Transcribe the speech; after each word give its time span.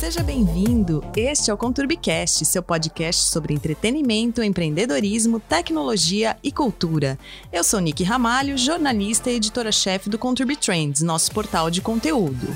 seja 0.00 0.22
bem-vindo. 0.22 1.04
Este 1.14 1.50
é 1.50 1.54
o 1.54 1.58
Conturbicast, 1.58 2.46
seu 2.46 2.62
podcast 2.62 3.28
sobre 3.28 3.52
entretenimento, 3.52 4.42
empreendedorismo, 4.42 5.38
tecnologia 5.38 6.38
e 6.42 6.50
cultura. 6.50 7.18
Eu 7.52 7.62
sou 7.62 7.78
Nick 7.80 8.02
Ramalho, 8.02 8.56
jornalista 8.56 9.30
e 9.30 9.36
editora-chefe 9.36 10.08
do 10.08 10.16
Conturbi 10.16 10.56
Trends, 10.56 11.02
nosso 11.02 11.30
portal 11.32 11.70
de 11.70 11.82
conteúdo. 11.82 12.48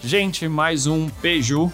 Gente, 0.00 0.46
mais 0.46 0.86
um 0.86 1.08
Peju. 1.08 1.72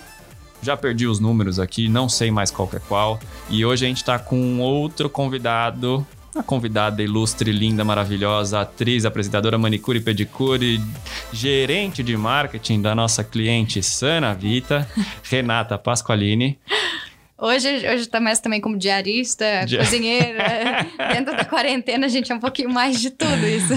Já 0.63 0.75
perdi 0.75 1.07
os 1.07 1.21
números 1.21 1.59
aqui, 1.61 1.91
não 1.91 2.09
sei 2.09 2.31
mais 2.31 2.51
qual 2.51 2.67
que 2.67 2.77
é 2.77 2.81
qual. 2.81 3.21
E 3.51 3.67
hoje 3.67 3.85
a 3.85 3.89
gente 3.89 4.03
tá 4.03 4.19
com 4.19 4.61
outro 4.61 5.11
convidado 5.11 6.07
convidada 6.43 7.03
ilustre, 7.03 7.53
linda, 7.53 7.85
maravilhosa, 7.85 8.61
atriz, 8.61 9.05
apresentadora, 9.05 9.59
manicure 9.59 10.01
pedicure, 10.01 10.81
gerente 11.33 12.03
de 12.03 12.17
marketing 12.17 12.81
da 12.81 12.95
nossa 12.95 13.25
cliente 13.25 13.83
Sana 13.83 14.35
Vita, 14.35 14.89
Renata 15.31 15.79
Pasqualini. 15.79 16.59
Hoje, 17.41 17.69
hoje 17.89 18.09
tá 18.09 18.19
mais 18.19 18.41
também 18.41 18.61
como 18.61 18.77
diarista, 18.77 19.65
Di... 19.65 19.79
cozinheira. 19.79 20.85
Dentro 21.15 21.37
da 21.37 21.45
quarentena, 21.45 22.07
a 22.07 22.09
gente 22.09 22.33
é 22.33 22.35
um 22.35 22.41
pouquinho 22.41 22.69
mais 22.69 23.01
de 23.01 23.11
tudo 23.11 23.47
isso. 23.47 23.75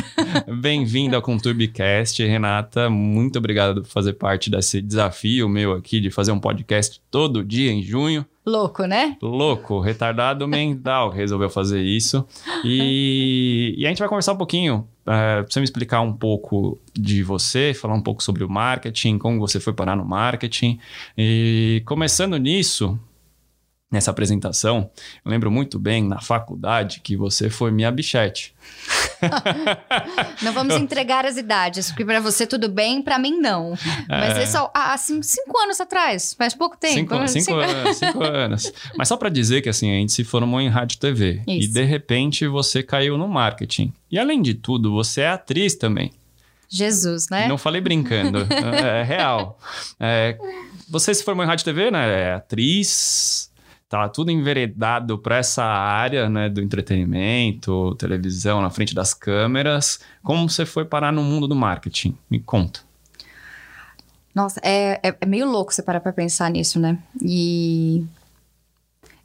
Bem-vinda 0.59 1.15
ao 1.15 1.21
Conturbicast, 1.21 2.25
Renata. 2.25 2.89
Muito 2.89 3.37
obrigado 3.37 3.83
por 3.83 3.87
fazer 3.87 4.13
parte 4.13 4.49
desse 4.49 4.81
desafio 4.81 5.47
meu 5.47 5.73
aqui 5.73 5.99
de 5.99 6.09
fazer 6.09 6.31
um 6.31 6.39
podcast 6.39 6.99
todo 7.11 7.45
dia 7.45 7.71
em 7.71 7.83
junho. 7.83 8.25
Louco, 8.43 8.85
né? 8.85 9.15
Louco, 9.21 9.79
retardado 9.79 10.47
mental 10.47 11.11
resolveu 11.11 11.47
fazer 11.47 11.83
isso. 11.83 12.25
E, 12.65 13.75
e, 13.77 13.85
a 13.85 13.89
gente 13.89 13.99
vai 13.99 14.09
conversar 14.09 14.33
um 14.33 14.37
pouquinho, 14.37 14.87
pra 15.05 15.45
você 15.47 15.59
me 15.59 15.63
explicar 15.65 16.01
um 16.01 16.13
pouco 16.13 16.79
de 16.95 17.21
você, 17.21 17.75
falar 17.75 17.93
um 17.93 18.01
pouco 18.01 18.23
sobre 18.23 18.43
o 18.43 18.49
marketing, 18.49 19.19
como 19.19 19.39
você 19.39 19.59
foi 19.59 19.73
parar 19.73 19.95
no 19.95 20.03
marketing. 20.03 20.79
E 21.15 21.83
começando 21.85 22.35
nisso, 22.37 22.99
nessa 23.91 24.09
apresentação, 24.09 24.89
eu 25.23 25.29
lembro 25.29 25.51
muito 25.51 25.77
bem 25.77 26.07
na 26.07 26.21
faculdade 26.21 27.01
que 27.01 27.17
você 27.17 27.49
foi 27.49 27.71
minha 27.71 27.91
bichete. 27.91 28.55
não 30.41 30.53
vamos 30.53 30.75
entregar 30.75 31.25
as 31.25 31.35
idades, 31.35 31.89
porque 31.89 32.05
para 32.05 32.21
você 32.21 32.47
tudo 32.47 32.69
bem, 32.69 33.01
para 33.01 33.19
mim 33.19 33.37
não. 33.37 33.73
Mas 34.07 34.37
é. 34.37 34.43
isso 34.43 34.57
há 34.73 34.93
assim, 34.93 35.21
cinco 35.21 35.57
anos 35.59 35.81
atrás, 35.81 36.33
faz 36.33 36.53
pouco 36.53 36.77
tempo. 36.77 36.95
Cinco, 36.95 37.27
cinco, 37.27 37.45
cinco 37.45 37.57
anos, 37.59 37.97
cinco 37.97 38.23
anos. 38.23 38.73
Mas 38.95 39.07
só 39.09 39.17
para 39.17 39.29
dizer 39.29 39.61
que 39.61 39.69
assim, 39.69 39.91
a 39.91 39.95
gente 39.95 40.13
se 40.13 40.23
formou 40.23 40.61
em 40.61 40.69
rádio 40.69 40.95
e 40.95 40.99
TV. 40.99 41.41
Isso. 41.45 41.65
E 41.65 41.67
de 41.67 41.83
repente 41.83 42.47
você 42.47 42.81
caiu 42.81 43.17
no 43.17 43.27
marketing. 43.27 43.93
E 44.09 44.17
além 44.17 44.41
de 44.41 44.53
tudo, 44.53 44.91
você 44.91 45.21
é 45.21 45.29
atriz 45.29 45.75
também. 45.75 46.11
Jesus, 46.69 47.27
né? 47.29 47.49
Não 47.49 47.57
falei 47.57 47.81
brincando, 47.81 48.47
é, 48.49 49.01
é 49.01 49.03
real. 49.03 49.59
É, 49.99 50.37
você 50.89 51.13
se 51.13 51.23
formou 51.23 51.43
em 51.43 51.47
rádio 51.47 51.63
e 51.63 51.65
TV, 51.65 51.91
né? 51.91 52.29
É 52.29 52.33
atriz, 52.33 53.50
tá 53.91 54.07
tudo 54.07 54.31
enveredado 54.31 55.17
para 55.17 55.35
essa 55.35 55.65
área 55.65 56.29
né, 56.29 56.47
do 56.47 56.61
entretenimento, 56.61 57.93
televisão 57.95 58.61
na 58.61 58.69
frente 58.69 58.95
das 58.95 59.13
câmeras. 59.13 59.99
Como 60.23 60.49
você 60.49 60.65
foi 60.65 60.85
parar 60.85 61.11
no 61.11 61.21
mundo 61.21 61.45
do 61.45 61.55
marketing? 61.55 62.17
Me 62.29 62.39
conta. 62.39 62.79
Nossa, 64.33 64.61
é, 64.63 64.97
é, 65.03 65.17
é 65.19 65.25
meio 65.25 65.45
louco 65.45 65.73
você 65.73 65.83
parar 65.83 65.99
para 65.99 66.13
pensar 66.13 66.49
nisso, 66.49 66.79
né? 66.79 66.97
E 67.21 68.05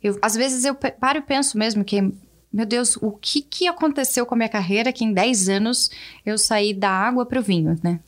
eu, 0.03 0.19
às 0.21 0.35
vezes 0.35 0.65
eu 0.65 0.75
paro 0.75 1.19
e 1.19 1.23
penso 1.23 1.57
mesmo 1.57 1.85
que, 1.85 2.03
meu 2.53 2.67
Deus, 2.67 2.97
o 2.97 3.13
que, 3.13 3.43
que 3.43 3.69
aconteceu 3.69 4.27
com 4.27 4.35
a 4.35 4.39
minha 4.39 4.49
carreira 4.49 4.93
que 4.93 5.05
em 5.05 5.13
10 5.13 5.49
anos 5.49 5.91
eu 6.25 6.37
saí 6.37 6.75
da 6.75 6.91
água 6.91 7.25
para 7.25 7.39
o 7.39 7.43
vinho, 7.43 7.79
né? 7.85 8.01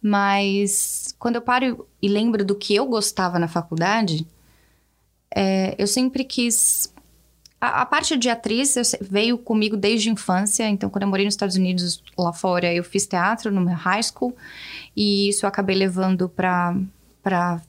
Mas 0.00 1.16
quando 1.18 1.34
eu 1.34 1.42
paro 1.42 1.84
e 2.00 2.06
lembro 2.06 2.44
do 2.44 2.54
que 2.54 2.76
eu 2.76 2.86
gostava 2.86 3.40
na 3.40 3.48
faculdade, 3.48 4.24
é, 5.34 5.74
eu 5.78 5.86
sempre 5.86 6.24
quis. 6.24 6.92
A, 7.60 7.82
a, 7.82 7.86
parte 7.86 8.16
de 8.16 8.28
atriz 8.28 8.74
veio 9.00 9.38
comigo 9.38 9.76
desde 9.76 10.08
a 10.08 10.12
infância. 10.12 10.68
Então, 10.68 10.90
quando 10.90 11.02
eu 11.02 11.08
morei 11.08 11.24
nos 11.24 11.34
Estados 11.34 11.56
Unidos, 11.56 12.02
lá 12.16 12.32
fora, 12.32 12.72
eu 12.72 12.84
fiz 12.84 13.06
teatro 13.06 13.50
no 13.50 13.60
meu 13.60 13.74
high 13.74 14.02
school. 14.02 14.36
E 14.94 15.28
isso 15.28 15.44
eu 15.44 15.48
acabei 15.48 15.76
levando 15.76 16.28
para 16.28 16.74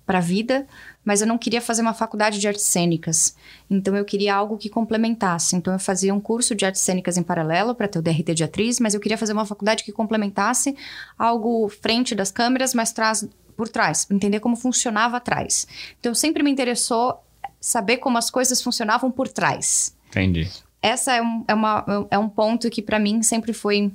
a 0.07 0.19
vida. 0.19 0.67
Mas 1.05 1.21
eu 1.21 1.27
não 1.27 1.37
queria 1.37 1.61
fazer 1.61 1.81
uma 1.81 1.93
faculdade 1.93 2.37
de 2.37 2.47
artes 2.49 2.65
cênicas. 2.65 3.33
Então, 3.69 3.95
eu 3.95 4.03
queria 4.03 4.35
algo 4.35 4.57
que 4.57 4.69
complementasse. 4.69 5.55
Então, 5.55 5.71
eu 5.71 5.79
fazia 5.79 6.13
um 6.13 6.19
curso 6.19 6.53
de 6.53 6.65
artes 6.65 6.81
cênicas 6.81 7.17
em 7.17 7.23
paralelo 7.23 7.73
para 7.73 7.87
ter 7.87 7.99
o 7.99 8.01
DRT 8.01 8.33
de 8.33 8.43
atriz. 8.43 8.79
Mas 8.79 8.93
eu 8.93 8.99
queria 8.99 9.17
fazer 9.17 9.31
uma 9.31 9.45
faculdade 9.45 9.85
que 9.85 9.91
complementasse 9.93 10.75
algo 11.17 11.69
frente 11.69 12.13
das 12.13 12.29
câmeras, 12.29 12.73
mas 12.73 12.91
traz 12.91 13.25
por 13.57 13.67
trás, 13.67 14.05
entender 14.11 14.39
como 14.39 14.55
funcionava 14.55 15.17
atrás. 15.17 15.67
Então, 15.99 16.13
sempre 16.13 16.43
me 16.43 16.51
interessou 16.51 17.19
saber 17.67 17.97
como 17.97 18.17
as 18.17 18.29
coisas 18.29 18.61
funcionavam 18.61 19.11
por 19.11 19.27
trás. 19.27 19.93
Entendi. 20.07 20.49
Essa 20.81 21.15
é 21.15 21.21
um, 21.21 21.43
é 21.45 21.53
uma, 21.53 22.07
é 22.09 22.17
um 22.17 22.29
ponto 22.29 22.69
que 22.69 22.81
para 22.81 22.97
mim 22.97 23.21
sempre 23.21 23.51
foi 23.51 23.91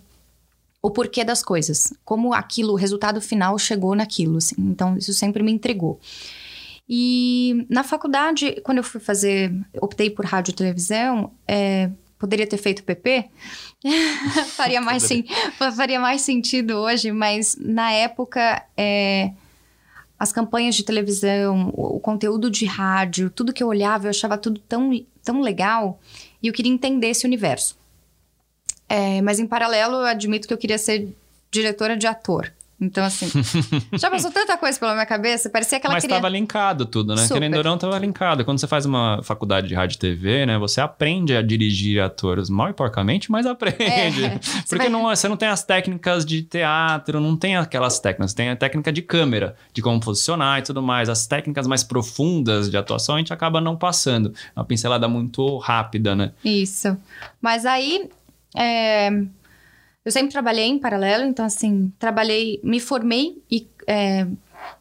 o 0.82 0.90
porquê 0.90 1.24
das 1.24 1.42
coisas. 1.42 1.94
Como 2.04 2.34
aquilo, 2.34 2.74
o 2.74 2.76
resultado 2.76 3.18
final 3.18 3.58
chegou 3.58 3.94
naquilo. 3.94 4.36
Assim. 4.36 4.56
Então, 4.58 4.94
isso 4.98 5.14
sempre 5.14 5.42
me 5.42 5.50
intrigou. 5.50 5.98
E 6.86 7.66
na 7.70 7.82
faculdade, 7.82 8.60
quando 8.62 8.78
eu 8.78 8.84
fui 8.84 9.00
fazer, 9.00 9.50
optei 9.80 10.10
por 10.10 10.26
rádio 10.26 10.50
e 10.50 10.54
televisão, 10.54 11.32
é, 11.48 11.88
poderia 12.18 12.46
ter 12.46 12.58
feito 12.58 12.84
PP, 12.84 13.30
faria, 14.54 14.82
mais 14.82 15.02
sim, 15.02 15.24
faria 15.74 15.98
mais 15.98 16.20
sentido 16.20 16.74
hoje, 16.74 17.10
mas 17.10 17.56
na 17.58 17.90
época 17.90 18.66
é, 18.76 19.30
as 20.22 20.32
campanhas 20.32 20.76
de 20.76 20.84
televisão, 20.84 21.72
o, 21.74 21.96
o 21.96 22.00
conteúdo 22.00 22.48
de 22.48 22.64
rádio, 22.64 23.28
tudo 23.28 23.52
que 23.52 23.60
eu 23.60 23.66
olhava, 23.66 24.06
eu 24.06 24.10
achava 24.10 24.38
tudo 24.38 24.60
tão, 24.68 25.04
tão 25.20 25.40
legal 25.40 25.98
e 26.40 26.46
eu 26.46 26.52
queria 26.52 26.70
entender 26.70 27.08
esse 27.08 27.26
universo. 27.26 27.76
É, 28.88 29.20
mas 29.20 29.40
em 29.40 29.48
paralelo, 29.48 29.96
eu 29.96 30.06
admito 30.06 30.46
que 30.46 30.54
eu 30.54 30.58
queria 30.58 30.78
ser 30.78 31.08
diretora 31.50 31.96
de 31.96 32.06
ator. 32.06 32.52
Então, 32.82 33.04
assim, 33.04 33.30
já 33.94 34.10
passou 34.10 34.32
tanta 34.32 34.58
coisa 34.58 34.76
pela 34.76 34.92
minha 34.94 35.06
cabeça, 35.06 35.48
parecia 35.48 35.78
que 35.78 35.86
ela 35.86 35.94
Mas 35.94 36.02
queria... 36.02 36.16
estava 36.16 36.28
linkado 36.28 36.84
tudo, 36.84 37.14
né? 37.14 37.22
Super. 37.22 37.34
Querendo 37.34 37.56
ou 37.58 37.62
não, 37.62 37.76
estava 37.76 37.96
linkado. 37.96 38.44
Quando 38.44 38.58
você 38.58 38.66
faz 38.66 38.84
uma 38.84 39.22
faculdade 39.22 39.68
de 39.68 39.74
rádio 39.74 39.94
e 39.94 39.98
TV, 39.98 40.46
né? 40.46 40.58
Você 40.58 40.80
aprende 40.80 41.36
a 41.36 41.42
dirigir 41.42 42.02
atores 42.02 42.50
mal 42.50 42.70
e 42.70 42.72
porcamente, 42.72 43.30
mas 43.30 43.46
aprende. 43.46 44.24
É, 44.24 44.40
Porque 44.68 44.78
vai... 44.78 44.88
não, 44.88 45.02
você 45.04 45.28
não 45.28 45.36
tem 45.36 45.48
as 45.48 45.62
técnicas 45.62 46.26
de 46.26 46.42
teatro, 46.42 47.20
não 47.20 47.36
tem 47.36 47.56
aquelas 47.56 48.00
técnicas. 48.00 48.34
Tem 48.34 48.50
a 48.50 48.56
técnica 48.56 48.92
de 48.92 49.00
câmera, 49.00 49.54
de 49.72 49.80
como 49.80 50.00
posicionar 50.00 50.58
e 50.58 50.62
tudo 50.62 50.82
mais. 50.82 51.08
As 51.08 51.24
técnicas 51.24 51.68
mais 51.68 51.84
profundas 51.84 52.68
de 52.68 52.76
atuação 52.76 53.14
a 53.14 53.18
gente 53.18 53.32
acaba 53.32 53.60
não 53.60 53.76
passando. 53.76 54.34
É 54.56 54.58
uma 54.58 54.64
pincelada 54.64 55.06
muito 55.06 55.56
rápida, 55.58 56.16
né? 56.16 56.32
Isso. 56.44 56.96
Mas 57.40 57.64
aí... 57.64 58.10
É 58.54 59.08
eu 60.04 60.10
sempre 60.10 60.32
trabalhei 60.32 60.66
em 60.66 60.78
paralelo, 60.78 61.24
então, 61.24 61.44
assim, 61.44 61.92
trabalhei, 61.98 62.60
me 62.64 62.80
formei 62.80 63.42
e 63.50 63.68
é, 63.86 64.26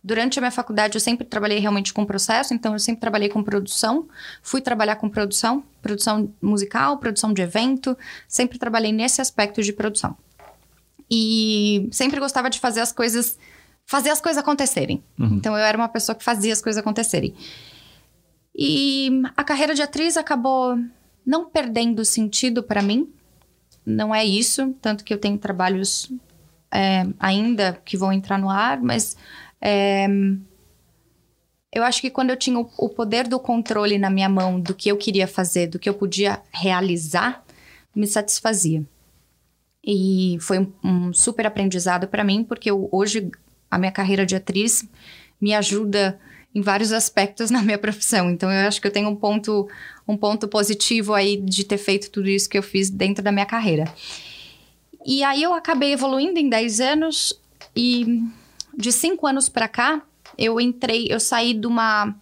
durante 0.04 0.40
a 0.40 0.42
minha 0.42 0.52
faculdade 0.52 0.96
eu 0.96 1.02
sempre 1.02 1.26
trabalhei 1.26 1.60
realmente 1.60 1.94
com 1.94 2.06
processo, 2.06 2.54
então 2.54 2.74
eu 2.74 2.80
sempre 2.80 3.02
trabalhei 3.02 3.30
com 3.30 3.44
produção, 3.44 4.08
fui 4.42 4.62
trabalhar 4.62 4.96
com 4.96 5.10
produção, 5.10 5.64
produção 5.82 6.34
musical, 6.42 6.98
produção 6.98 7.34
de 7.34 7.42
evento, 7.42 7.98
sempre 8.28 8.58
trabalhei 8.58 8.92
nesse 8.92 9.22
aspecto 9.22 9.62
de 9.62 9.72
produção. 9.72 10.18
E 11.10 11.90
sempre 11.92 12.20
gostava 12.20 12.50
de 12.50 12.60
fazer 12.60 12.80
as 12.80 12.92
coisas, 12.92 13.38
fazer 13.86 14.10
as 14.10 14.22
coisas 14.22 14.42
acontecerem. 14.42 15.04
Uhum. 15.20 15.36
Então 15.36 15.56
eu 15.56 15.64
era 15.64 15.78
uma 15.78 15.90
pessoa 15.90 16.16
que 16.16 16.24
fazia 16.24 16.54
as 16.54 16.62
coisas 16.62 16.80
acontecerem. 16.80 17.36
E 18.56 19.22
a 19.36 19.44
carreira 19.44 19.76
de 19.76 19.82
atriz 19.82 20.18
acabou 20.18 20.78
não 21.26 21.46
perdendo 21.46 22.04
sentido 22.04 22.64
para 22.64 22.82
mim, 22.82 23.12
não 23.86 24.14
é 24.14 24.24
isso, 24.24 24.76
tanto 24.82 25.04
que 25.04 25.14
eu 25.14 25.18
tenho 25.18 25.38
trabalhos 25.38 26.12
é, 26.72 27.06
ainda 27.20 27.80
que 27.84 27.98
vão 27.98 28.14
entrar 28.14 28.38
no 28.38 28.50
ar, 28.50 28.82
mas 28.82 29.18
é, 29.60 30.08
eu 31.72 31.84
acho 31.84 32.02
que 32.02 32.10
quando 32.10 32.30
eu 32.30 32.38
tinha 32.38 32.60
o, 32.60 32.70
o, 32.78 32.90
poder 32.90 33.28
do 33.28 33.40
controle 33.40 33.98
na 33.98 34.10
minha 34.10 34.30
mão 34.30 34.60
do 34.60 34.74
que 34.74 34.90
eu 34.90 34.98
queria 34.98 35.28
fazer, 35.28 35.68
do 35.68 35.80
que 35.80 35.88
eu 35.88 35.94
podia 35.94 36.42
realizar, 36.52 37.44
me 37.96 38.08
satisfazia. 38.08 38.84
E 39.84 40.38
foi 40.42 40.60
um, 40.60 40.74
um 40.84 41.14
super 41.14 41.48
aprendizado 41.48 42.08
para 42.08 42.24
mim, 42.24 42.44
porque 42.44 42.70
eu, 42.70 42.88
hoje 42.92 43.32
a 43.70 43.78
minha 43.78 43.92
carreira 43.92 44.26
de 44.26 44.36
atriz 44.36 44.88
me 45.40 45.54
ajuda 45.56 46.20
em 46.54 46.62
vários 46.62 46.92
aspectos 46.92 47.50
na 47.50 47.62
minha 47.62 47.78
profissão. 47.78 48.30
Então 48.30 48.52
eu 48.52 48.68
acho 48.68 48.82
que 48.82 48.88
eu 48.88 48.92
tenho 48.92 49.10
um 49.10 49.16
ponto 49.16 49.68
um 50.08 50.18
ponto 50.18 50.48
positivo 50.48 51.14
aí 51.14 51.38
de 51.38 51.64
ter 51.64 51.78
feito 51.78 52.10
tudo 52.12 52.28
isso 52.28 52.50
que 52.50 52.58
eu 52.58 52.64
fiz 52.64 52.90
dentro 52.90 53.24
da 53.24 53.32
minha 53.32 53.46
carreira. 53.46 53.86
E 55.06 55.24
aí 55.24 55.42
eu 55.42 55.54
acabei 55.54 55.94
evoluindo 55.94 56.40
em 56.40 56.50
10 56.50 56.80
anos 56.82 57.40
e 57.76 58.22
de 58.78 58.92
5 58.92 59.26
anos 59.26 59.50
para 59.50 59.68
cá, 59.68 60.02
eu 60.38 60.60
entrei, 60.60 61.08
eu 61.10 61.20
saí 61.20 61.54
de 61.54 61.66
uma, 61.66 62.14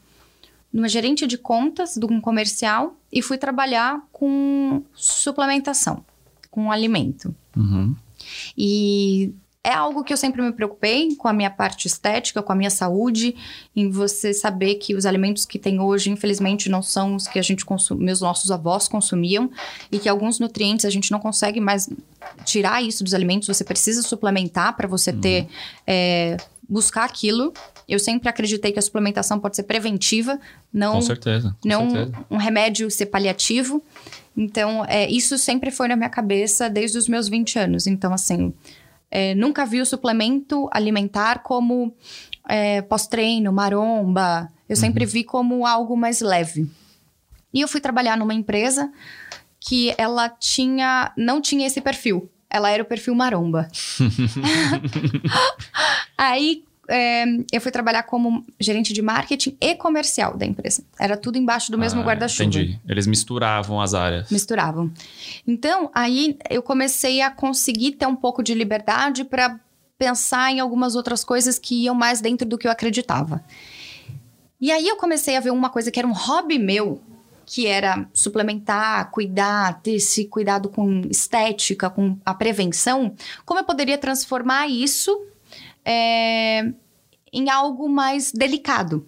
de 0.74 0.80
uma 0.80 0.88
gerente 0.88 1.28
de 1.28 1.38
contas 1.38 1.96
de 1.96 2.06
um 2.06 2.22
comercial 2.22 2.96
e 3.12 3.22
fui 3.22 3.38
trabalhar 3.38 4.02
com 4.12 4.84
suplementação, 4.94 6.06
com 6.50 6.72
alimento. 6.72 7.36
Uhum. 7.56 7.96
E 8.58 9.34
é 9.64 9.74
algo 9.74 10.04
que 10.04 10.14
eu 10.14 10.18
sempre 10.18 10.42
me 10.42 10.54
preocupei 10.54 11.16
com 11.16 11.28
a 11.28 11.34
minha 11.34 11.50
parte 11.50 11.86
estética, 11.86 12.42
com 12.42 12.52
a 12.52 12.56
minha 12.56 12.70
saúde, 12.70 13.36
em 13.76 13.90
você 13.90 14.34
saber 14.34 14.76
que 14.76 14.96
os 14.96 15.06
alimentos 15.06 15.44
que 15.44 15.60
tem 15.60 15.82
hoje, 15.82 16.10
infelizmente, 16.10 16.70
não 16.70 16.82
são 16.82 17.16
os 17.16 17.28
que 17.28 17.38
a 17.38 17.42
gente 17.42 17.66
meus 17.98 18.22
nossos 18.22 18.52
avós 18.52 18.88
consumiam 18.88 19.52
e 19.92 20.00
que 20.00 20.08
alguns 20.08 20.40
nutrientes 20.40 20.86
a 20.86 20.90
gente 20.90 21.12
não 21.12 21.20
consegue 21.20 21.60
mais 21.60 21.90
tirar 22.46 22.82
isso 22.82 23.04
dos 23.04 23.14
alimentos. 23.14 23.50
Você 23.50 23.66
precisa 23.66 24.02
suplementar 24.02 24.78
para 24.78 24.88
você 24.88 25.12
uhum. 25.12 25.20
ter 25.20 25.48
é, 25.86 26.38
buscar 26.68 27.04
aquilo. 27.04 27.52
Eu 27.86 28.00
sempre 28.00 28.30
acreditei 28.30 28.72
que 28.72 28.80
a 28.80 28.82
suplementação 28.82 29.40
pode 29.40 29.58
ser 29.58 29.64
preventiva, 29.64 30.40
não 30.72 30.94
com 30.94 31.02
certeza, 31.02 31.56
com 31.60 31.68
não 31.68 31.90
certeza. 31.90 32.26
um 32.32 32.38
remédio 32.38 32.90
ser 32.90 33.08
paliativo. 33.08 33.84
Então, 34.38 34.86
é, 34.86 35.10
isso 35.10 35.38
sempre 35.38 35.70
foi 35.70 35.90
na 35.90 35.98
minha 35.98 36.10
cabeça 36.10 36.70
desde 36.70 36.98
os 36.98 37.10
meus 37.10 37.28
20 37.28 37.60
anos. 37.60 37.88
Então, 37.88 38.14
assim, 38.14 38.54
é, 39.12 39.34
nunca 39.36 39.66
vi 39.66 39.82
o 39.82 39.86
suplemento 39.86 40.70
alimentar 40.72 41.40
como 41.40 41.94
é, 42.48 42.82
pós-treino, 42.82 43.52
maromba. 43.52 44.52
Eu 44.68 44.76
uhum. 44.76 44.80
sempre 44.80 45.06
vi 45.06 45.24
como 45.24 45.66
algo 45.66 45.98
mais 45.98 46.22
leve. 46.22 46.70
E 47.54 47.62
eu 47.62 47.68
fui 47.68 47.82
trabalhar 47.82 48.18
numa 48.18 48.34
empresa 48.34 48.92
que 49.60 49.94
ela 49.98 50.30
tinha 50.30 51.12
não 51.18 51.42
tinha 51.42 51.68
esse 51.68 51.82
perfil. 51.82 52.30
Ela 52.50 52.72
era 52.72 52.84
o 52.84 52.86
perfil 52.86 53.16
maromba. 53.16 53.68
Aí 56.18 56.64
é, 56.90 57.24
eu 57.52 57.62
fui 57.62 57.72
trabalhar 57.72 58.04
como 58.04 58.44
gerente 58.60 58.92
de 58.92 59.02
marketing 59.02 59.56
e 59.62 59.76
comercial 59.76 60.36
da 60.36 60.46
empresa. 60.46 60.84
Era 61.00 61.16
tudo 61.16 61.38
embaixo 61.38 61.72
do 61.72 61.78
mesmo 61.78 62.02
ah, 62.02 62.06
guarda-chuva. 62.06 62.50
Entendi. 62.50 62.80
Eles 62.88 63.06
misturavam 63.06 63.80
as 63.80 63.94
áreas. 63.94 64.30
Misturavam. 64.32 64.92
Então, 65.48 65.92
aí 65.94 66.38
eu 66.50 66.64
comecei 66.64 67.22
a 67.22 67.30
conseguir 67.30 67.92
ter 67.92 68.08
um 68.08 68.16
pouco 68.16 68.42
de 68.42 68.56
liberdade 68.56 69.24
para 69.24 69.60
pensar 69.98 70.52
em 70.52 70.60
algumas 70.60 70.96
outras 70.96 71.24
coisas 71.24 71.60
que 71.60 71.84
iam 71.84 71.94
mais 71.94 72.22
dentro 72.22 72.48
do 72.48 72.58
que 72.58 72.68
eu 72.68 72.72
acreditava. 72.72 73.44
E 74.60 74.72
aí 74.72 74.88
eu 74.88 74.98
comecei 74.98 75.38
a 75.38 75.40
ver 75.40 75.52
uma 75.52 75.70
coisa 75.70 75.92
que 75.92 76.00
era 76.00 76.08
um 76.08 76.14
hobby 76.14 76.58
meu, 76.58 77.02
que 77.46 77.68
era 77.68 78.08
suplementar, 78.14 79.12
cuidar, 79.12 79.80
ter 79.82 79.94
esse 79.94 80.26
cuidado 80.26 80.70
com 80.70 81.02
estética, 81.10 81.90
com 81.90 82.18
a 82.26 82.34
prevenção, 82.34 83.14
como 83.46 83.60
eu 83.60 83.64
poderia 83.64 83.98
transformar 83.98 84.68
isso 84.68 85.29
é, 85.90 86.72
em 87.34 87.50
algo 87.50 87.90
mais 87.90 88.32
delicado. 88.32 89.08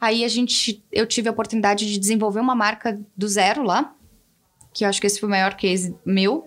Aí 0.00 0.24
a 0.24 0.28
gente, 0.28 0.80
eu 0.92 1.04
tive 1.04 1.28
a 1.28 1.32
oportunidade 1.32 1.90
de 1.90 1.98
desenvolver 1.98 2.38
uma 2.38 2.54
marca 2.54 3.00
do 3.16 3.26
zero 3.26 3.64
lá, 3.64 3.92
que 4.72 4.84
eu 4.84 4.88
acho 4.88 5.00
que 5.00 5.08
esse 5.08 5.18
foi 5.18 5.28
o 5.28 5.30
maior 5.30 5.54
case 5.54 5.96
meu, 6.06 6.46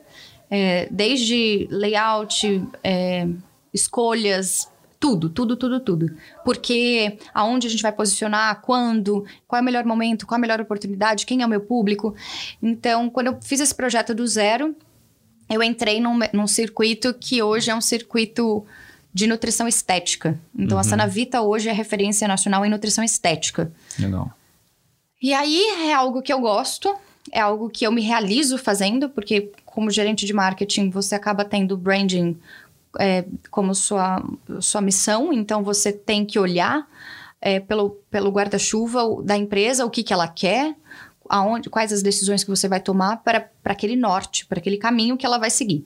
é, 0.49 0.87
desde 0.89 1.67
layout, 1.69 2.63
é, 2.81 3.27
escolhas, 3.73 4.71
tudo, 4.97 5.29
tudo, 5.29 5.57
tudo, 5.57 5.81
tudo. 5.81 6.15
Porque 6.45 7.17
aonde 7.33 7.67
a 7.67 7.69
gente 7.69 7.83
vai 7.83 7.91
posicionar, 7.91 8.61
quando, 8.61 9.25
qual 9.47 9.59
é 9.59 9.61
o 9.61 9.65
melhor 9.65 9.83
momento, 9.83 10.25
qual 10.25 10.37
é 10.37 10.39
a 10.39 10.41
melhor 10.41 10.61
oportunidade, 10.61 11.25
quem 11.25 11.41
é 11.41 11.45
o 11.45 11.49
meu 11.49 11.59
público. 11.59 12.15
Então, 12.63 13.09
quando 13.09 13.27
eu 13.27 13.37
fiz 13.41 13.59
esse 13.59 13.75
projeto 13.75 14.15
do 14.15 14.25
zero, 14.25 14.73
eu 15.49 15.61
entrei 15.61 15.99
num, 15.99 16.19
num 16.31 16.47
circuito 16.47 17.13
que 17.13 17.43
hoje 17.43 17.69
é 17.69 17.75
um 17.75 17.81
circuito 17.81 18.65
de 19.13 19.27
nutrição 19.27 19.67
estética. 19.67 20.39
Então, 20.57 20.77
uhum. 20.77 20.81
a 20.81 20.83
Sanavita 20.83 21.41
hoje 21.41 21.69
é 21.69 21.71
referência 21.71 22.27
nacional 22.27 22.65
em 22.65 22.69
nutrição 22.69 23.03
estética. 23.03 23.71
Legal. 23.99 24.31
E 25.21 25.33
aí 25.33 25.61
é 25.87 25.93
algo 25.93 26.21
que 26.21 26.33
eu 26.33 26.39
gosto, 26.39 26.95
é 27.31 27.39
algo 27.39 27.69
que 27.69 27.85
eu 27.85 27.91
me 27.91 28.01
realizo 28.01 28.57
fazendo, 28.57 29.09
porque 29.09 29.51
como 29.65 29.91
gerente 29.91 30.25
de 30.25 30.33
marketing, 30.33 30.89
você 30.89 31.15
acaba 31.15 31.45
tendo 31.45 31.77
branding 31.77 32.39
é, 32.99 33.25
como 33.49 33.75
sua, 33.75 34.23
sua 34.59 34.81
missão, 34.81 35.31
então 35.31 35.63
você 35.63 35.91
tem 35.91 36.25
que 36.25 36.39
olhar 36.39 36.87
é, 37.39 37.59
pelo, 37.59 37.91
pelo 38.09 38.31
guarda-chuva 38.31 39.01
da 39.23 39.37
empresa, 39.37 39.85
o 39.85 39.89
que, 39.89 40.03
que 40.03 40.13
ela 40.13 40.27
quer, 40.27 40.75
aonde, 41.29 41.69
quais 41.69 41.93
as 41.93 42.01
decisões 42.01 42.43
que 42.43 42.49
você 42.49 42.67
vai 42.67 42.79
tomar 42.79 43.17
para, 43.17 43.49
para 43.63 43.73
aquele 43.73 43.95
norte, 43.95 44.45
para 44.45 44.59
aquele 44.59 44.77
caminho 44.77 45.17
que 45.17 45.25
ela 45.25 45.37
vai 45.37 45.49
seguir. 45.49 45.85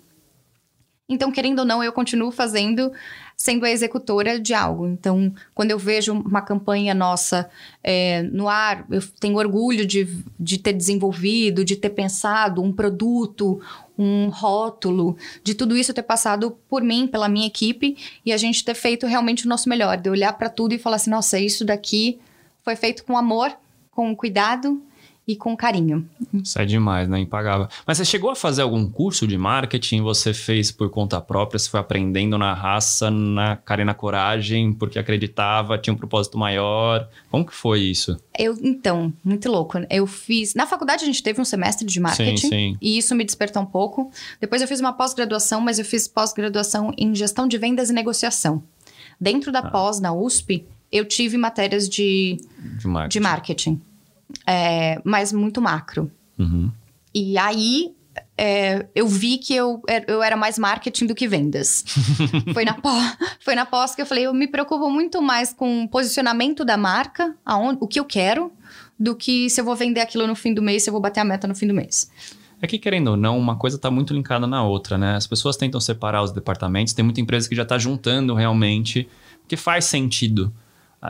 Então, 1.08 1.32
querendo 1.32 1.60
ou 1.60 1.66
não, 1.66 1.84
eu 1.84 1.94
continuo 1.94 2.32
fazendo 2.32 2.92
sendo 3.38 3.66
a 3.66 3.70
executora 3.70 4.40
de 4.40 4.54
algo. 4.54 4.88
Então, 4.88 5.34
quando 5.54 5.70
eu 5.70 5.78
vejo 5.78 6.14
uma 6.14 6.42
campanha 6.42 6.96
nossa 6.96 7.50
é, 7.84 8.24
no 8.24 8.48
ar, 8.48 8.86
eu 8.90 9.02
tenho 9.20 9.38
orgulho 9.38 9.86
de, 9.86 10.08
de 10.40 10.58
ter 10.58 10.74
desenvolvido, 10.74 11.64
de 11.64 11.76
ter 11.76 11.92
pensado 11.92 12.62
um 12.64 12.72
produto, 12.72 13.62
um 13.98 14.30
rótulo, 14.30 15.16
de 15.44 15.54
tudo 15.54 15.78
isso 15.78 15.94
ter 15.94 16.04
passado 16.04 16.58
por 16.68 16.82
mim, 16.82 17.08
pela 17.08 17.30
minha 17.30 17.48
equipe, 17.48 17.98
e 18.26 18.34
a 18.34 18.38
gente 18.38 18.64
ter 18.64 18.74
feito 18.74 19.06
realmente 19.06 19.46
o 19.46 19.50
nosso 19.50 19.70
melhor, 19.70 19.98
de 19.98 20.10
olhar 20.10 20.34
para 20.34 20.50
tudo 20.50 20.74
e 20.74 20.80
falar 20.80 20.96
assim: 20.96 21.12
nossa, 21.12 21.38
isso 21.38 21.64
daqui 21.66 22.20
foi 22.64 22.76
feito 22.76 23.04
com 23.04 23.18
amor, 23.18 23.56
com 23.92 24.16
cuidado 24.16 24.82
e 25.28 25.36
com 25.36 25.58
carinho. 25.58 26.08
Isso 26.34 26.60
é 26.60 26.66
demais, 26.66 27.10
né? 27.10 27.20
Impagável. 27.20 27.68
Mas 27.86 27.98
você 27.98 28.06
chegou 28.06 28.30
a 28.30 28.36
fazer 28.36 28.62
algum 28.62 28.88
curso 28.90 29.26
de 29.26 29.38
marketing? 29.38 30.02
Você 30.02 30.34
fez 30.34 30.72
por 30.72 30.90
conta 30.90 31.20
própria? 31.20 31.58
Você 31.58 31.70
foi 31.70 31.80
aprendendo 31.80 32.38
na 32.38 32.54
raça, 32.54 33.10
na 33.10 33.56
cara 33.56 33.82
e 33.82 33.86
na 33.86 33.96
coragem, 33.96 34.72
porque 34.72 35.00
acreditava, 35.00 35.78
tinha 35.78 35.94
um 35.94 35.98
propósito 35.98 36.38
maior? 36.38 37.10
Como 37.32 37.46
que 37.46 37.56
foi 37.56 37.82
isso? 37.82 38.18
Eu, 38.38 38.56
então, 38.62 39.12
muito 39.24 39.50
louco. 39.52 39.80
Eu 39.90 40.06
fiz... 40.06 40.54
Na 40.54 40.68
faculdade 40.68 41.04
a 41.04 41.08
gente 41.08 41.24
teve 41.24 41.42
um 41.42 41.46
semestre 41.46 41.88
de 41.88 42.00
marketing. 42.00 42.38
Sim, 42.38 42.50
sim. 42.50 42.78
E 42.80 42.98
isso 42.98 43.16
me 43.16 43.24
despertou 43.24 43.64
um 43.64 43.66
pouco. 43.66 44.12
Depois 44.40 44.62
eu 44.62 44.68
fiz 44.68 44.80
uma 44.80 44.94
pós-graduação, 44.94 45.60
mas 45.60 45.80
eu 45.80 45.86
fiz 45.86 46.08
pós-graduação 46.08 46.92
em 46.98 47.16
gestão 47.16 47.48
de 47.48 47.58
vendas 47.58 47.90
e 47.90 47.94
negociação. 47.94 48.64
Dentro 49.20 49.52
da 49.52 49.60
ah. 49.60 49.72
pós, 49.72 50.00
na 50.00 50.14
USP, 50.14 50.66
eu 50.92 51.04
tive 51.04 51.36
matérias 51.36 51.90
de, 51.90 52.38
de 52.78 52.88
marketing. 52.88 53.10
De 53.10 53.20
marketing 53.20 53.82
é, 54.46 55.00
mas 55.04 55.32
muito 55.32 55.62
macro. 55.62 56.12
Uhum. 56.38 56.72
E 57.14 57.38
aí 57.38 57.96
é, 58.38 58.86
eu 58.94 59.08
vi 59.08 59.38
que 59.38 59.56
eu, 59.56 59.82
eu 60.08 60.22
era 60.22 60.36
mais 60.36 60.58
marketing 60.58 61.08
do 61.08 61.16
que 61.16 61.28
vendas. 61.28 61.84
foi, 62.54 62.66
na 62.66 62.74
pós, 62.74 63.18
foi 63.40 63.56
na 63.56 63.66
pós 63.66 63.96
que 63.96 64.02
eu 64.02 64.06
falei, 64.06 64.26
eu 64.26 64.34
me 64.34 64.48
preocupo 64.48 64.90
muito 64.90 65.22
mais 65.22 65.54
com 65.54 65.84
o 65.84 65.88
posicionamento 65.88 66.66
da 66.66 66.78
marca, 66.78 67.36
aonde, 67.46 67.78
o 67.82 67.88
que 67.88 68.00
eu 68.00 68.06
quero, 68.06 68.52
do 69.00 69.16
que 69.16 69.50
se 69.50 69.60
eu 69.60 69.66
vou 69.66 69.76
vender 69.76 70.02
aquilo 70.02 70.28
no 70.28 70.36
fim 70.36 70.54
do 70.54 70.62
mês, 70.62 70.84
se 70.84 70.90
eu 70.90 70.92
vou 70.92 71.02
bater 71.02 71.22
a 71.22 71.26
meta 71.26 71.48
no 71.48 71.56
fim 71.56 71.68
do 71.68 71.74
mês. 71.74 72.10
É 72.62 72.68
que, 72.68 72.80
querendo 72.80 73.10
ou 73.10 73.18
não, 73.18 73.38
uma 73.38 73.58
coisa 73.58 73.76
está 73.76 73.92
muito 73.92 74.14
linkada 74.14 74.48
na 74.48 74.64
outra, 74.64 74.98
né? 74.98 75.16
As 75.16 75.28
pessoas 75.28 75.58
tentam 75.58 75.80
separar 75.80 76.24
os 76.24 76.32
departamentos, 76.32 76.94
tem 76.94 77.04
muita 77.04 77.20
empresa 77.20 77.48
que 77.48 77.56
já 77.56 77.64
está 77.64 77.78
juntando 77.78 78.34
realmente, 78.34 79.08
que 79.48 79.58
faz 79.58 79.86
sentido 79.86 80.54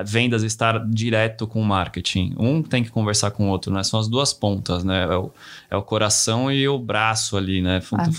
vendas 0.04 0.44
estar 0.44 0.86
direto 0.88 1.48
com 1.48 1.62
o 1.62 1.66
marketing. 1.66 2.36
Um 2.38 2.62
tem 2.62 2.84
que 2.84 2.90
conversar 2.90 3.32
com 3.32 3.48
o 3.48 3.50
outro, 3.50 3.74
né? 3.74 3.84
São 3.84 4.00
as 4.00 4.08
duas 4.08 4.34
pontas, 4.34 4.84
né? 4.84 5.04
É 5.04 5.16
o, 5.16 5.32
é 5.70 5.78
o 5.78 5.84
coração 5.84 6.52
e 6.52 6.68
o 6.68 6.78
braço 6.78 7.38
ali, 7.38 7.62
né? 7.62 7.82
Ah. 7.94 8.10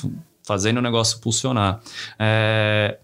Fazendo 0.44 0.78
o 0.78 0.82
negócio 0.82 1.18
pulsionar. 1.20 1.80
É, 2.18 2.98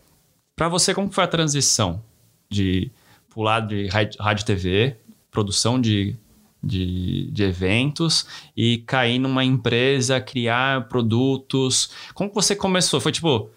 Para 0.55 0.69
você, 0.69 0.95
como 0.95 1.11
foi 1.11 1.25
a 1.25 1.29
transição 1.29 2.02
de 2.50 2.91
pular 3.29 3.61
de 3.61 3.88
rádio 3.88 4.45
TV, 4.45 4.97
produção 5.31 5.81
de, 5.81 6.14
de, 6.62 7.31
de, 7.33 7.43
eventos 7.43 8.26
e 8.57 8.79
cair 8.79 9.19
numa 9.19 9.45
empresa, 9.45 10.21
criar 10.21 10.88
produtos? 10.88 11.91
Como 12.14 12.31
você 12.33 12.55
começou? 12.55 13.00
Foi 13.00 13.11
tipo 13.11 13.50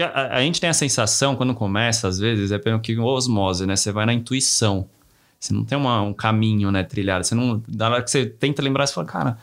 porque 0.00 0.02
a, 0.02 0.36
a, 0.36 0.40
gente 0.40 0.60
tem 0.60 0.70
a 0.70 0.74
sensação, 0.74 1.36
quando 1.36 1.54
começa, 1.54 2.08
às 2.08 2.18
vezes, 2.18 2.50
é 2.50 2.58
pelo 2.58 2.80
que 2.80 2.98
osmose, 2.98 3.66
né? 3.66 3.76
Você 3.76 3.92
vai 3.92 4.06
na 4.06 4.14
intuição. 4.14 4.88
Você 5.38 5.52
não 5.52 5.64
tem 5.64 5.76
uma, 5.76 6.00
um 6.02 6.12
caminho, 6.12 6.70
né, 6.70 6.82
trilhado. 6.82 7.24
Você 7.24 7.34
não. 7.34 7.62
Da 7.68 7.90
hora 7.90 8.02
que 8.02 8.10
você 8.10 8.26
tenta 8.26 8.62
lembrar, 8.62 8.86
você 8.86 8.94
fala, 8.94 9.06
cara, 9.06 9.38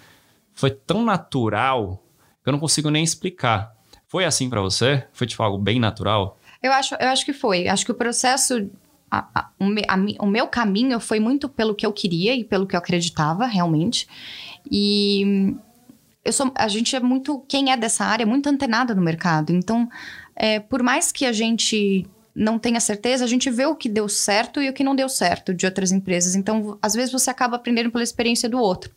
foi 0.54 0.72
tão 0.72 1.04
natural 1.04 2.02
que 2.44 2.50
eu 2.50 2.52
não 2.52 2.60
consigo 2.60 2.90
nem 2.90 3.04
explicar. 3.04 3.76
Foi 4.08 4.26
assim 4.26 4.50
para 4.50 4.62
você? 4.62 5.06
Foi 5.12 5.28
tipo 5.28 5.44
algo 5.44 5.58
bem 5.58 5.80
natural? 5.80 6.38
Eu 6.62 6.72
acho, 6.72 6.96
eu 6.96 7.10
acho 7.10 7.26
que 7.26 7.34
foi. 7.34 7.68
Acho 7.68 7.86
que 7.86 7.92
o 7.92 7.96
processo. 7.96 8.70
A, 9.10 9.26
a, 9.34 9.40
a, 9.40 9.96
o 10.20 10.28
meu 10.28 10.48
caminho 10.48 11.00
foi 11.00 11.20
muito 11.20 11.48
pelo 11.48 11.74
que 11.74 11.86
eu 11.86 11.94
queria 11.94 12.36
e 12.36 12.44
pelo 12.44 12.66
que 12.66 12.76
eu 12.76 12.80
acreditava, 12.80 13.46
realmente. 13.46 14.08
E 14.70 15.56
eu 16.26 16.34
sou, 16.34 16.52
a 16.56 16.68
gente 16.68 16.96
é 16.96 17.00
muito. 17.00 17.44
Quem 17.48 17.72
é 17.72 17.78
dessa 17.78 18.04
área 18.06 18.24
é 18.24 18.26
muito 18.26 18.50
antenada 18.50 18.94
no 18.94 19.02
mercado. 19.02 19.52
Então, 19.54 19.90
é, 20.38 20.60
por 20.60 20.84
mais 20.84 21.12
que 21.12 21.26
a 21.26 21.32
gente 21.32 22.08
não 22.34 22.60
tenha 22.60 22.80
certeza, 22.80 23.26
a 23.26 23.28
gente 23.28 23.50
vê 23.50 23.66
o 23.66 23.76
que 23.76 23.90
deu 23.90 24.08
certo 24.08 24.62
e 24.62 24.70
o 24.70 24.74
que 24.74 24.84
não 24.84 24.96
deu 24.96 25.10
certo 25.10 25.52
de 25.56 25.66
outras 25.66 25.92
empresas. 25.92 26.36
Então, 26.36 26.78
às 26.80 26.94
vezes 26.94 27.12
você 27.12 27.32
acaba 27.32 27.56
aprendendo 27.56 27.90
pela 27.90 28.04
experiência 28.04 28.48
do 28.48 28.60
outro. 28.60 28.92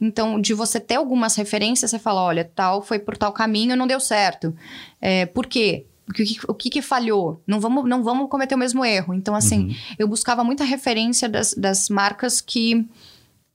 Então, 0.00 0.40
de 0.40 0.52
você 0.52 0.80
ter 0.80 0.96
algumas 0.96 1.36
referências, 1.36 1.92
você 1.92 1.98
fala: 1.98 2.20
olha, 2.20 2.44
tal 2.44 2.82
foi 2.82 2.98
por 2.98 3.16
tal 3.16 3.32
caminho, 3.32 3.76
não 3.76 3.86
deu 3.86 4.00
certo. 4.00 4.52
É, 5.00 5.26
por 5.26 5.46
quê? 5.46 5.86
O 6.08 6.12
que, 6.12 6.38
o 6.48 6.54
que, 6.54 6.70
que, 6.70 6.82
falhou? 6.82 7.40
Não 7.46 7.60
vamos, 7.60 7.88
não 7.88 8.02
vamos 8.02 8.28
cometer 8.28 8.56
o 8.56 8.58
mesmo 8.58 8.84
erro. 8.84 9.14
Então, 9.14 9.36
assim, 9.36 9.68
uhum. 9.68 9.74
eu 10.00 10.08
buscava 10.08 10.42
muita 10.42 10.64
referência 10.64 11.28
das, 11.28 11.54
das 11.54 11.88
marcas 11.88 12.40
que, 12.40 12.84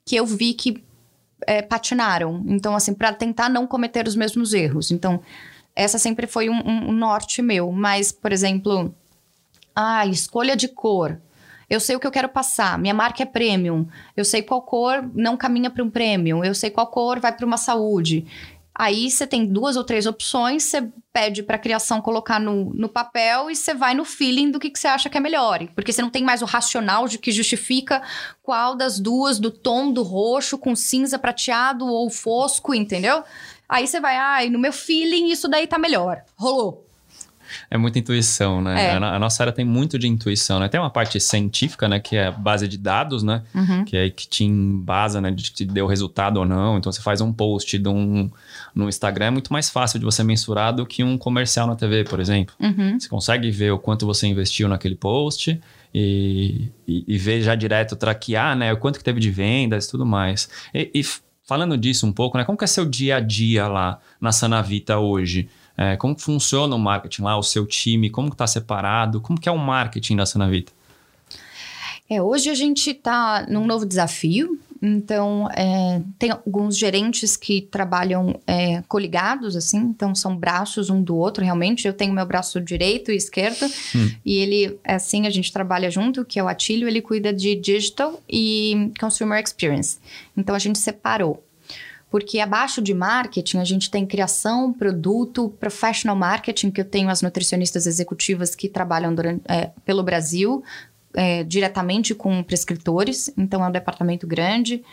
que 0.06 0.16
eu 0.16 0.26
vi 0.26 0.54
que 0.54 0.82
é, 1.46 1.62
patinaram. 1.62 2.42
Então, 2.48 2.74
assim, 2.74 2.94
para 2.94 3.12
tentar 3.12 3.50
não 3.50 3.68
cometer 3.68 4.08
os 4.08 4.16
mesmos 4.16 4.54
erros. 4.54 4.90
Então, 4.90 5.22
essa 5.78 6.00
sempre 6.00 6.26
foi 6.26 6.50
um, 6.50 6.60
um 6.68 6.92
norte 6.92 7.42
meu. 7.42 7.72
Mas, 7.72 8.12
por 8.12 8.32
exemplo, 8.32 8.94
ah, 9.76 10.06
escolha 10.08 10.56
de 10.56 10.68
cor. 10.68 11.22
Eu 11.70 11.80
sei 11.80 11.96
o 11.96 12.00
que 12.00 12.08
eu 12.08 12.12
quero 12.12 12.30
passar. 12.30 12.80
Minha 12.80 12.96
marca 12.96 13.22
é 13.22 13.26
premium. 13.26 13.88
Eu 14.16 14.26
sei 14.26 14.42
qual 14.42 14.64
cor 14.64 15.08
não 15.14 15.38
caminha 15.38 15.70
para 15.70 15.84
um 15.84 15.90
premium. 15.90 16.44
Eu 16.44 16.56
sei 16.56 16.72
qual 16.72 16.88
cor 16.88 17.20
vai 17.20 17.32
para 17.32 17.46
uma 17.46 17.58
saúde. 17.58 18.26
Aí 18.74 19.10
você 19.10 19.26
tem 19.26 19.46
duas 19.46 19.76
ou 19.76 19.84
três 19.84 20.06
opções, 20.06 20.62
você 20.64 20.88
pede 21.12 21.42
para 21.42 21.56
a 21.56 21.60
criação 21.60 22.00
colocar 22.00 22.40
no, 22.40 22.72
no 22.76 22.88
papel 22.88 23.50
e 23.50 23.56
você 23.56 23.74
vai 23.74 23.96
no 23.96 24.06
feeling 24.06 24.52
do 24.52 24.60
que, 24.60 24.70
que 24.70 24.78
você 24.78 24.88
acha 24.88 25.10
que 25.10 25.18
é 25.18 25.20
melhor. 25.20 25.68
Porque 25.74 25.92
você 25.92 26.00
não 26.00 26.12
tem 26.12 26.24
mais 26.24 26.44
o 26.44 26.46
racional 26.46 27.08
de 27.08 27.18
que 27.18 27.32
justifica 27.32 28.04
qual 28.44 28.76
das 28.76 29.00
duas, 29.00 29.40
do 29.40 29.50
tom 29.50 29.92
do 29.92 30.04
roxo 30.04 30.60
com 30.60 30.76
cinza 30.76 31.18
prateado 31.18 31.88
ou 31.88 32.08
fosco, 32.12 32.72
entendeu? 32.72 33.24
Aí 33.68 33.88
você 33.88 34.00
vai, 34.00 34.18
ai, 34.18 34.48
ah, 34.48 34.50
no 34.50 34.60
meu 34.60 34.74
feeling 34.74 35.30
isso 35.32 35.48
daí 35.48 35.68
tá 35.68 35.78
melhor. 35.78 36.22
Rolou. 36.36 36.88
É 37.70 37.78
muita 37.78 38.00
intuição, 38.00 38.62
né? 38.62 38.88
É. 38.88 38.96
A, 38.96 39.20
nossa 39.20 39.44
área 39.44 39.54
tem 39.54 39.66
muito 39.66 39.98
de 39.98 40.08
intuição, 40.08 40.60
né? 40.60 40.68
Tem 40.68 40.80
uma 40.80 40.90
parte 40.90 41.20
científica, 41.20 41.88
né? 41.88 42.00
Que 42.00 42.16
é 42.16 42.32
base 42.32 42.68
de 42.68 42.78
dados, 42.78 43.24
né? 43.24 43.44
Uhum. 43.54 43.86
Que 43.86 43.98
é 43.98 44.10
que 44.10 44.28
te 44.28 44.44
embasa, 44.44 45.22
né? 45.22 45.32
De 45.32 45.52
que 45.52 45.66
deu 45.66 45.88
resultado 45.88 46.38
ou 46.38 46.46
não. 46.46 46.78
Então, 46.78 46.92
você 46.92 47.02
faz 47.02 47.22
um 47.22 47.32
post 47.32 47.78
de 47.78 47.88
um, 47.88 48.30
no 48.74 48.88
Instagram, 48.90 49.28
é 49.28 49.32
muito 49.32 49.52
mais 49.52 49.70
fácil 49.70 50.00
de 50.00 50.06
você 50.06 50.24
mensurar 50.24 50.74
do 50.74 50.86
que 50.86 51.04
um 51.04 51.18
comercial 51.18 51.68
na 51.68 51.76
TV, 51.76 52.04
por 52.04 52.20
exemplo. 52.20 52.56
Uhum. 52.60 53.00
Você 53.00 53.10
consegue 53.10 53.50
ver 53.52 53.72
o 53.72 53.80
quanto 53.80 54.06
você 54.06 54.28
investiu 54.28 54.68
naquele 54.68 54.96
post 54.96 55.60
e, 55.94 56.70
e, 56.88 57.04
e 57.08 57.18
ver 57.18 57.42
já 57.42 57.56
direto, 57.56 57.96
traquear, 57.96 58.56
né? 58.56 58.74
O 58.74 58.78
quanto 58.78 58.98
que 58.98 59.04
teve 59.04 59.20
de 59.20 59.32
vendas 59.32 59.86
e 59.86 59.92
tudo 59.92 60.06
mais. 60.06 60.50
E, 60.74 60.92
e 60.94 61.04
falando 61.48 61.78
disso 61.78 62.06
um 62.06 62.12
pouco, 62.12 62.38
né? 62.38 62.44
Como 62.44 62.58
que 62.58 62.66
é 62.66 62.68
seu 62.68 62.86
dia 62.86 63.16
a 63.16 63.20
dia 63.22 63.68
lá 63.68 64.00
na 64.20 64.34
Sanavita 64.34 65.00
hoje? 65.00 65.50
É, 65.78 65.96
como 65.96 66.20
funciona 66.20 66.76
o 66.76 66.80
marketing 66.80 67.22
lá, 67.22 67.38
o 67.38 67.44
seu 67.44 67.66
time, 67.66 68.10
como 68.10 68.28
está 68.28 68.46
separado, 68.46 69.22
como 69.22 69.40
que 69.40 69.48
é 69.48 69.52
o 69.52 69.58
marketing 69.58 70.18
da 70.18 70.26
Sanavita? 70.26 70.74
É, 72.10 72.22
hoje 72.22 72.50
a 72.50 72.56
gente 72.56 72.92
está 72.92 73.46
num 73.50 73.66
novo 73.66 73.86
desafio, 73.86 74.60
então, 74.82 75.50
é, 75.52 76.02
tem 76.20 76.32
alguns 76.32 76.78
gerentes 76.78 77.36
que 77.36 77.62
trabalham 77.62 78.40
é, 78.46 78.82
coligados, 78.88 79.56
assim, 79.56 79.78
então 79.78 80.14
são 80.14 80.36
braços 80.36 80.90
um 80.90 81.02
do 81.02 81.16
outro, 81.16 81.44
realmente. 81.44 81.88
Eu 81.88 81.94
tenho 81.94 82.14
meu 82.14 82.26
braço 82.26 82.62
direito 82.62 83.12
e 83.12 83.16
esquerdo, 83.16 83.66
hum. 83.96 84.12
e 84.26 84.36
ele, 84.38 84.80
assim, 84.84 85.26
a 85.26 85.30
gente 85.30 85.52
trabalha 85.52 85.90
junto, 85.90 86.24
que 86.24 86.40
é 86.40 86.44
o 86.44 86.48
Atílio, 86.48 86.88
ele 86.88 87.02
cuida 87.02 87.34
de 87.34 87.56
digital 87.56 88.22
e 88.30 88.92
consumer 89.00 89.42
experience. 89.42 89.98
Então, 90.36 90.56
a 90.56 90.60
gente 90.60 90.80
separou 90.80 91.44
porque 92.10 92.40
abaixo 92.40 92.82
de 92.82 92.94
marketing 92.94 93.58
a 93.58 93.66
gente 93.66 93.92
tem 93.92 94.06
criação, 94.06 94.72
produto, 94.72 95.50
professional 95.60 96.16
marketing, 96.16 96.72
que 96.72 96.80
eu 96.80 96.86
tenho 96.86 97.10
as 97.10 97.22
nutricionistas 97.22 97.86
executivas 97.86 98.56
que 98.56 98.70
trabalham 98.70 99.14
durante, 99.14 99.42
é, 99.46 99.72
pelo 99.84 100.02
Brasil, 100.02 100.64
é, 101.18 101.44
diretamente 101.44 102.14
com 102.14 102.44
prescritores, 102.44 103.34
então 103.36 103.66
é 103.66 103.68
um 103.68 103.72
departamento 103.72 104.28
grande. 104.28 104.84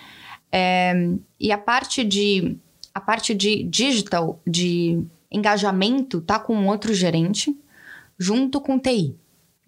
É, 0.51 0.95
e 1.39 1.53
a 1.53 1.59
parte 1.59 2.03
de 2.03 2.57
a 2.95 3.01
parte 3.01 3.35
de 3.35 3.63
digital, 3.65 4.41
de 4.47 5.05
engajamento, 5.31 6.21
tá 6.23 6.39
com 6.39 6.67
outro 6.67 6.95
gerente, 6.95 7.55
junto 8.17 8.59
com 8.61 8.79
TI. 8.79 9.15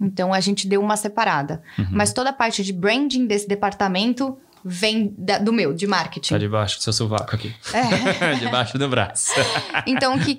Então 0.00 0.32
a 0.32 0.40
gente 0.40 0.66
deu 0.66 0.80
uma 0.80 0.96
separada. 0.96 1.60
Uhum. 1.78 1.88
Mas 1.90 2.14
toda 2.14 2.30
a 2.30 2.32
parte 2.32 2.64
de 2.64 2.72
branding 2.72 3.26
desse 3.26 3.46
departamento 3.46 4.38
vem 4.68 5.14
da, 5.16 5.38
do 5.38 5.52
meu, 5.52 5.72
de 5.72 5.86
marketing. 5.86 6.34
Tá 6.34 6.38
debaixo 6.38 6.78
do 6.78 6.82
seu 6.82 6.92
sovaco 6.92 7.36
aqui. 7.36 7.54
É. 7.72 8.34
debaixo 8.42 8.76
do 8.76 8.88
braço. 8.88 9.30
então, 9.86 10.18
que, 10.18 10.38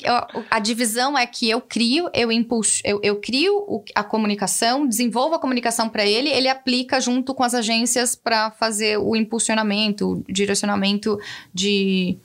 a 0.51 0.59
divisão 0.59 1.17
é 1.17 1.25
que 1.25 1.49
eu 1.49 1.61
crio, 1.61 2.09
eu 2.13 2.29
impulso, 2.29 2.81
eu, 2.83 2.99
eu 3.01 3.15
crio 3.21 3.83
a 3.95 4.03
comunicação, 4.03 4.85
desenvolvo 4.85 5.35
a 5.35 5.39
comunicação 5.39 5.87
para 5.87 6.05
ele, 6.05 6.29
ele 6.29 6.49
aplica 6.49 6.99
junto 6.99 7.33
com 7.33 7.43
as 7.43 7.53
agências 7.53 8.15
para 8.15 8.51
fazer 8.51 8.97
o 8.97 9.15
impulsionamento, 9.15 10.23
o 10.27 10.31
direcionamento 10.31 11.17
de 11.53 12.17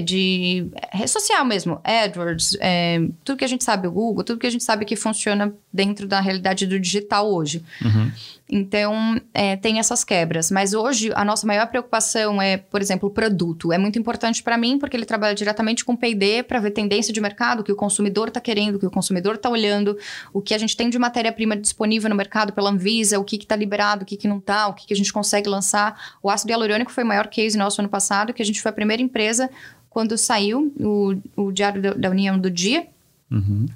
de 0.00 0.66
rede 0.92 1.10
social 1.10 1.44
mesmo, 1.44 1.80
AdWords, 1.84 2.56
é, 2.60 3.00
tudo 3.24 3.38
que 3.38 3.44
a 3.44 3.48
gente 3.48 3.64
sabe, 3.64 3.86
o 3.86 3.92
Google, 3.92 4.24
tudo 4.24 4.38
que 4.38 4.46
a 4.46 4.50
gente 4.50 4.64
sabe 4.64 4.84
que 4.84 4.96
funciona 4.96 5.52
dentro 5.72 6.06
da 6.06 6.20
realidade 6.20 6.66
do 6.66 6.78
digital 6.78 7.32
hoje. 7.32 7.64
Uhum. 7.82 8.10
Então, 8.48 9.20
é, 9.32 9.56
tem 9.56 9.78
essas 9.78 10.04
quebras. 10.04 10.50
Mas 10.50 10.74
hoje, 10.74 11.10
a 11.14 11.24
nossa 11.24 11.46
maior 11.46 11.66
preocupação 11.66 12.40
é, 12.40 12.58
por 12.58 12.80
exemplo, 12.80 13.08
o 13.08 13.12
produto. 13.12 13.72
É 13.72 13.78
muito 13.78 13.98
importante 13.98 14.42
para 14.42 14.58
mim, 14.58 14.78
porque 14.78 14.96
ele 14.96 15.06
trabalha 15.06 15.34
diretamente 15.34 15.84
com 15.84 15.96
P&D 15.96 16.42
para 16.42 16.60
ver 16.60 16.70
tendência 16.70 17.12
de 17.12 17.20
mercado, 17.20 17.60
o 17.60 17.64
que 17.64 17.72
o 17.72 17.76
consumidor 17.76 18.28
está 18.28 18.40
querendo, 18.40 18.76
o 18.76 18.78
que 18.78 18.86
o 18.86 18.90
consumidor 18.90 19.36
está 19.36 19.48
olhando, 19.48 19.98
o 20.32 20.42
que 20.42 20.54
a 20.54 20.58
gente 20.58 20.76
tem 20.76 20.90
de 20.90 20.98
matéria-prima 20.98 21.56
disponível 21.56 22.10
no 22.10 22.16
mercado 22.16 22.52
pela 22.52 22.70
Anvisa, 22.70 23.18
o 23.18 23.24
que 23.24 23.36
está 23.36 23.56
liberado, 23.56 24.02
o 24.02 24.06
que, 24.06 24.16
que 24.16 24.28
não 24.28 24.38
está, 24.38 24.68
o 24.68 24.74
que, 24.74 24.86
que 24.86 24.94
a 24.94 24.96
gente 24.96 25.12
consegue 25.12 25.48
lançar. 25.48 26.14
O 26.22 26.28
ácido 26.28 26.52
hialurônico 26.52 26.92
foi 26.92 27.02
o 27.02 27.06
maior 27.06 27.28
case 27.28 27.56
nosso 27.56 27.80
ano 27.80 27.88
passado, 27.88 28.34
que 28.34 28.42
a 28.42 28.46
gente 28.46 28.60
foi 28.60 28.70
a 28.70 28.74
primeira 28.74 29.02
empresa 29.02 29.50
quando 29.94 30.18
saiu 30.18 30.74
o, 30.80 31.14
o 31.36 31.52
Diário 31.52 31.96
da, 31.96 32.10
União 32.10 32.36
do 32.36 32.50
Dia. 32.50 32.84
Uhum. 33.30 33.66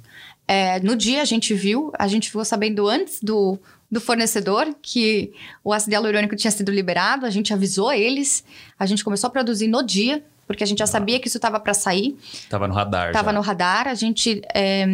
É, 0.49 0.81
no 0.81 0.97
dia 0.97 1.23
a 1.23 1.25
gente 1.25 1.55
viu, 1.55 1.93
a 1.97 2.09
gente 2.09 2.27
ficou 2.27 2.45
sabendo 2.45 2.89
antes 2.89 3.23
do, 3.23 3.57
do 3.89 4.01
fornecedor 4.01 4.75
que 4.83 5.33
o 5.63 5.73
ácido 5.73 5.93
hialurônico 5.95 6.35
tinha 6.35 6.51
sido 6.51 6.73
liberado, 6.73 7.25
a 7.25 7.31
gente 7.31 7.55
avisou 7.55 7.93
eles, 7.93 8.43
a 8.77 8.85
gente 8.85 9.05
começou 9.05 9.29
a 9.29 9.31
produzir 9.31 9.69
no 9.69 9.81
dia, 9.81 10.25
porque 10.45 10.65
a 10.65 10.67
gente 10.67 10.79
já 10.79 10.85
ah. 10.85 10.89
sabia 10.89 11.21
que 11.21 11.29
isso 11.29 11.39
estava 11.39 11.61
para 11.61 11.73
sair. 11.73 12.19
Estava 12.33 12.67
no 12.67 12.75
radar. 12.75 13.09
Estava 13.09 13.33
no 13.33 13.41
radar, 13.41 13.87
a 13.87 13.95
gente, 13.95 14.43
é, 14.53 14.85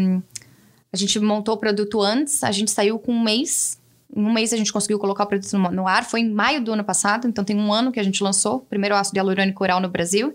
a 0.93 0.97
gente 0.97 1.19
montou 1.21 1.55
o 1.55 1.59
produto 1.59 2.03
antes, 2.03 2.45
a 2.45 2.53
gente 2.53 2.71
saiu 2.71 2.99
com 2.99 3.13
um 3.13 3.23
mês 3.23 3.79
em 4.17 4.25
um 4.25 4.33
mês 4.33 4.53
a 4.53 4.57
gente 4.57 4.73
conseguiu 4.73 4.99
colocar 4.99 5.25
o 5.25 5.27
produto 5.27 5.59
no, 5.59 5.89
ar. 5.89 6.05
Foi 6.05 6.21
em 6.21 6.31
maio 6.31 6.63
do 6.63 6.73
ano 6.73 6.85
passado, 6.85 7.27
então 7.27 7.45
tem 7.45 7.57
um 7.57 7.73
ano 7.73 7.91
que 7.91 7.99
a 7.99 8.03
gente 8.03 8.23
lançou 8.23 8.57
o 8.57 8.61
primeiro 8.61 8.95
ácido 8.95 9.19
hialurônico 9.19 9.63
oral 9.63 9.81
no 9.81 9.89
Brasil. 9.89 10.35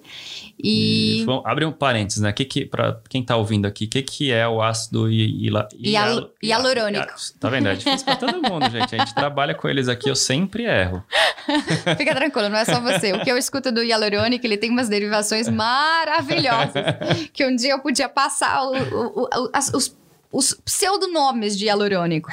E. 0.62 1.22
e 1.22 1.26
bom, 1.26 1.42
abre 1.46 1.66
um 1.66 1.72
parênteses, 1.72 2.22
né? 2.22 2.34
Que 2.34 2.44
que, 2.44 2.66
para 2.66 3.00
quem 3.10 3.22
está 3.22 3.38
ouvindo 3.38 3.66
aqui, 3.66 3.86
o 3.86 3.90
que, 3.90 4.02
que 4.02 4.32
é 4.32 4.48
o 4.48 4.62
ácido 4.62 5.10
hialurônico? 5.10 7.14
Tá 7.40 7.50
vendo? 7.50 7.70
É 7.70 7.76
difícil 7.76 8.06
para 8.06 8.18
todo 8.18 8.42
mundo, 8.42 8.70
gente. 8.70 8.96
A 8.96 9.00
gente 9.00 9.14
trabalha 9.16 9.56
com 9.56 9.70
eles 9.70 9.88
aqui, 9.88 10.10
eu 10.10 10.16
sempre 10.16 10.66
erro. 10.66 11.02
Fica 11.98 12.14
tranquilo, 12.14 12.50
não 12.50 12.58
é 12.58 12.66
só 12.66 12.82
você. 12.82 13.14
O 13.14 13.24
que 13.24 13.32
eu 13.32 13.38
escuto 13.38 13.72
do 13.72 13.82
hialurônico, 13.82 14.46
ele 14.46 14.58
tem 14.58 14.70
umas 14.70 14.90
derivações 14.90 15.48
maravilhosas. 15.48 16.84
que 17.32 17.46
um 17.46 17.56
dia 17.56 17.72
eu 17.72 17.80
podia 17.80 18.10
passar 18.10 18.64
o, 18.64 18.74
o, 18.74 19.24
o, 19.24 19.50
as, 19.54 19.74
os 19.74 19.98
os 20.32 20.54
pseudonomes 20.54 21.58
de 21.58 21.66
hialurônico. 21.66 22.30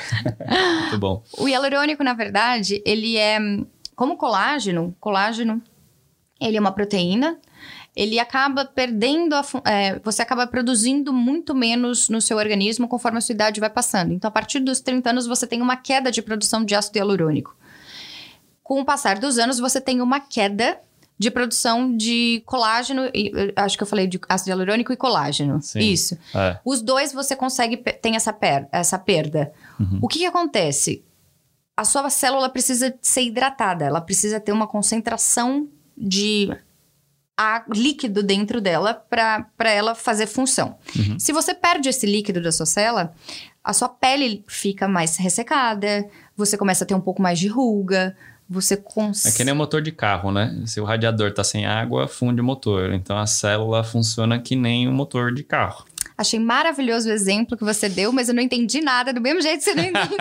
Muito 0.83 0.99
bom. 0.99 1.23
O 1.39 1.49
hialurônico, 1.49 2.05
na 2.05 2.13
verdade, 2.13 2.83
ele 2.85 3.17
é 3.17 3.39
como 3.95 4.17
colágeno. 4.17 4.95
Colágeno, 5.01 5.63
ele 6.41 6.57
é 6.57 6.61
uma 6.61 6.73
proteína. 6.73 7.39
Ele 7.95 8.19
acaba 8.19 8.67
perdendo, 8.67 9.35
a, 9.35 9.43
é, 9.65 9.99
você 10.01 10.21
acaba 10.21 10.47
produzindo 10.47 11.11
muito 11.15 11.55
menos 11.55 12.11
no 12.11 12.21
seu 12.21 12.37
organismo 12.37 12.87
conforme 12.87 13.17
a 13.17 13.21
sua 13.23 13.33
idade 13.33 13.59
vai 13.59 13.71
passando. 13.71 14.13
Então, 14.13 14.29
a 14.29 14.31
partir 14.31 14.61
dos 14.61 14.81
30 14.81 15.09
anos, 15.09 15.27
você 15.27 15.47
tem 15.47 15.63
uma 15.63 15.77
queda 15.77 16.11
de 16.11 16.21
produção 16.21 16.63
de 16.63 16.75
ácido 16.75 16.99
hialurônico. 16.99 17.57
Com 18.63 18.81
o 18.83 18.85
passar 18.85 19.19
dos 19.19 19.39
anos, 19.39 19.59
você 19.59 19.81
tem 19.81 20.03
uma 20.03 20.21
queda 20.21 20.79
de 21.19 21.31
produção 21.31 21.97
de 21.97 22.43
colágeno, 22.45 23.11
e, 23.15 23.33
acho 23.57 23.77
que 23.77 23.83
eu 23.83 23.87
falei 23.87 24.07
de 24.07 24.21
ácido 24.29 24.51
hialurônico 24.51 24.93
e 24.93 24.97
colágeno. 24.97 25.61
Sim, 25.63 25.81
Isso. 25.81 26.19
É. 26.35 26.59
Os 26.65 26.83
dois 26.83 27.13
você 27.13 27.35
consegue, 27.35 27.77
tem 27.77 28.17
essa, 28.17 28.33
per, 28.33 28.69
essa 28.71 28.99
perda. 28.99 29.53
Uhum. 29.81 30.01
O 30.03 30.09
que, 30.09 30.19
que 30.19 30.27
acontece? 30.27 31.05
A 31.77 31.85
sua 31.85 32.09
célula 32.11 32.49
precisa 32.49 32.95
ser 33.01 33.23
hidratada, 33.23 33.85
ela 33.85 34.01
precisa 34.01 34.41
ter 34.41 34.53
uma 34.53 34.67
concentração 34.67 35.69
de 35.97 36.51
líquido 37.71 38.23
dentro 38.23 38.61
dela 38.61 38.95
para 38.95 39.71
ela 39.71 39.95
fazer 39.95 40.27
função. 40.27 40.79
Uhum. 40.97 41.19
Se 41.19 41.33
você 41.33 41.55
perde 41.55 41.89
esse 41.89 42.07
líquido 42.07 42.43
da 42.43 42.51
sua 42.51 42.65
célula, 42.65 43.13
a 43.63 43.73
sua 43.73 43.89
pele 43.89 44.45
fica 44.49 44.89
mais 44.89 45.17
ressecada, 45.17 46.09
você 46.35 46.57
começa 46.57 46.85
a 46.85 46.87
ter 46.87 46.95
um 46.95 47.01
pouco 47.01 47.21
mais 47.21 47.39
de 47.39 47.49
ruga, 47.49 48.17
você 48.49 48.77
consegue. 48.77 49.35
É 49.35 49.37
que 49.37 49.45
nem 49.45 49.55
motor 49.55 49.83
de 49.83 49.93
carro, 49.93 50.31
né? 50.31 50.63
Se 50.67 50.81
o 50.81 50.85
radiador 50.85 51.33
tá 51.33 51.43
sem 51.43 51.67
água, 51.67 52.07
funde 52.07 52.41
o 52.41 52.45
motor. 52.45 52.93
Então 52.93 53.19
a 53.19 53.27
célula 53.27 53.83
funciona 53.83 54.39
que 54.39 54.55
nem 54.55 54.89
o 54.89 54.93
motor 54.93 55.33
de 55.35 55.43
carro. 55.43 55.85
Achei 56.19 56.41
maravilhoso 56.41 57.11
o 57.11 57.13
exemplo 57.13 57.59
que 57.59 57.65
você 57.65 57.91
deu, 57.91 58.11
mas 58.11 58.29
eu 58.29 58.35
não 58.35 58.43
entendi 58.43 58.81
nada, 58.81 59.13
do 59.13 59.21
mesmo 59.21 59.43
jeito 59.43 59.59
que 59.59 59.65
você 59.65 59.75
não 59.75 59.85
entendeu. 59.85 60.19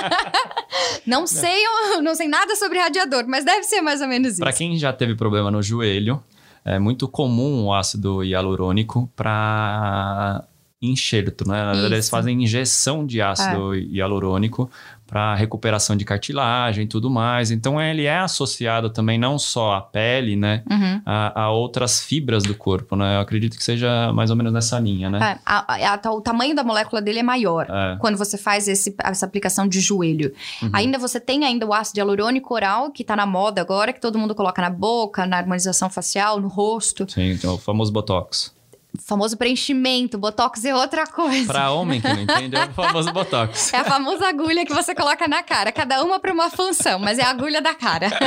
não 1.06 1.26
sei, 1.26 1.62
não 2.02 2.14
sei 2.14 2.26
nada 2.26 2.56
sobre 2.56 2.78
radiador, 2.78 3.24
mas 3.28 3.44
deve 3.44 3.64
ser 3.64 3.82
mais 3.82 4.00
ou 4.00 4.08
menos 4.08 4.32
isso. 4.32 4.40
Para 4.40 4.52
quem 4.52 4.78
já 4.78 4.94
teve 4.94 5.14
problema 5.14 5.50
no 5.50 5.62
joelho, 5.62 6.22
é 6.64 6.78
muito 6.78 7.06
comum 7.06 7.66
o 7.66 7.74
ácido 7.74 8.24
hialurônico 8.24 9.10
para 9.14 10.42
enxerto, 10.80 11.46
né? 11.46 11.64
Na 11.64 11.72
verdade, 11.72 11.94
eles 11.94 12.08
fazem 12.08 12.42
injeção 12.42 13.06
de 13.06 13.20
ácido 13.20 13.74
é. 13.74 13.78
hialurônico 13.78 14.70
para 15.10 15.34
recuperação 15.34 15.96
de 15.96 16.04
cartilagem 16.04 16.84
e 16.84 16.86
tudo 16.86 17.10
mais. 17.10 17.50
Então 17.50 17.80
ele 17.80 18.04
é 18.04 18.18
associado 18.20 18.88
também 18.90 19.18
não 19.18 19.38
só 19.38 19.74
à 19.74 19.80
pele, 19.80 20.36
né, 20.36 20.62
Uhum. 20.70 21.02
a, 21.04 21.42
a 21.42 21.50
outras 21.50 22.00
fibras 22.00 22.44
do 22.44 22.54
corpo, 22.54 22.94
né? 22.94 23.16
Eu 23.16 23.20
acredito 23.20 23.56
que 23.56 23.64
seja 23.64 24.12
mais 24.12 24.30
ou 24.30 24.36
menos 24.36 24.52
nessa 24.52 24.78
linha, 24.78 25.10
né? 25.10 25.18
É, 25.36 25.38
a- 25.44 25.94
a- 26.04 26.10
o 26.12 26.20
tamanho 26.20 26.54
da 26.54 26.62
molécula 26.62 27.02
dele 27.02 27.18
é 27.18 27.22
maior. 27.24 27.66
É. 27.68 27.96
Quando 27.98 28.16
você 28.16 28.38
faz 28.38 28.68
esse- 28.68 28.94
essa 29.02 29.26
aplicação 29.26 29.66
de 29.66 29.80
joelho. 29.80 30.32
Uhum. 30.62 30.70
Ainda 30.72 30.96
você 30.98 31.18
tem 31.18 31.44
ainda 31.44 31.66
o 31.66 31.74
ácido 31.74 31.98
hialurônico 31.98 32.54
oral, 32.54 32.90
que 32.92 33.02
tá 33.02 33.16
na 33.16 33.26
moda 33.26 33.60
agora, 33.60 33.92
que 33.92 34.00
todo 34.00 34.18
mundo 34.18 34.34
coloca 34.34 34.62
na 34.62 34.70
boca, 34.70 35.26
na 35.26 35.38
harmonização 35.38 35.90
facial, 35.90 36.40
no 36.40 36.46
rosto. 36.48 37.04
Sim, 37.10 37.32
então, 37.32 37.54
o 37.54 37.58
famoso 37.58 37.92
botox. 37.92 38.52
Famoso 38.98 39.36
preenchimento, 39.36 40.18
botox 40.18 40.64
é 40.64 40.74
outra 40.74 41.06
coisa. 41.06 41.46
Para 41.46 41.70
homem 41.70 42.00
que 42.00 42.08
não 42.08 42.20
entende, 42.22 42.56
é 42.56 42.64
o 42.66 42.72
famoso 42.72 43.12
botox. 43.12 43.72
É 43.72 43.78
a 43.78 43.84
famosa 43.84 44.28
agulha 44.28 44.64
que 44.66 44.72
você 44.74 44.94
coloca 44.94 45.28
na 45.28 45.42
cara, 45.42 45.70
cada 45.70 46.02
uma 46.04 46.18
para 46.18 46.32
uma 46.32 46.50
função, 46.50 46.98
mas 46.98 47.18
é 47.18 47.22
a 47.22 47.30
agulha 47.30 47.60
da 47.62 47.74
cara. 47.74 48.10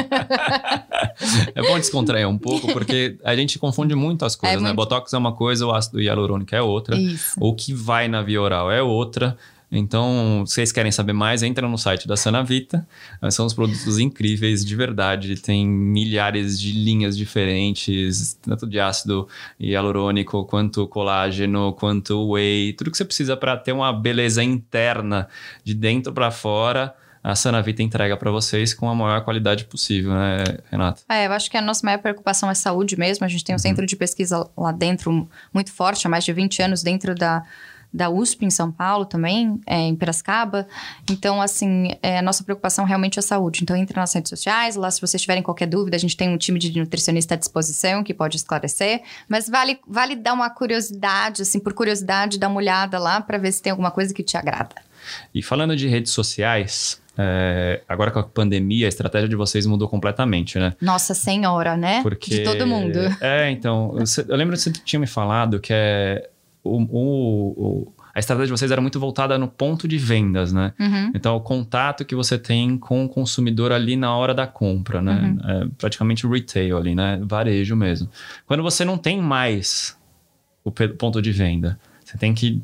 É 1.56 1.62
bom 1.62 1.78
descontrair 1.78 2.28
um 2.28 2.38
pouco, 2.38 2.72
porque 2.74 3.18
a 3.24 3.36
gente 3.36 3.60
confunde 3.60 3.94
muito 3.96 4.26
as 4.26 4.36
coisas, 4.36 4.58
É 4.58 4.60
né? 4.60 4.70
muito. 4.70 4.76
Botox 4.78 5.14
é 5.14 5.18
uma 5.18 5.34
coisa, 5.34 5.66
o 5.66 5.72
ácido 5.74 6.02
hialurônico 6.02 6.54
é 6.56 6.62
outra. 6.62 6.96
Isso. 6.98 7.36
O 7.40 7.54
que 7.54 7.74
vai 7.74 8.08
na 8.08 8.22
via 8.22 8.42
oral 8.42 8.72
é 8.72 8.82
outra. 8.82 9.38
Então, 9.76 10.44
se 10.46 10.54
vocês 10.54 10.72
querem 10.72 10.92
saber 10.92 11.14
mais, 11.14 11.42
entra 11.42 11.68
no 11.68 11.78
site 11.78 12.08
da 12.08 12.16
Sanavita. 12.16 12.88
Eh, 13.22 13.32
São 13.32 13.46
os 13.46 13.54
produtos 13.54 13.98
incríveis, 13.98 14.64
de 14.64 14.76
verdade. 14.76 15.36
Tem 15.42 15.68
milhares 15.68 16.60
de 16.60 16.72
linhas 16.72 17.18
diferentes, 17.18 18.38
tanto 18.42 18.68
de 18.68 18.80
ácido 18.80 19.28
hialurônico, 19.60 20.46
quanto 20.46 20.88
colágeno, 20.88 21.74
quanto 21.74 22.32
whey. 22.32 22.74
Tudo 22.74 22.92
que 22.92 22.98
você 22.98 23.06
precisa 23.06 23.36
para 23.36 23.58
ter 23.58 23.72
uma 23.72 23.92
beleza 23.92 24.44
interna, 24.44 25.28
de 25.64 25.74
dentro 25.74 26.14
para 26.14 26.30
fora. 26.30 26.94
A 27.24 27.36
Sanavita 27.36 27.82
entrega 27.82 28.18
para 28.18 28.30
vocês 28.30 28.74
com 28.74 28.90
a 28.90 28.94
maior 28.94 29.22
qualidade 29.22 29.64
possível, 29.64 30.12
né, 30.12 30.44
Renata? 30.70 31.04
É, 31.08 31.26
eu 31.26 31.32
acho 31.32 31.50
que 31.50 31.56
a 31.56 31.62
nossa 31.62 31.86
maior 31.86 32.00
preocupação 32.00 32.52
é 32.52 32.54
saúde 32.54 33.00
mesmo. 33.00 33.26
A 33.26 33.30
gente 33.30 33.46
tem 33.46 33.56
um 33.56 33.60
centro 33.60 33.86
de 33.86 33.96
pesquisa 33.96 34.46
lá 34.58 34.74
dentro 34.74 35.28
muito 35.54 35.72
forte, 35.72 36.06
há 36.06 36.10
mais 36.10 36.26
de 36.26 36.34
20 36.34 36.62
anos 36.62 36.84
dentro 36.84 37.16
da, 37.16 37.42
da 37.94 38.10
USP 38.10 38.46
em 38.46 38.50
São 38.50 38.72
Paulo 38.72 39.06
também, 39.06 39.60
é, 39.68 39.78
em 39.78 39.96
Piracicaba. 39.96 40.68
Então, 41.10 41.42
assim, 41.42 41.92
é, 42.02 42.20
a 42.20 42.22
nossa 42.22 42.44
preocupação 42.44 42.86
realmente 42.86 43.20
é 43.20 43.22
a 43.22 43.24
saúde. 43.24 43.60
Então, 43.62 43.76
entre 43.76 43.96
nas 43.98 44.14
redes 44.14 44.30
sociais, 44.30 44.76
lá 44.76 44.90
se 44.90 45.00
vocês 45.00 45.22
tiverem 45.22 45.44
qualquer 45.44 45.68
dúvida, 45.68 45.96
a 45.96 46.00
gente 46.00 46.18
tem 46.18 46.30
um 46.30 46.38
time 46.38 46.58
de 46.58 46.78
nutricionista 46.80 47.36
à 47.36 47.38
disposição 47.38 48.04
que 48.04 48.14
pode 48.14 48.38
esclarecer. 48.38 49.04
Mas 49.30 49.48
vale, 49.48 49.80
vale 49.88 50.16
dar 50.16 50.34
uma 50.34 50.50
curiosidade, 50.50 51.44
assim, 51.44 51.60
por 51.60 51.74
curiosidade, 51.74 52.40
dar 52.40 52.48
uma 52.48 52.58
olhada 52.58 52.98
lá 52.98 53.22
para 53.22 53.38
ver 53.38 53.52
se 53.52 53.62
tem 53.62 53.72
alguma 53.72 53.92
coisa 53.92 54.14
que 54.14 54.24
te 54.24 54.36
agrada. 54.36 54.76
E 55.34 55.44
falando 55.44 55.76
de 55.76 55.88
redes 55.88 56.12
sociais, 56.14 57.02
é, 57.18 57.82
agora 57.88 58.10
com 58.10 58.20
a 58.20 58.24
pandemia, 58.24 58.88
a 58.88 58.90
estratégia 58.90 59.30
de 59.30 59.36
vocês 59.36 59.66
mudou 59.66 59.88
completamente, 59.88 60.58
né? 60.58 60.74
Nossa 60.82 61.14
Senhora, 61.14 61.78
né? 61.78 62.02
Porque... 62.02 62.38
De 62.38 62.44
todo 62.44 62.66
mundo. 62.66 63.00
É, 63.22 63.52
então, 63.52 63.96
eu 64.28 64.36
lembro 64.36 64.56
que 64.56 64.62
você 64.62 64.72
tinha 64.72 65.00
me 65.00 65.08
falado 65.08 65.60
que 65.60 65.72
é 65.72 66.30
o, 66.64 66.78
o- 67.88 67.94
a 68.16 68.20
estratégia 68.20 68.46
de 68.48 68.52
vocês 68.60 68.70
era 68.72 68.80
muito 68.80 69.00
voltada 69.00 69.38
no 69.40 69.48
ponto 69.48 69.88
de 69.88 69.98
vendas, 69.98 70.54
né? 70.54 70.72
Uhum. 70.80 71.12
Então, 71.16 71.36
o 71.36 71.42
contato 71.42 72.06
que 72.06 72.14
você 72.16 72.38
tem 72.38 72.78
com 72.78 73.04
o 73.06 73.10
consumidor 73.10 73.72
ali 73.72 73.96
na 73.96 74.16
hora 74.16 74.34
da 74.36 74.46
compra, 74.46 75.02
né? 75.02 75.36
Uhum. 75.44 75.50
É 75.50 75.68
praticamente 75.78 76.28
retail 76.28 76.78
ali, 76.78 76.94
né? 76.94 77.20
Varejo 77.24 77.76
mesmo. 77.76 78.08
Quando 78.46 78.62
você 78.62 78.86
não 78.86 78.98
tem 78.98 79.20
mais 79.20 79.98
o 80.64 80.72
ponto 80.72 81.22
de 81.22 81.32
venda, 81.32 81.80
você 82.06 82.18
tem 82.18 82.34
que 82.36 82.62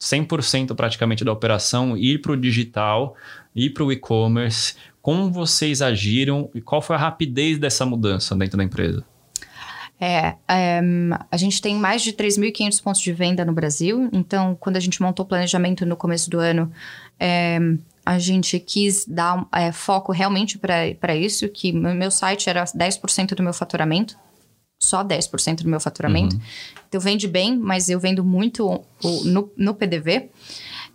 100% 0.00 0.74
praticamente 0.74 1.24
da 1.24 1.32
operação 1.32 1.96
ir 1.96 2.20
para 2.20 2.32
o 2.32 2.36
digital, 2.36 3.14
ir 3.54 3.70
para 3.70 3.84
o 3.84 3.92
e-commerce. 3.92 4.74
Como 5.00 5.30
vocês 5.30 5.82
agiram 5.82 6.48
e 6.54 6.60
qual 6.60 6.80
foi 6.80 6.94
a 6.96 6.98
rapidez 6.98 7.58
dessa 7.58 7.84
mudança 7.84 8.34
dentro 8.36 8.56
da 8.56 8.64
empresa? 8.64 9.04
É, 10.04 10.34
é, 10.48 10.80
a 11.30 11.36
gente 11.36 11.62
tem 11.62 11.76
mais 11.76 12.02
de 12.02 12.12
3.500 12.12 12.82
pontos 12.82 13.00
de 13.00 13.12
venda 13.12 13.44
no 13.44 13.52
Brasil. 13.52 14.10
Então, 14.12 14.56
quando 14.58 14.76
a 14.76 14.80
gente 14.80 15.00
montou 15.00 15.24
o 15.24 15.28
planejamento 15.28 15.86
no 15.86 15.96
começo 15.96 16.28
do 16.28 16.40
ano, 16.40 16.72
é, 17.20 17.60
a 18.04 18.18
gente 18.18 18.58
quis 18.58 19.06
dar 19.06 19.46
é, 19.52 19.70
foco 19.70 20.10
realmente 20.10 20.58
para 20.58 21.14
isso, 21.14 21.48
que 21.48 21.70
meu 21.70 22.10
site 22.10 22.50
era 22.50 22.64
10% 22.64 23.36
do 23.36 23.44
meu 23.44 23.52
faturamento. 23.52 24.18
Só 24.76 25.04
10% 25.04 25.62
do 25.62 25.68
meu 25.68 25.78
faturamento. 25.78 26.36
Então, 26.88 27.00
vende 27.00 27.28
bem, 27.28 27.56
mas 27.56 27.88
eu 27.88 28.00
vendo 28.00 28.24
muito 28.24 28.82
no, 29.24 29.52
no 29.56 29.72
PDV, 29.72 30.30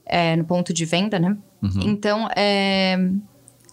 é, 0.06 0.36
no 0.36 0.44
ponto 0.44 0.74
de 0.74 0.84
venda, 0.84 1.18
né? 1.18 1.38
Então, 1.86 2.28
é, 2.36 2.98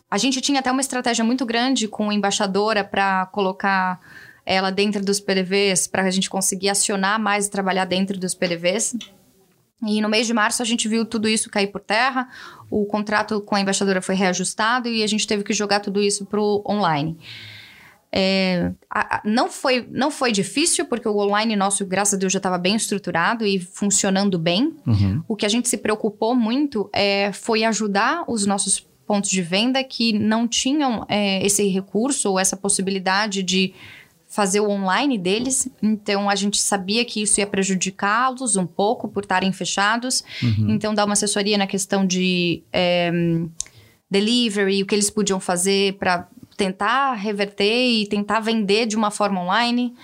a 0.08 0.16
gente 0.16 0.40
tinha 0.40 0.60
até 0.60 0.70
uma 0.70 0.80
estratégia 0.80 1.24
muito 1.24 1.44
grande 1.44 1.88
com 1.88 2.12
embaixadora 2.12 2.84
para 2.84 3.26
colocar 3.26 3.98
ela 4.46 4.70
dentro 4.70 5.02
dos 5.04 5.20
PDVs, 5.20 5.86
para 5.86 6.02
a 6.02 6.10
gente 6.10 6.28
conseguir 6.30 6.68
acionar 6.68 7.18
mais 7.20 7.46
e 7.46 7.50
trabalhar 7.50 7.84
dentro 7.84 8.18
dos 8.18 8.34
PDVs. 8.34 8.94
E 9.86 10.00
no 10.00 10.08
mês 10.08 10.26
de 10.26 10.32
março 10.32 10.62
a 10.62 10.64
gente 10.64 10.88
viu 10.88 11.04
tudo 11.04 11.28
isso 11.28 11.50
cair 11.50 11.66
por 11.68 11.80
terra, 11.80 12.28
o 12.70 12.86
contrato 12.86 13.40
com 13.40 13.54
a 13.54 13.60
embaixadora 13.60 14.00
foi 14.00 14.14
reajustado 14.14 14.88
e 14.88 15.02
a 15.02 15.06
gente 15.06 15.26
teve 15.26 15.42
que 15.44 15.52
jogar 15.52 15.80
tudo 15.80 16.02
isso 16.02 16.24
para 16.26 16.40
o 16.40 16.64
online. 16.66 17.18
É, 18.16 18.70
a- 18.88 19.16
a- 19.16 19.22
não, 19.24 19.50
foi, 19.50 19.88
não 19.90 20.08
foi 20.10 20.30
difícil, 20.30 20.84
porque 20.86 21.08
o 21.08 21.16
online 21.18 21.56
nosso, 21.56 21.84
graças 21.84 22.14
a 22.14 22.16
Deus, 22.16 22.32
já 22.32 22.36
estava 22.38 22.56
bem 22.56 22.76
estruturado 22.76 23.44
e 23.44 23.58
funcionando 23.58 24.38
bem. 24.38 24.72
O 25.26 25.34
que 25.34 25.44
a 25.44 25.48
gente 25.48 25.68
se 25.68 25.76
preocupou 25.76 26.34
muito 26.34 26.88
é, 26.92 27.32
foi 27.32 27.64
ajudar 27.64 28.22
os 28.28 28.46
nossos 28.46 28.86
pontos 29.06 29.28
de 29.30 29.42
venda 29.42 29.82
que 29.82 30.12
não 30.16 30.46
tinham 30.46 31.04
é, 31.08 31.44
esse 31.44 31.66
recurso 31.66 32.30
ou 32.30 32.38
essa 32.38 32.56
possibilidade 32.56 33.42
de 33.42 33.74
fazer 34.34 34.58
o 34.58 34.68
online 34.68 35.16
deles. 35.16 35.68
Então 35.80 36.28
a 36.28 36.34
gente 36.34 36.60
sabia 36.60 37.04
que 37.04 37.22
isso 37.22 37.38
ia 37.38 37.46
prejudicá-los 37.46 38.56
um 38.56 38.66
pouco 38.66 39.06
por 39.06 39.22
estarem 39.22 39.52
fechados. 39.52 40.24
Então 40.68 40.92
dar 40.92 41.04
uma 41.04 41.12
assessoria 41.12 41.56
na 41.56 41.68
questão 41.68 42.04
de 42.04 42.64
é, 42.72 43.12
delivery, 44.10 44.82
o 44.82 44.86
que 44.86 44.94
eles 44.94 45.08
podiam 45.08 45.38
fazer 45.38 45.96
para 45.98 46.28
tentar 46.56 47.14
reverter 47.14 48.02
e 48.02 48.08
tentar 48.08 48.40
vender 48.40 48.86
de 48.86 48.96
uma 48.96 49.12
forma 49.12 49.40
online. 49.40 49.94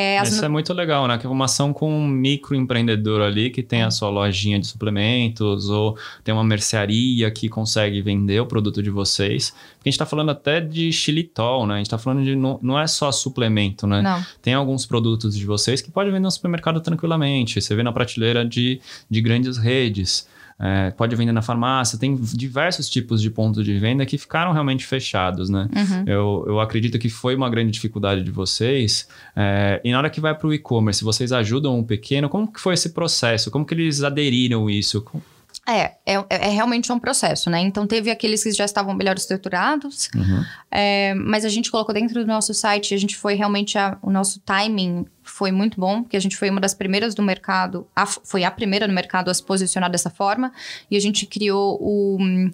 É, 0.00 0.22
Isso 0.22 0.38
no- 0.38 0.44
é 0.44 0.48
muito 0.48 0.72
legal, 0.72 1.08
né? 1.08 1.18
Que 1.18 1.26
é 1.26 1.28
uma 1.28 1.46
ação 1.46 1.72
com 1.72 1.92
um 1.92 2.06
microempreendedor 2.06 3.20
ali 3.20 3.50
que 3.50 3.62
tem 3.62 3.82
a 3.82 3.90
sua 3.90 4.08
lojinha 4.10 4.58
de 4.60 4.66
suplementos 4.66 5.68
ou 5.68 5.98
tem 6.22 6.32
uma 6.32 6.44
mercearia 6.44 7.28
que 7.30 7.48
consegue 7.48 8.00
vender 8.00 8.40
o 8.40 8.46
produto 8.46 8.80
de 8.82 8.90
vocês. 8.90 9.50
Porque 9.76 9.88
a 9.88 9.90
gente 9.90 9.98
tá 9.98 10.06
falando 10.06 10.30
até 10.30 10.60
de 10.60 10.92
xilitol, 10.92 11.66
né? 11.66 11.74
A 11.74 11.78
gente 11.78 11.90
tá 11.90 11.98
falando 11.98 12.24
de... 12.24 12.36
Não, 12.36 12.58
não 12.62 12.78
é 12.78 12.86
só 12.86 13.10
suplemento, 13.10 13.86
né? 13.86 14.00
Não. 14.02 14.24
Tem 14.40 14.54
alguns 14.54 14.86
produtos 14.86 15.36
de 15.36 15.44
vocês 15.44 15.80
que 15.80 15.90
pode 15.90 16.10
vender 16.10 16.20
no 16.20 16.30
supermercado 16.30 16.80
tranquilamente. 16.80 17.60
Você 17.60 17.74
vê 17.74 17.82
na 17.82 17.92
prateleira 17.92 18.44
de, 18.44 18.80
de 19.10 19.20
grandes 19.20 19.58
redes. 19.58 20.28
É, 20.60 20.90
pode 20.90 21.14
vender 21.14 21.30
na 21.32 21.40
farmácia. 21.42 21.98
Tem 21.98 22.16
diversos 22.16 22.90
tipos 22.90 23.22
de 23.22 23.30
pontos 23.30 23.64
de 23.64 23.78
venda 23.78 24.04
que 24.04 24.18
ficaram 24.18 24.52
realmente 24.52 24.84
fechados, 24.84 25.48
né? 25.48 25.68
Uhum. 25.74 26.04
Eu, 26.06 26.44
eu 26.48 26.60
acredito 26.60 26.98
que 26.98 27.08
foi 27.08 27.36
uma 27.36 27.48
grande 27.48 27.70
dificuldade 27.70 28.22
de 28.24 28.30
vocês. 28.30 29.06
É, 29.36 29.80
e 29.84 29.92
na 29.92 29.98
hora 29.98 30.10
que 30.10 30.20
vai 30.20 30.34
para 30.34 30.48
o 30.48 30.52
e-commerce, 30.52 31.04
vocês 31.04 31.30
ajudam 31.32 31.78
um 31.78 31.84
pequeno. 31.84 32.28
Como 32.28 32.50
que 32.52 32.60
foi 32.60 32.74
esse 32.74 32.90
processo? 32.90 33.50
Como 33.50 33.64
que 33.64 33.72
eles 33.74 34.02
aderiram 34.02 34.68
isso? 34.68 35.00
Com- 35.02 35.20
É, 35.66 35.96
é, 36.06 36.24
é 36.30 36.48
realmente 36.48 36.90
um 36.90 36.98
processo, 36.98 37.50
né? 37.50 37.60
Então 37.60 37.86
teve 37.86 38.10
aqueles 38.10 38.42
que 38.42 38.50
já 38.52 38.64
estavam 38.64 38.94
melhor 38.94 39.16
estruturados, 39.16 40.08
Uhum. 40.14 40.42
é, 40.70 41.12
mas 41.14 41.44
a 41.44 41.48
gente 41.50 41.70
colocou 41.70 41.94
dentro 41.94 42.20
do 42.24 42.26
nosso 42.26 42.54
site, 42.54 42.94
a 42.94 42.98
gente 42.98 43.14
foi 43.16 43.34
realmente 43.34 43.76
a- 43.76 43.98
o 44.00 44.10
nosso 44.10 44.40
timing 44.40 45.04
foi 45.22 45.52
muito 45.52 45.78
bom, 45.78 46.02
porque 46.02 46.16
a 46.16 46.20
gente 46.20 46.36
foi 46.38 46.48
uma 46.48 46.60
das 46.60 46.72
primeiras 46.72 47.14
do 47.14 47.22
mercado, 47.22 47.86
a- 47.94 48.06
foi 48.06 48.44
a 48.44 48.50
primeira 48.50 48.86
no 48.88 48.94
mercado 48.94 49.30
a 49.30 49.34
se 49.34 49.42
posicionar 49.42 49.90
dessa 49.90 50.08
forma, 50.08 50.52
e 50.90 50.96
a 50.96 51.00
gente 51.00 51.26
criou 51.26 51.76
o 51.80 52.16
um 52.18 52.50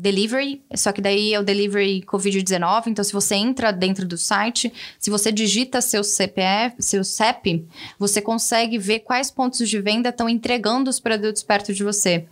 delivery, 0.00 0.62
só 0.74 0.92
que 0.92 1.00
daí 1.00 1.34
é 1.34 1.40
o 1.40 1.42
delivery 1.42 2.02
COVID-19, 2.02 2.86
então 2.88 3.04
se 3.04 3.12
você 3.12 3.34
entra 3.34 3.72
dentro 3.72 4.06
do 4.06 4.16
site, 4.16 4.72
se 4.98 5.10
você 5.10 5.32
digita 5.32 5.80
seu 5.80 6.04
CPF, 6.04 6.76
seu 6.80 7.02
CEP, 7.04 7.64
você 7.98 8.20
consegue 8.20 8.78
ver 8.78 9.00
quais 9.00 9.30
pontos 9.30 9.68
de 9.68 9.80
venda 9.80 10.10
estão 10.10 10.28
entregando 10.28 10.88
os 10.88 11.00
produtos 11.00 11.42
perto 11.42 11.72
de 11.74 11.82
você. 11.82 12.26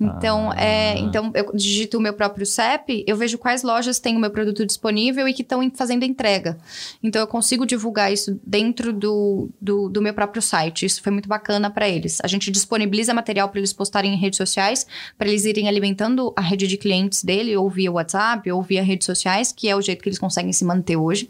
Então, 0.00 0.50
Ah. 0.50 0.60
é, 0.60 0.98
então 0.98 1.30
eu 1.34 1.52
digito 1.54 1.98
o 1.98 2.00
meu 2.00 2.14
próprio 2.14 2.44
CEP, 2.44 3.04
eu 3.06 3.16
vejo 3.16 3.38
quais 3.38 3.62
lojas 3.62 3.98
têm 3.98 4.16
o 4.16 4.20
meu 4.20 4.30
produto 4.30 4.66
disponível 4.66 5.28
e 5.28 5.32
que 5.32 5.42
estão 5.42 5.60
fazendo 5.74 6.04
entrega. 6.04 6.58
Então 7.02 7.20
eu 7.20 7.26
consigo 7.26 7.64
divulgar 7.64 8.12
isso 8.12 8.38
dentro 8.44 8.92
do, 8.92 9.48
do, 9.60 9.88
do 9.88 10.02
meu 10.02 10.14
próprio 10.14 10.42
site. 10.42 10.86
Isso 10.86 11.02
foi 11.02 11.12
muito 11.12 11.28
bacana 11.28 11.70
para 11.70 11.88
eles. 11.88 12.18
A 12.22 12.26
gente 12.26 12.50
disponibiliza 12.50 13.14
material 13.14 13.48
para 13.48 13.60
eles 13.60 13.72
postarem 13.72 14.12
em 14.14 14.16
redes 14.16 14.36
sociais, 14.36 14.86
para 15.16 15.28
eles 15.28 15.44
irem 15.44 15.68
alimentando 15.68 16.31
a 16.36 16.40
rede 16.40 16.66
de 16.66 16.76
clientes 16.76 17.22
dele, 17.24 17.56
ou 17.56 17.68
via 17.70 17.90
WhatsApp, 17.92 18.50
ou 18.50 18.62
via 18.62 18.82
redes 18.82 19.06
sociais, 19.06 19.52
que 19.52 19.68
é 19.68 19.76
o 19.76 19.80
jeito 19.82 20.02
que 20.02 20.08
eles 20.08 20.18
conseguem 20.18 20.52
se 20.52 20.64
manter 20.64 20.96
hoje. 20.96 21.28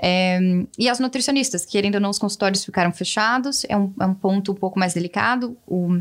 É, 0.00 0.38
e 0.78 0.88
as 0.88 0.98
nutricionistas, 0.98 1.64
querendo 1.64 1.96
ou 1.96 2.00
não, 2.00 2.10
os 2.10 2.18
consultórios 2.18 2.64
ficaram 2.64 2.92
fechados, 2.92 3.64
é 3.68 3.76
um, 3.76 3.92
é 4.00 4.06
um 4.06 4.14
ponto 4.14 4.52
um 4.52 4.54
pouco 4.54 4.78
mais 4.78 4.94
delicado. 4.94 5.56
O, 5.66 6.00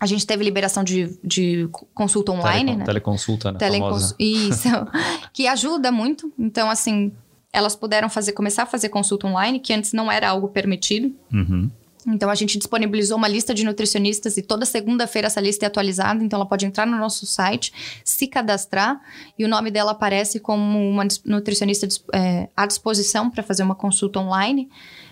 A 0.00 0.06
gente 0.06 0.26
teve 0.26 0.44
liberação 0.44 0.82
de, 0.84 1.16
de 1.22 1.68
consulta 1.94 2.32
online, 2.32 2.64
Telecon- 2.64 2.78
né? 2.78 2.84
Teleconsulta, 2.84 3.52
né? 3.52 3.58
Telecons-. 3.58 4.14
Isso. 4.18 4.68
que 5.32 5.46
ajuda 5.46 5.90
muito. 5.92 6.32
Então, 6.38 6.68
assim, 6.68 7.12
elas 7.52 7.74
puderam 7.76 8.10
fazer, 8.10 8.32
começar 8.32 8.64
a 8.64 8.66
fazer 8.66 8.88
consulta 8.88 9.26
online, 9.26 9.60
que 9.60 9.72
antes 9.72 9.92
não 9.92 10.10
era 10.10 10.28
algo 10.28 10.48
permitido. 10.48 11.14
Uhum. 11.32 11.70
Então, 12.06 12.28
a 12.28 12.34
gente 12.34 12.58
disponibilizou 12.58 13.16
uma 13.16 13.28
lista 13.28 13.54
de 13.54 13.64
nutricionistas 13.64 14.36
e 14.36 14.42
toda 14.42 14.66
segunda-feira 14.66 15.26
essa 15.26 15.40
lista 15.40 15.64
é 15.64 15.68
atualizada. 15.68 16.22
Então, 16.22 16.38
ela 16.38 16.48
pode 16.48 16.66
entrar 16.66 16.86
no 16.86 16.98
nosso 16.98 17.26
site, 17.26 17.72
se 18.04 18.26
cadastrar 18.26 19.00
e 19.38 19.44
o 19.44 19.48
nome 19.48 19.70
dela 19.70 19.92
aparece 19.92 20.40
como 20.40 20.78
uma 20.90 21.06
nutricionista 21.24 21.88
é, 22.12 22.48
à 22.56 22.66
disposição 22.66 23.30
para 23.30 23.42
fazer 23.42 23.62
uma 23.62 23.74
consulta 23.74 24.18
online. 24.18 24.68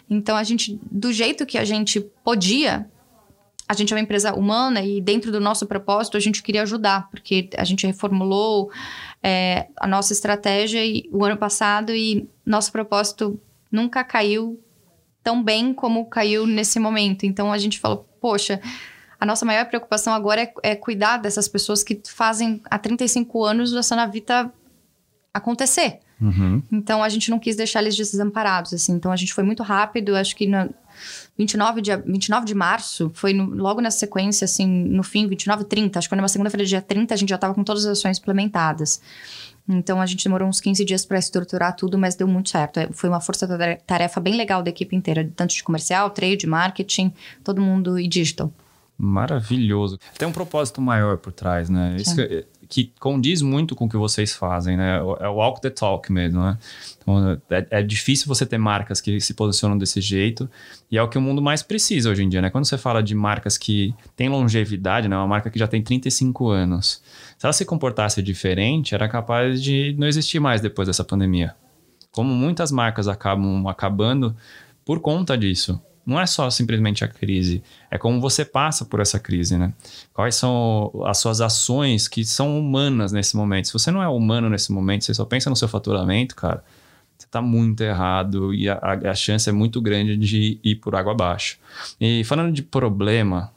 Então, 0.08 0.36
a 0.36 0.44
gente, 0.44 0.78
do 0.90 1.12
jeito 1.12 1.46
que 1.46 1.56
a 1.56 1.64
gente 1.64 2.00
podia, 2.22 2.86
a 3.68 3.74
gente 3.74 3.92
é 3.92 3.96
uma 3.96 4.02
empresa 4.02 4.34
humana 4.34 4.82
e 4.82 5.00
dentro 5.00 5.32
do 5.32 5.40
nosso 5.40 5.66
propósito 5.66 6.16
a 6.16 6.20
gente 6.20 6.42
queria 6.42 6.62
ajudar, 6.62 7.08
porque 7.10 7.48
a 7.56 7.64
gente 7.64 7.86
reformulou 7.86 8.70
é, 9.22 9.68
a 9.80 9.86
nossa 9.86 10.12
estratégia 10.12 10.84
e- 10.84 11.08
o 11.10 11.24
ano 11.24 11.36
passado 11.38 11.94
e 11.94 12.28
nosso 12.44 12.70
propósito 12.70 13.40
nunca 13.70 14.04
caiu 14.04 14.60
tão 15.22 15.42
bem 15.42 15.72
como 15.72 16.06
caiu 16.06 16.46
nesse 16.46 16.78
momento. 16.78 17.24
Então 17.24 17.52
a 17.52 17.58
gente 17.58 17.78
falou, 17.78 18.08
poxa, 18.20 18.60
a 19.20 19.26
nossa 19.26 19.44
maior 19.44 19.66
preocupação 19.66 20.12
agora 20.12 20.42
é, 20.42 20.52
é 20.62 20.74
cuidar 20.74 21.18
dessas 21.18 21.46
pessoas 21.48 21.82
que 21.82 22.00
fazem 22.08 22.60
há 22.70 22.78
35 22.78 23.44
anos 23.44 23.74
a 23.74 23.82
Sanavita 23.82 24.52
acontecer. 25.32 26.00
Uhum. 26.20 26.62
Então 26.70 27.02
a 27.02 27.08
gente 27.08 27.30
não 27.30 27.38
quis 27.38 27.56
deixar 27.56 27.82
eles 27.82 27.96
desamparados, 27.96 28.72
assim. 28.72 28.92
Então 28.92 29.10
a 29.10 29.16
gente 29.16 29.34
foi 29.34 29.42
muito 29.42 29.62
rápido, 29.62 30.14
acho 30.14 30.36
que 30.36 30.46
na 30.46 30.68
29 31.36 31.80
de, 31.80 31.96
29 31.96 32.46
de 32.46 32.54
março, 32.54 33.10
foi 33.14 33.32
no- 33.32 33.54
logo 33.54 33.80
na 33.80 33.90
sequência, 33.90 34.44
assim, 34.44 34.66
no 34.66 35.02
fim, 35.02 35.26
29 35.26 35.62
e 35.62 35.66
30, 35.66 35.98
acho 35.98 36.06
que 36.06 36.10
foi 36.10 36.16
numa 36.18 36.28
segunda-feira, 36.28 36.64
dia 36.64 36.82
30, 36.82 37.14
a 37.14 37.16
gente 37.16 37.30
já 37.30 37.34
estava 37.36 37.54
com 37.54 37.64
todas 37.64 37.84
as 37.86 37.98
ações 37.98 38.18
implementadas. 38.18 39.00
Então 39.72 40.00
a 40.00 40.06
gente 40.06 40.24
demorou 40.24 40.48
uns 40.48 40.60
15 40.60 40.84
dias 40.84 41.04
para 41.04 41.18
estruturar 41.18 41.74
tudo, 41.74 41.98
mas 41.98 42.14
deu 42.14 42.28
muito 42.28 42.50
certo. 42.50 42.78
É, 42.78 42.88
Foi 42.92 43.08
uma 43.08 43.20
força-tarefa 43.20 44.20
bem 44.20 44.36
legal 44.36 44.62
da 44.62 44.70
equipe 44.70 44.94
inteira, 44.94 45.28
tanto 45.34 45.54
de 45.54 45.62
comercial, 45.62 46.10
trade, 46.10 46.46
marketing, 46.46 47.12
todo 47.42 47.60
mundo 47.60 47.98
e 47.98 48.06
digital. 48.06 48.52
Maravilhoso. 48.96 49.98
Tem 50.16 50.28
um 50.28 50.32
propósito 50.32 50.80
maior 50.80 51.16
por 51.16 51.32
trás, 51.32 51.68
né? 51.68 51.96
Isso 51.98 52.20
que, 52.72 52.90
condiz 52.98 53.42
muito 53.42 53.76
com 53.76 53.84
o 53.84 53.88
que 53.88 53.98
vocês 53.98 54.34
fazem, 54.34 54.78
né? 54.78 54.96
É 55.20 55.28
o 55.28 55.34
walk 55.34 55.60
the 55.60 55.68
talk 55.68 56.10
mesmo, 56.10 56.40
né? 56.40 56.56
Então, 56.98 57.38
é, 57.50 57.66
é 57.70 57.82
difícil 57.82 58.26
você 58.26 58.46
ter 58.46 58.56
marcas 58.56 58.98
que 58.98 59.20
se 59.20 59.34
posicionam 59.34 59.76
desse 59.76 60.00
jeito 60.00 60.48
e 60.90 60.96
é 60.96 61.02
o 61.02 61.08
que 61.08 61.18
o 61.18 61.20
mundo 61.20 61.42
mais 61.42 61.62
precisa 61.62 62.08
hoje 62.08 62.22
em 62.22 62.30
dia, 62.30 62.40
né? 62.40 62.48
Quando 62.48 62.64
você 62.64 62.78
fala 62.78 63.02
de 63.02 63.14
marcas 63.14 63.58
que 63.58 63.94
têm 64.16 64.30
longevidade, 64.30 65.06
né? 65.06 65.14
Uma 65.14 65.26
marca 65.26 65.50
que 65.50 65.58
já 65.58 65.68
tem 65.68 65.82
35 65.82 66.48
anos. 66.48 67.02
Se 67.36 67.44
ela 67.44 67.52
se 67.52 67.66
comportasse 67.66 68.22
diferente, 68.22 68.94
era 68.94 69.06
capaz 69.06 69.62
de 69.62 69.94
não 69.98 70.06
existir 70.06 70.40
mais 70.40 70.62
depois 70.62 70.88
dessa 70.88 71.04
pandemia. 71.04 71.54
Como 72.10 72.32
muitas 72.32 72.72
marcas 72.72 73.06
acabam 73.06 73.66
acabando 73.68 74.34
por 74.82 74.98
conta 75.00 75.36
disso. 75.36 75.78
Não 76.04 76.20
é 76.20 76.26
só 76.26 76.50
simplesmente 76.50 77.04
a 77.04 77.08
crise, 77.08 77.62
é 77.90 77.96
como 77.96 78.20
você 78.20 78.44
passa 78.44 78.84
por 78.84 78.98
essa 79.00 79.20
crise, 79.20 79.56
né? 79.56 79.72
Quais 80.12 80.34
são 80.34 80.90
as 81.06 81.18
suas 81.18 81.40
ações 81.40 82.08
que 82.08 82.24
são 82.24 82.58
humanas 82.58 83.12
nesse 83.12 83.36
momento? 83.36 83.68
Se 83.68 83.72
você 83.72 83.90
não 83.90 84.02
é 84.02 84.08
humano 84.08 84.50
nesse 84.50 84.72
momento, 84.72 85.04
você 85.04 85.14
só 85.14 85.24
pensa 85.24 85.48
no 85.48 85.54
seu 85.54 85.68
faturamento, 85.68 86.34
cara, 86.34 86.64
você 87.16 87.28
tá 87.30 87.40
muito 87.40 87.82
errado 87.82 88.52
e 88.52 88.68
a, 88.68 88.80
a- 88.82 89.14
chance 89.14 89.48
é 89.48 89.52
muito 89.52 89.80
grande 89.80 90.16
de 90.16 90.58
ir 90.64 90.74
por 90.76 90.96
água 90.96 91.12
abaixo. 91.12 91.56
E 92.00 92.24
falando 92.24 92.52
de 92.52 92.62
problema, 92.64 93.52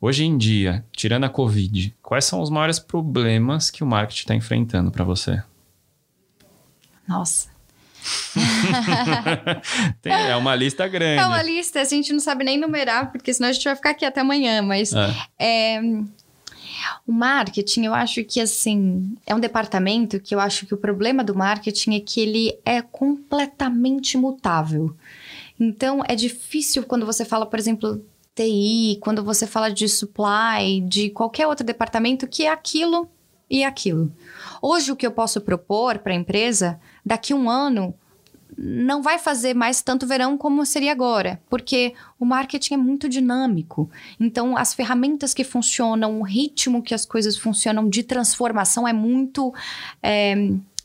hoje 0.00 0.24
em 0.24 0.38
dia, 0.38 0.82
tirando 0.92 1.24
a 1.24 1.28
Covid, 1.28 1.94
quais 2.00 2.24
são 2.24 2.40
os 2.40 2.48
maiores 2.48 2.78
problemas 2.78 3.70
que 3.70 3.84
o 3.84 3.86
marketing 3.86 4.20
está 4.22 4.34
enfrentando 4.34 4.90
para 4.90 5.04
você? 5.04 5.42
Nossa. 7.06 7.49
Tem- 10.02 10.12
é 10.12 10.36
uma 10.36 10.54
lista 10.54 10.86
grande. 10.88 11.20
É 11.20 11.26
uma 11.26 11.42
lista, 11.42 11.80
a 11.80 11.84
gente 11.84 12.12
não 12.12 12.20
sabe 12.20 12.44
nem 12.44 12.58
numerar, 12.58 13.10
porque 13.12 13.32
senão 13.32 13.48
a 13.48 13.52
gente 13.52 13.64
vai 13.64 13.76
ficar 13.76 13.90
aqui 13.90 14.04
até 14.04 14.20
amanhã, 14.20 14.62
mas 14.62 14.92
É. 14.92 15.14
É, 15.38 15.80
o 17.06 17.12
marketing, 17.12 17.84
eu 17.84 17.94
acho 17.94 18.24
que 18.24 18.40
assim, 18.40 19.14
é 19.26 19.34
um 19.34 19.40
departamento 19.40 20.20
que 20.20 20.34
eu 20.34 20.40
acho 20.40 20.66
que 20.66 20.74
o 20.74 20.78
problema 20.78 21.22
do 21.22 21.34
marketing 21.34 21.96
é 21.96 22.00
que 22.00 22.20
ele 22.20 22.58
é 22.64 22.80
completamente 22.80 24.16
mutável. 24.16 24.94
Então, 25.58 26.02
é 26.08 26.14
difícil 26.14 26.84
quando 26.84 27.04
você 27.04 27.24
fala, 27.24 27.44
por 27.44 27.58
exemplo, 27.58 28.02
TI, 28.34 28.98
quando 29.00 29.22
você 29.22 29.46
fala 29.46 29.70
de 29.70 29.88
supply, 29.88 30.80
de 30.88 31.10
qualquer 31.10 31.46
outro 31.46 31.66
departamento, 31.66 32.26
que 32.26 32.44
é 32.44 32.50
aquilo 32.50 33.10
e 33.48 33.62
aquilo. 33.62 34.10
Hoje, 34.62 34.90
o 34.90 34.96
que 34.96 35.06
eu 35.06 35.10
posso 35.10 35.40
propor 35.40 35.98
para 35.98 36.12
a 36.12 36.16
empresa, 36.16 36.80
daqui 37.04 37.34
um 37.34 37.48
ano, 37.48 37.94
não 38.56 39.02
vai 39.02 39.18
fazer 39.18 39.54
mais 39.54 39.80
tanto 39.80 40.06
verão 40.06 40.36
como 40.36 40.66
seria 40.66 40.92
agora, 40.92 41.40
porque 41.48 41.94
o 42.18 42.24
marketing 42.24 42.74
é 42.74 42.76
muito 42.76 43.08
dinâmico. 43.08 43.90
Então, 44.18 44.56
as 44.56 44.74
ferramentas 44.74 45.32
que 45.32 45.44
funcionam, 45.44 46.20
o 46.20 46.22
ritmo 46.22 46.82
que 46.82 46.94
as 46.94 47.06
coisas 47.06 47.36
funcionam 47.36 47.88
de 47.88 48.02
transformação 48.02 48.86
é 48.86 48.92
muito. 48.92 49.52
É, 50.02 50.34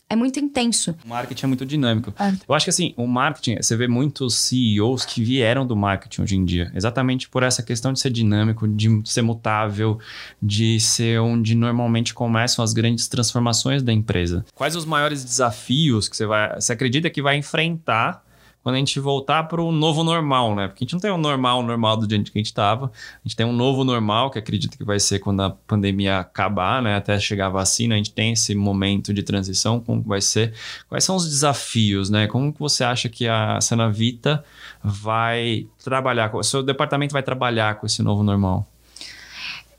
é 0.09 0.15
muito 0.15 0.39
intenso. 0.39 0.95
O 1.03 1.09
marketing 1.09 1.45
é 1.45 1.47
muito 1.47 1.65
dinâmico. 1.65 2.13
É. 2.19 2.33
Eu 2.47 2.55
acho 2.55 2.65
que 2.65 2.69
assim, 2.69 2.93
o 2.95 3.07
marketing, 3.07 3.55
você 3.55 3.75
vê 3.75 3.87
muitos 3.87 4.35
CEOs 4.35 5.05
que 5.05 5.23
vieram 5.23 5.65
do 5.65 5.75
marketing 5.75 6.21
hoje 6.21 6.35
em 6.35 6.45
dia, 6.45 6.71
exatamente 6.75 7.27
por 7.27 7.43
essa 7.43 7.63
questão 7.63 7.91
de 7.91 7.99
ser 7.99 8.11
dinâmico, 8.11 8.67
de 8.67 9.01
ser 9.05 9.21
mutável, 9.21 9.99
de 10.41 10.79
ser 10.79 11.19
onde 11.19 11.55
normalmente 11.55 12.13
começam 12.13 12.63
as 12.63 12.73
grandes 12.73 13.07
transformações 13.07 13.81
da 13.81 13.91
empresa. 13.91 14.45
Quais 14.53 14.75
os 14.75 14.85
maiores 14.85 15.23
desafios 15.23 16.07
que 16.07 16.15
você 16.15 16.25
vai, 16.25 16.59
você 16.59 16.73
acredita 16.73 17.09
que 17.09 17.21
vai 17.21 17.37
enfrentar 17.37 18.24
quando 18.65 18.77
a 18.77 18.79
gente 18.79 18.99
voltar 18.99 19.43
para 19.43 19.61
o 19.61 19.71
novo 19.71 20.03
normal, 20.03 20.55
né? 20.55 20.67
Porque 20.67 20.83
a 20.83 20.85
gente 20.85 20.93
não 20.93 20.99
tem 20.99 21.11
um 21.11 21.19
normal 21.19 21.61
normal 21.61 21.97
do 21.97 22.07
dia 22.07 22.17
que 22.23 22.31
a 22.33 22.39
gente 22.39 22.47
estava. 22.47 22.87
A 22.87 23.19
gente 23.23 23.35
tem 23.35 23.45
um 23.45 23.53
novo 23.53 23.83
normal, 23.83 24.31
que 24.31 24.39
acredito 24.39 24.75
que 24.75 24.83
vai 24.83 24.99
ser 24.99 25.19
quando 25.19 25.43
a 25.43 25.51
pandemia 25.51 26.17
acabar, 26.17 26.81
né? 26.81 26.95
Até 26.95 27.19
chegar 27.19 27.45
a 27.45 27.49
vacina, 27.49 27.93
a 27.93 27.97
gente 27.99 28.11
tem 28.11 28.33
esse 28.33 28.55
momento 28.55 29.13
de 29.13 29.21
transição, 29.21 29.79
como 29.79 30.01
vai 30.01 30.19
ser. 30.19 30.51
Quais 30.89 31.03
são 31.03 31.15
os 31.15 31.29
desafios, 31.29 32.09
né? 32.09 32.25
Como 32.25 32.51
que 32.51 32.59
você 32.59 32.83
acha 32.83 33.07
que 33.07 33.27
a 33.27 33.61
Sanavita 33.61 34.43
vai 34.83 35.67
trabalhar, 35.83 36.35
o 36.35 36.41
seu 36.41 36.63
departamento 36.63 37.13
vai 37.13 37.21
trabalhar 37.21 37.75
com 37.75 37.85
esse 37.85 38.01
novo 38.01 38.23
normal? 38.23 38.67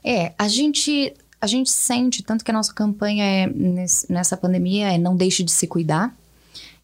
É, 0.05 0.33
a 0.39 0.47
gente. 0.47 1.13
A 1.41 1.49
gente 1.49 1.71
sente, 1.71 2.23
tanto 2.23 2.45
que 2.45 2.53
a 2.53 2.55
nossa 2.55 2.73
campanha 2.73 3.25
é, 3.25 3.53
nessa 4.09 4.37
pandemia 4.37 4.93
é 4.93 4.97
não 4.97 5.17
deixe 5.17 5.43
de 5.43 5.51
se 5.51 5.67
cuidar. 5.67 6.15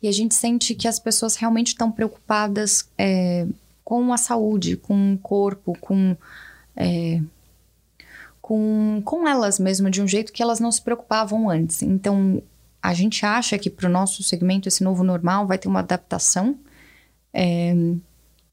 E 0.02 0.08
a 0.08 0.12
gente 0.12 0.34
sente 0.34 0.74
que 0.74 0.88
as 0.88 0.98
pessoas 0.98 1.36
realmente 1.36 1.68
estão 1.68 1.92
preocupadas 1.92 2.88
é, 2.98 3.46
com 3.84 4.12
a 4.12 4.16
saúde, 4.18 4.76
com 4.76 5.14
o 5.14 5.18
corpo, 5.18 5.76
com, 5.80 6.16
é, 6.74 7.20
com, 8.40 9.00
com 9.04 9.28
elas 9.28 9.58
mesmo, 9.58 9.88
de 9.88 10.02
um 10.02 10.08
jeito 10.08 10.32
que 10.32 10.42
elas 10.42 10.58
não 10.58 10.72
se 10.72 10.82
preocupavam 10.82 11.48
antes. 11.48 11.82
Então, 11.82 12.42
a 12.82 12.92
gente 12.92 13.24
acha 13.24 13.56
que 13.56 13.70
para 13.70 13.88
o 13.88 13.92
nosso 13.92 14.22
segmento, 14.24 14.68
esse 14.68 14.82
novo 14.82 15.04
normal 15.04 15.46
vai 15.46 15.56
ter 15.56 15.68
uma 15.68 15.80
adaptação 15.80 16.58
é, 17.32 17.72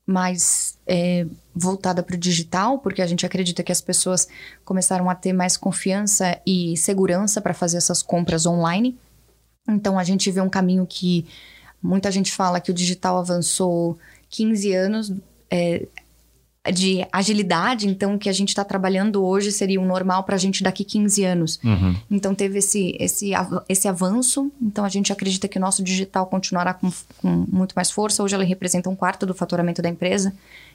mais 0.06 0.78
é, 0.86 1.26
voltada 1.54 2.04
para 2.04 2.16
o 2.16 2.20
digital, 2.20 2.80
porque 2.80 3.02
a 3.02 3.08
gente 3.08 3.26
acredita 3.26 3.64
que 3.64 3.72
as 3.72 3.82
pessoas 3.82 4.28
começaram 4.64 5.10
a 5.10 5.16
ter 5.16 5.34
mais 5.34 5.58
confiança 5.58 6.40
e 6.46 6.78
segurança 6.78 7.42
para 7.42 7.54
fazer 7.54 7.78
essas 7.78 8.04
compras 8.04 8.46
online. 8.46 8.98
Então 9.70 9.98
a 9.98 10.04
gente 10.04 10.30
vê 10.32 10.42
um 10.42 10.50
caminho 10.50 10.86
que 10.88 11.26
muita 11.82 12.12
gente 12.12 12.32
fala 12.32 12.60
que 12.60 12.72
o 12.72 12.74
digital 12.74 13.18
avançou 13.18 13.98
15 14.30 14.74
anos 14.74 15.14
é, 15.50 15.86
de 16.72 17.06
agilidade, 17.12 17.88
então 17.88 18.16
o 18.16 18.20
que 18.20 18.28
a 18.28 18.34
gente 18.34 18.50
está 18.50 18.64
trabalhando 18.64 19.24
hoje 19.24 19.52
seria 19.52 19.80
o 19.80 19.86
normal 19.86 20.24
para 20.24 20.36
a 20.36 20.38
gente 20.38 20.62
daqui 20.62 20.84
15 20.84 21.24
anos. 21.24 21.60
Uhum. 21.64 21.96
Então 22.12 22.36
teve 22.36 22.60
esse, 22.60 22.96
esse, 23.00 23.32
esse 23.68 23.88
avanço, 23.88 24.52
então 24.62 24.84
a 24.84 24.90
gente 24.90 25.12
acredita 25.12 25.48
que 25.48 25.58
o 25.58 25.62
nosso 25.62 25.82
digital 25.82 26.26
continuará 26.28 26.74
com, 26.74 26.92
com 27.18 27.46
muito 27.50 27.74
mais 27.74 27.90
força. 27.90 28.22
Hoje 28.22 28.36
ele 28.36 28.46
representa 28.46 28.90
um 28.90 28.96
quarto 28.96 29.26
do 29.26 29.34
faturamento 29.34 29.82
da 29.82 29.90
empresa, 29.90 30.34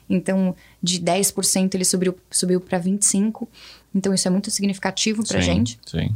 então 0.09 0.55
de 0.81 0.99
10% 0.99 1.75
ele 1.75 1.85
subiu, 1.85 2.17
subiu 2.31 2.59
para 2.59 2.79
25%, 2.79 3.47
então 3.93 4.13
isso 4.13 4.27
é 4.27 4.31
muito 4.31 4.49
significativo 4.49 5.25
para 5.25 5.37
a 5.37 5.41
gente. 5.41 5.79
Sim. 5.85 6.09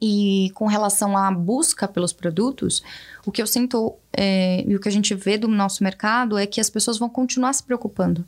E 0.00 0.50
com 0.54 0.66
relação 0.66 1.16
à 1.16 1.30
busca 1.30 1.86
pelos 1.86 2.12
produtos, 2.12 2.82
o 3.26 3.30
que 3.30 3.42
eu 3.42 3.46
sinto 3.46 3.94
é, 4.12 4.64
e 4.66 4.74
o 4.74 4.80
que 4.80 4.88
a 4.88 4.92
gente 4.92 5.14
vê 5.14 5.36
do 5.36 5.46
nosso 5.46 5.84
mercado 5.84 6.38
é 6.38 6.46
que 6.46 6.60
as 6.60 6.70
pessoas 6.70 6.98
vão 6.98 7.08
continuar 7.08 7.52
se 7.52 7.62
preocupando. 7.62 8.24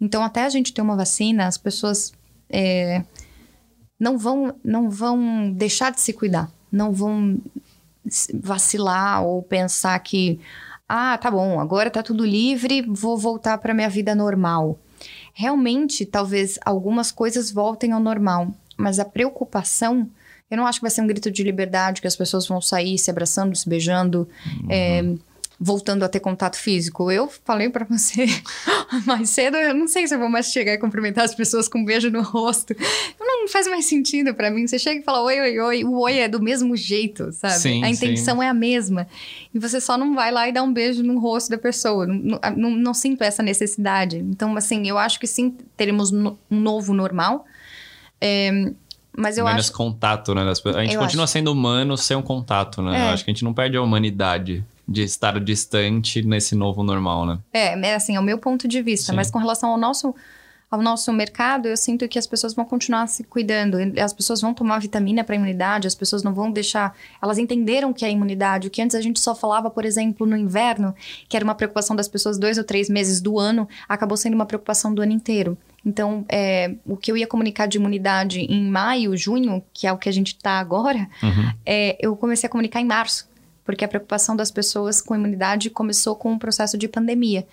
Então, 0.00 0.22
até 0.22 0.44
a 0.44 0.48
gente 0.48 0.72
ter 0.72 0.80
uma 0.80 0.96
vacina, 0.96 1.46
as 1.46 1.58
pessoas 1.58 2.12
é, 2.48 3.02
não, 3.98 4.16
vão, 4.16 4.54
não 4.64 4.88
vão 4.88 5.50
deixar 5.50 5.90
de 5.90 6.00
se 6.00 6.12
cuidar, 6.12 6.50
não 6.70 6.92
vão 6.92 7.40
vacilar 8.34 9.22
ou 9.24 9.42
pensar 9.42 9.98
que, 9.98 10.40
ah, 10.88 11.18
tá 11.18 11.30
bom, 11.30 11.60
agora 11.60 11.90
tá 11.90 12.02
tudo 12.02 12.24
livre, 12.24 12.82
vou 12.82 13.18
voltar 13.18 13.58
para 13.58 13.74
minha 13.74 13.90
vida 13.90 14.14
normal. 14.14 14.78
realmente, 15.34 16.04
talvez 16.06 16.58
algumas 16.64 17.12
coisas 17.12 17.50
voltem 17.50 17.92
ao 17.92 18.00
normal, 18.00 18.48
mas 18.76 18.98
a 18.98 19.04
preocupação, 19.04 20.08
eu 20.50 20.56
não 20.56 20.66
acho 20.66 20.78
que 20.78 20.82
vai 20.82 20.90
ser 20.90 21.02
um 21.02 21.06
grito 21.06 21.30
de 21.30 21.42
liberdade, 21.42 22.00
que 22.00 22.06
as 22.06 22.16
pessoas 22.16 22.46
vão 22.46 22.60
sair 22.60 22.98
se 22.98 23.10
abraçando, 23.10 23.54
se 23.54 23.68
beijando, 23.68 24.28
uhum. 24.46 24.66
é, 24.70 25.14
voltando 25.60 26.04
a 26.04 26.08
ter 26.08 26.20
contato 26.20 26.56
físico. 26.56 27.10
Eu 27.10 27.28
falei 27.44 27.68
para 27.68 27.84
você 27.84 28.26
mais 29.04 29.28
cedo, 29.28 29.56
eu 29.56 29.74
não 29.74 29.86
sei 29.86 30.06
se 30.06 30.14
eu 30.14 30.18
vou 30.18 30.28
mais 30.28 30.46
chegar 30.46 30.72
e 30.72 30.78
cumprimentar 30.78 31.24
as 31.24 31.34
pessoas 31.34 31.68
com 31.68 31.80
um 31.80 31.84
beijo 31.84 32.10
no 32.10 32.22
rosto. 32.22 32.74
Não 33.20 33.46
faz 33.48 33.66
mais 33.66 33.84
sentido 33.86 34.34
para 34.34 34.50
mim. 34.50 34.66
Você 34.66 34.78
chega 34.78 35.00
e 35.00 35.02
fala 35.02 35.22
oi, 35.22 35.40
oi, 35.40 35.58
oi. 35.58 35.84
O 35.84 35.98
oi 36.00 36.18
é 36.18 36.28
do 36.28 36.40
mesmo 36.40 36.76
jeito, 36.76 37.30
sabe? 37.32 37.58
Sim, 37.58 37.84
a 37.84 37.90
intenção 37.90 38.38
sim. 38.38 38.44
é 38.44 38.48
a 38.48 38.54
mesma. 38.54 39.06
E 39.52 39.58
você 39.58 39.80
só 39.80 39.98
não 39.98 40.14
vai 40.14 40.30
lá 40.30 40.48
e 40.48 40.52
dá 40.52 40.62
um 40.62 40.72
beijo 40.72 41.02
no 41.02 41.18
rosto 41.18 41.50
da 41.50 41.58
pessoa. 41.58 42.06
Não, 42.06 42.38
não, 42.56 42.70
não 42.70 42.94
sinto 42.94 43.22
essa 43.22 43.42
necessidade. 43.42 44.18
Então, 44.18 44.56
assim, 44.56 44.88
eu 44.88 44.96
acho 44.96 45.18
que 45.18 45.26
sim, 45.26 45.56
teremos 45.76 46.12
um 46.12 46.36
novo 46.50 46.94
normal. 46.94 47.44
É, 48.20 48.72
mas 49.18 49.36
eu 49.36 49.44
Menos 49.44 49.66
acho... 49.66 49.76
contato, 49.76 50.34
né? 50.34 50.42
A 50.42 50.82
gente 50.82 50.94
eu 50.94 51.00
continua 51.00 51.24
acho. 51.24 51.32
sendo 51.32 51.50
humano 51.50 51.96
sem 51.96 52.16
um 52.16 52.22
contato, 52.22 52.80
né? 52.80 52.96
É. 52.96 53.02
Eu 53.02 53.12
acho 53.12 53.24
que 53.24 53.30
a 53.30 53.34
gente 53.34 53.44
não 53.44 53.52
perde 53.52 53.76
a 53.76 53.82
humanidade 53.82 54.64
de 54.86 55.02
estar 55.02 55.38
distante 55.40 56.22
nesse 56.22 56.54
novo 56.54 56.82
normal, 56.84 57.26
né? 57.26 57.38
É, 57.52 57.78
é 57.88 57.94
assim, 57.94 58.14
é 58.14 58.20
o 58.20 58.22
meu 58.22 58.38
ponto 58.38 58.68
de 58.68 58.80
vista. 58.80 59.12
Sim. 59.12 59.16
Mas 59.16 59.30
com 59.30 59.38
relação 59.38 59.70
ao 59.70 59.76
nosso, 59.76 60.14
ao 60.70 60.82
nosso 60.82 61.10
mercado, 61.14 61.66
eu 61.66 61.76
sinto 61.76 62.06
que 62.06 62.18
as 62.18 62.26
pessoas 62.26 62.52
vão 62.52 62.64
continuar 62.64 63.06
se 63.06 63.24
cuidando. 63.24 63.78
As 63.98 64.12
pessoas 64.12 64.40
vão 64.42 64.52
tomar 64.52 64.78
vitamina 64.80 65.24
para 65.24 65.34
imunidade, 65.34 65.86
as 65.86 65.94
pessoas 65.94 66.22
não 66.22 66.34
vão 66.34 66.50
deixar. 66.50 66.94
Elas 67.22 67.38
entenderam 67.38 67.90
que 67.92 68.04
é 68.04 68.10
imunidade. 68.10 68.68
O 68.68 68.70
que 68.70 68.82
antes 68.82 68.94
a 68.94 69.00
gente 69.00 69.18
só 69.18 69.34
falava, 69.34 69.70
por 69.70 69.86
exemplo, 69.86 70.26
no 70.26 70.36
inverno, 70.36 70.94
que 71.26 71.36
era 71.36 71.44
uma 71.44 71.54
preocupação 71.54 71.96
das 71.96 72.06
pessoas 72.06 72.38
dois 72.38 72.58
ou 72.58 72.64
três 72.64 72.90
meses 72.90 73.20
do 73.20 73.38
ano, 73.38 73.66
acabou 73.88 74.16
sendo 74.16 74.34
uma 74.34 74.44
preocupação 74.44 74.92
do 74.92 75.00
ano 75.00 75.12
inteiro. 75.12 75.56
Então, 75.86 76.26
é, 76.28 76.74
o 76.84 76.96
que 76.98 77.10
eu 77.10 77.16
ia 77.16 77.26
comunicar 77.26 77.66
de 77.66 77.78
imunidade 77.78 78.40
em 78.40 78.68
maio, 78.70 79.16
junho, 79.16 79.62
que 79.72 79.86
é 79.86 79.92
o 79.92 79.96
que 79.96 80.08
a 80.08 80.12
gente 80.12 80.34
está 80.34 80.58
agora, 80.58 81.08
Uhum. 81.22 81.50
é, 81.64 81.96
eu 81.98 82.14
comecei 82.14 82.46
a 82.46 82.50
comunicar 82.50 82.80
em 82.80 82.84
março. 82.84 83.26
Porque 83.64 83.84
a 83.84 83.88
preocupação 83.88 84.36
das 84.36 84.50
pessoas 84.50 85.00
com 85.00 85.14
imunidade 85.14 85.70
começou 85.70 86.14
com 86.14 86.34
o 86.34 86.38
processo 86.38 86.76
de 86.76 86.88
pandemia. 86.88 87.46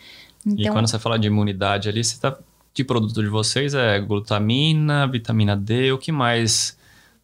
E 0.45 0.51
Então, 0.61 0.73
quando 0.73 0.89
você 0.89 0.99
fala 0.99 1.17
de 1.17 1.27
imunidade 1.27 1.87
ali, 1.87 2.03
você 2.03 2.17
tá 2.19 2.37
de 2.75 2.83
produto 2.83 3.23
de 3.23 3.29
vocês 3.29 3.73
é 3.73 3.99
glutamina, 4.01 5.07
vitamina 5.07 5.55
D, 5.55 5.93
o 5.93 5.97
que 5.97 6.11
mais 6.11 6.77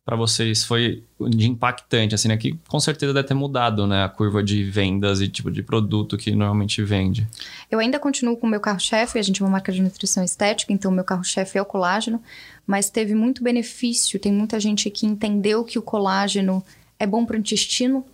para 0.04 0.16
vocês 0.16 0.64
foi 0.64 1.04
de 1.30 1.48
impactante 1.48 2.16
assim, 2.16 2.30
né? 2.30 2.38
Que 2.38 2.58
com 2.68 2.80
certeza 2.80 3.14
deve 3.14 3.28
ter 3.28 3.34
mudado, 3.34 3.86
né, 3.86 4.04
a 4.04 4.10
curva 4.10 4.42
de 4.42 4.64
vendas 4.64 5.22
e 5.22 5.28
tipo 5.28 5.52
de 5.52 5.62
produto 5.62 6.18
que 6.18 6.32
normalmente 6.32 6.82
vende. 6.82 7.28
Eu 7.70 7.80
ainda 7.80 8.00
continuo 8.00 8.36
com 8.38 8.48
o 8.48 8.50
meu 8.50 8.60
carro-chefe, 8.60 9.20
a 9.20 9.22
gente 9.22 9.42
é 9.42 9.46
uma 9.46 9.52
marca 9.52 9.72
de 9.72 9.82
nutrição 9.82 10.24
estética, 10.24 10.74
então 10.74 10.90
meu 10.90 11.04
carro-chefe 11.04 11.58
é 11.58 11.62
o 11.62 11.66
colágeno, 11.66 12.22
mas 12.66 12.90
teve 12.90 13.14
muito 13.14 13.44
benefício. 13.44 14.20
Tem 14.20 14.32
muita 14.32 14.60
gente 14.60 14.90
que 14.90 15.06
entendeu 15.06 15.64
que 15.64 15.78
o 15.78 15.82
colágeno 15.82 16.64
é 16.98 17.06
bom 17.06 17.26
para 17.26 17.36
o 17.36 17.40
intestino, 17.40 18.06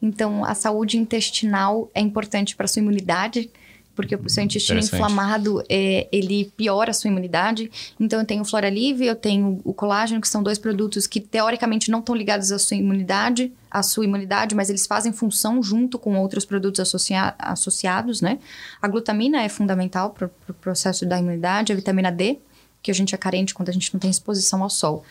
então 0.00 0.44
a 0.44 0.54
saúde 0.54 0.96
intestinal 0.96 1.90
é 1.92 2.00
importante 2.00 2.54
para 2.54 2.68
sua 2.68 2.80
imunidade. 2.80 3.50
Porque 3.96 4.14
o 4.14 4.28
seu 4.28 4.44
intestino 4.44 4.78
inflamado, 4.78 5.64
é, 5.68 6.06
ele 6.12 6.52
piora 6.56 6.90
a 6.90 6.94
sua 6.94 7.08
imunidade. 7.08 7.70
Então, 7.98 8.20
eu 8.20 8.26
tenho 8.26 8.42
o 8.42 8.44
Floralive, 8.44 9.06
eu 9.06 9.16
tenho 9.16 9.58
o 9.64 9.72
colágeno, 9.72 10.20
que 10.20 10.28
são 10.28 10.42
dois 10.42 10.58
produtos 10.58 11.06
que, 11.06 11.18
teoricamente, 11.18 11.90
não 11.90 12.00
estão 12.00 12.14
ligados 12.14 12.52
à 12.52 12.58
sua 12.58 12.76
imunidade, 12.76 13.50
à 13.70 13.82
sua 13.82 14.04
imunidade, 14.04 14.54
mas 14.54 14.68
eles 14.68 14.86
fazem 14.86 15.12
função 15.12 15.62
junto 15.62 15.98
com 15.98 16.16
outros 16.18 16.44
produtos 16.44 16.78
associa 16.80 17.34
associados, 17.38 18.20
né? 18.20 18.38
A 18.80 18.86
glutamina 18.86 19.42
é 19.42 19.48
fundamental 19.48 20.10
para 20.10 20.26
o 20.26 20.28
pro 20.28 20.54
processo 20.54 21.06
da 21.06 21.18
imunidade, 21.18 21.72
a 21.72 21.74
vitamina 21.76 22.12
D, 22.12 22.38
que 22.82 22.90
a 22.90 22.94
gente 22.94 23.14
é 23.14 23.18
carente 23.18 23.54
quando 23.54 23.70
a 23.70 23.72
gente 23.72 23.92
não 23.92 23.98
tem 23.98 24.10
exposição 24.10 24.62
ao 24.62 24.70
sol. 24.70 25.02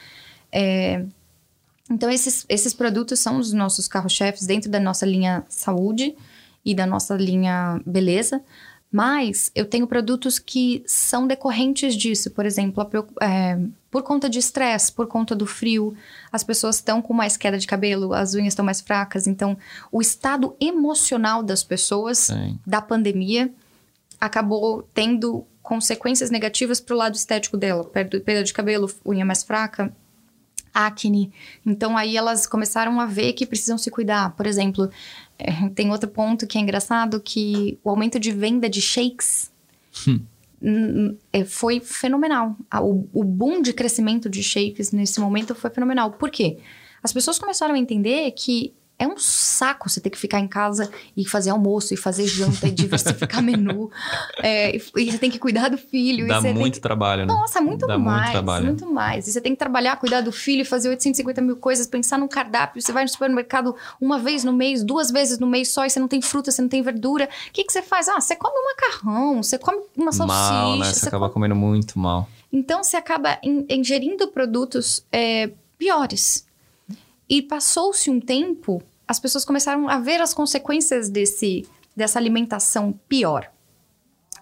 É, 0.51 1.03
Então, 1.89 2.09
esses, 2.09 2.45
esses 2.47 2.73
produtos 2.73 3.19
são 3.19 3.37
os 3.37 3.51
nossos 3.51 3.87
carros-chefes 3.87 4.47
dentro 4.47 4.69
da 4.71 4.79
nossa 4.79 5.05
linha 5.05 5.43
saúde 5.49 6.15
e 6.63 6.73
da 6.73 6.85
nossa 6.85 7.15
linha 7.15 7.79
beleza. 7.85 8.41
Mas 8.91 9.51
eu 9.53 9.65
tenho 9.65 9.87
produtos 9.87 10.39
que 10.39 10.83
são 10.85 11.27
decorrentes 11.27 11.95
disso. 11.95 12.31
Por 12.31 12.45
exemplo, 12.45 12.81
a 12.81 13.25
é, 13.25 13.59
por 13.91 14.03
conta 14.03 14.29
de 14.29 14.39
estresse, 14.39 14.91
por 14.91 15.07
conta 15.07 15.35
do 15.35 15.45
frio, 15.45 15.95
as 16.31 16.43
pessoas 16.43 16.77
estão 16.77 17.01
com 17.01 17.13
mais 17.13 17.35
queda 17.35 17.57
de 17.57 17.67
cabelo, 17.67 18.13
as 18.13 18.33
unhas 18.33 18.49
estão 18.49 18.63
mais 18.63 18.81
fracas. 18.81 19.27
Então, 19.27 19.57
o 19.91 20.01
estado 20.01 20.55
emocional 20.59 21.43
das 21.43 21.63
pessoas 21.63 22.19
Sim. 22.19 22.59
da 22.65 22.81
pandemia 22.81 23.51
acabou 24.19 24.83
tendo 24.93 25.45
consequências 25.61 26.29
negativas 26.29 26.79
para 26.79 26.93
o 26.93 26.97
lado 26.97 27.15
estético 27.15 27.57
dela. 27.57 27.83
Perda 27.83 28.43
de 28.43 28.53
cabelo, 28.53 28.89
unha 29.05 29.25
mais 29.25 29.43
fraca, 29.43 29.93
acne. 30.75 31.31
Então 31.65 31.97
aí 31.97 32.15
elas 32.17 32.45
começaram 32.45 32.99
a 32.99 33.05
ver 33.05 33.33
que 33.33 33.45
precisam 33.45 33.77
se 33.77 33.89
cuidar. 33.89 34.35
Por 34.35 34.45
exemplo, 34.45 34.89
eh, 35.39 35.69
tem 35.73 35.89
outro 35.89 36.09
ponto 36.09 36.45
que 36.45 36.57
é 36.57 36.61
engraçado 36.61 37.19
que 37.21 37.79
o 37.83 37.89
aumento 37.89 38.19
de 38.19 38.31
venda 38.31 38.69
de 38.69 38.81
shakes 38.81 39.49
n- 40.61 41.17
eh, 41.33 41.45
foi 41.45 41.79
fenomenal. 41.79 42.55
O 43.13 43.23
boom 43.23 43.61
de 43.61 43.73
crescimento 43.73 44.29
de 44.29 44.43
shakes 44.43 44.91
nesse 44.91 45.19
momento 45.19 45.55
foi 45.55 45.69
fenomenal. 45.69 46.11
Por 46.11 46.29
quê? 46.29 46.57
As 47.01 47.13
pessoas 47.13 47.39
começaram 47.39 47.75
a 47.75 47.77
entender 47.79 48.31
que 48.31 48.73
é 48.97 49.07
um 49.07 49.17
saco 49.17 49.89
você 49.89 49.99
ter 49.99 50.09
que 50.09 50.17
ficar 50.17 50.39
em 50.39 50.47
casa 50.47 50.89
e 51.17 51.27
fazer 51.27 51.49
almoço, 51.49 51.93
e 51.93 51.97
fazer 51.97 52.25
janta, 52.27 52.67
e 52.67 52.71
diversificar 52.71 53.41
menu. 53.43 53.91
É, 54.41 54.75
e, 54.75 54.81
e 54.97 55.11
você 55.11 55.17
tem 55.17 55.29
que 55.29 55.37
cuidar 55.37 55.69
do 55.69 55.77
filho. 55.77 56.27
Dá 56.27 56.39
muito 56.41 56.75
que- 56.75 56.79
trabalho, 56.79 57.25
né? 57.25 57.33
nossa, 57.33 57.59
muito 57.59 57.85
Dá 57.85 57.97
mais. 57.97 58.21
muito 58.21 58.31
trabalho. 58.31 58.65
Muito 58.67 58.85
mais. 58.91 59.27
E 59.27 59.31
você 59.33 59.41
tem 59.41 59.51
que 59.53 59.59
trabalhar, 59.59 59.97
cuidar 59.97 60.21
do 60.21 60.31
filho, 60.31 60.65
fazer 60.65 60.89
850 60.89 61.41
mil 61.41 61.57
coisas, 61.57 61.87
pensar 61.87 62.17
num 62.17 62.27
cardápio. 62.27 62.81
Você 62.81 62.91
vai 62.91 63.03
no 63.03 63.09
supermercado 63.09 63.75
uma 63.99 64.17
vez 64.17 64.43
no 64.43 64.53
mês, 64.53 64.83
duas 64.83 65.11
vezes 65.11 65.39
no 65.39 65.47
mês 65.47 65.69
só, 65.71 65.85
e 65.85 65.89
você 65.89 65.99
não 65.99 66.07
tem 66.07 66.21
fruta, 66.21 66.49
você 66.51 66.61
não 66.61 66.69
tem 66.69 66.81
verdura. 66.81 67.27
O 67.49 67.51
que, 67.51 67.63
que 67.63 67.71
você 67.73 67.81
faz? 67.81 68.07
Ah, 68.07 68.19
você 68.21 68.35
come 68.35 68.55
um 68.57 68.65
macarrão, 68.65 69.43
você 69.43 69.57
come 69.57 69.81
uma 69.97 70.11
salsicha. 70.13 70.39
mal, 70.51 70.77
né? 70.77 70.85
Você, 70.85 70.99
você 71.01 71.07
acaba 71.09 71.29
come- 71.29 71.33
comendo 71.47 71.55
muito 71.55 71.99
mal. 71.99 72.29
Então 72.51 72.81
você 72.83 72.95
acaba 72.95 73.37
in- 73.43 73.65
ingerindo 73.69 74.29
produtos 74.29 75.05
é, 75.11 75.49
piores. 75.77 76.45
E 77.29 77.41
passou-se 77.41 78.09
um 78.09 78.19
tempo, 78.19 78.81
as 79.07 79.19
pessoas 79.19 79.43
começaram 79.43 79.89
a 79.89 79.99
ver 79.99 80.21
as 80.21 80.33
consequências 80.33 81.09
desse, 81.09 81.67
dessa 81.95 82.19
alimentação 82.19 82.93
pior. 83.07 83.49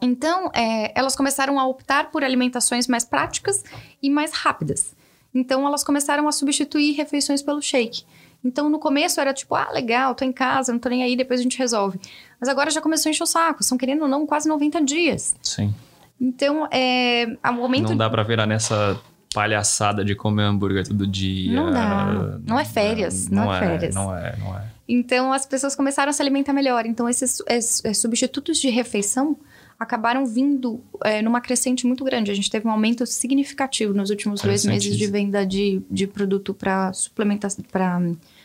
Então, 0.01 0.51
é, 0.53 0.91
elas 0.99 1.15
começaram 1.15 1.59
a 1.59 1.65
optar 1.65 2.11
por 2.11 2.23
alimentações 2.23 2.87
mais 2.87 3.05
práticas 3.05 3.63
e 4.01 4.09
mais 4.09 4.33
rápidas. 4.33 4.93
Então, 5.33 5.65
elas 5.65 5.83
começaram 5.83 6.27
a 6.27 6.31
substituir 6.31 6.93
refeições 6.93 7.41
pelo 7.41 7.61
shake. 7.61 8.03
Então, 8.43 8.69
no 8.69 8.77
começo 8.77 9.21
era 9.21 9.33
tipo, 9.33 9.55
ah, 9.55 9.69
legal, 9.71 10.13
tô 10.13 10.25
em 10.25 10.33
casa, 10.33 10.73
não 10.73 10.79
tô 10.79 10.89
nem 10.89 11.01
aí, 11.03 11.15
depois 11.15 11.39
a 11.39 11.43
gente 11.43 11.57
resolve. 11.57 11.99
Mas 12.39 12.49
agora 12.49 12.69
já 12.69 12.81
começou 12.81 13.09
a 13.09 13.11
encher 13.11 13.23
o 13.23 13.27
saco, 13.27 13.63
são 13.63 13.77
querendo 13.77 14.01
ou 14.01 14.07
não 14.09 14.27
quase 14.27 14.49
90 14.49 14.81
dias. 14.81 15.33
Sim. 15.41 15.73
Então, 16.19 16.67
é, 16.69 17.37
o 17.43 17.53
momento 17.53 17.89
Não 17.89 17.97
dá 17.97 18.09
pra 18.09 18.23
virar 18.23 18.45
nessa 18.45 18.99
palhaçada 19.33 20.03
de 20.05 20.15
comer 20.15 20.43
hambúrguer 20.43 20.87
todo 20.87 21.05
dia. 21.07 21.53
Não 21.55 21.71
dá. 21.71 22.39
Não 22.45 22.59
é 22.59 22.65
férias, 22.65 23.27
não 23.29 23.53
é 23.53 23.59
férias. 23.59 23.95
Não 23.95 24.15
é, 24.15 24.35
não 24.37 24.57
é. 24.57 24.63
Então, 24.87 25.31
as 25.33 25.45
pessoas 25.45 25.75
começaram 25.75 26.09
a 26.09 26.13
se 26.13 26.21
alimentar 26.21 26.53
melhor. 26.53 26.85
Então, 26.85 27.07
esses 27.09 27.41
es- 27.49 27.81
es- 27.85 27.97
substitutos 27.97 28.57
de 28.59 28.69
refeição 28.69 29.37
acabaram 29.79 30.25
vindo 30.25 30.81
é, 31.03 31.21
numa 31.21 31.41
crescente 31.41 31.85
muito 31.87 32.03
grande. 32.03 32.29
A 32.31 32.33
gente 32.33 32.49
teve 32.51 32.67
um 32.67 32.71
aumento 32.71 33.05
significativo 33.05 33.93
nos 33.93 34.09
últimos 34.09 34.41
dois 34.41 34.65
meses 34.65 34.95
de 34.97 35.07
venda 35.07 35.45
de, 35.45 35.81
de 35.89 36.05
produto 36.05 36.53
para 36.53 36.91
suplementação, 36.93 37.63
para 37.71 38.01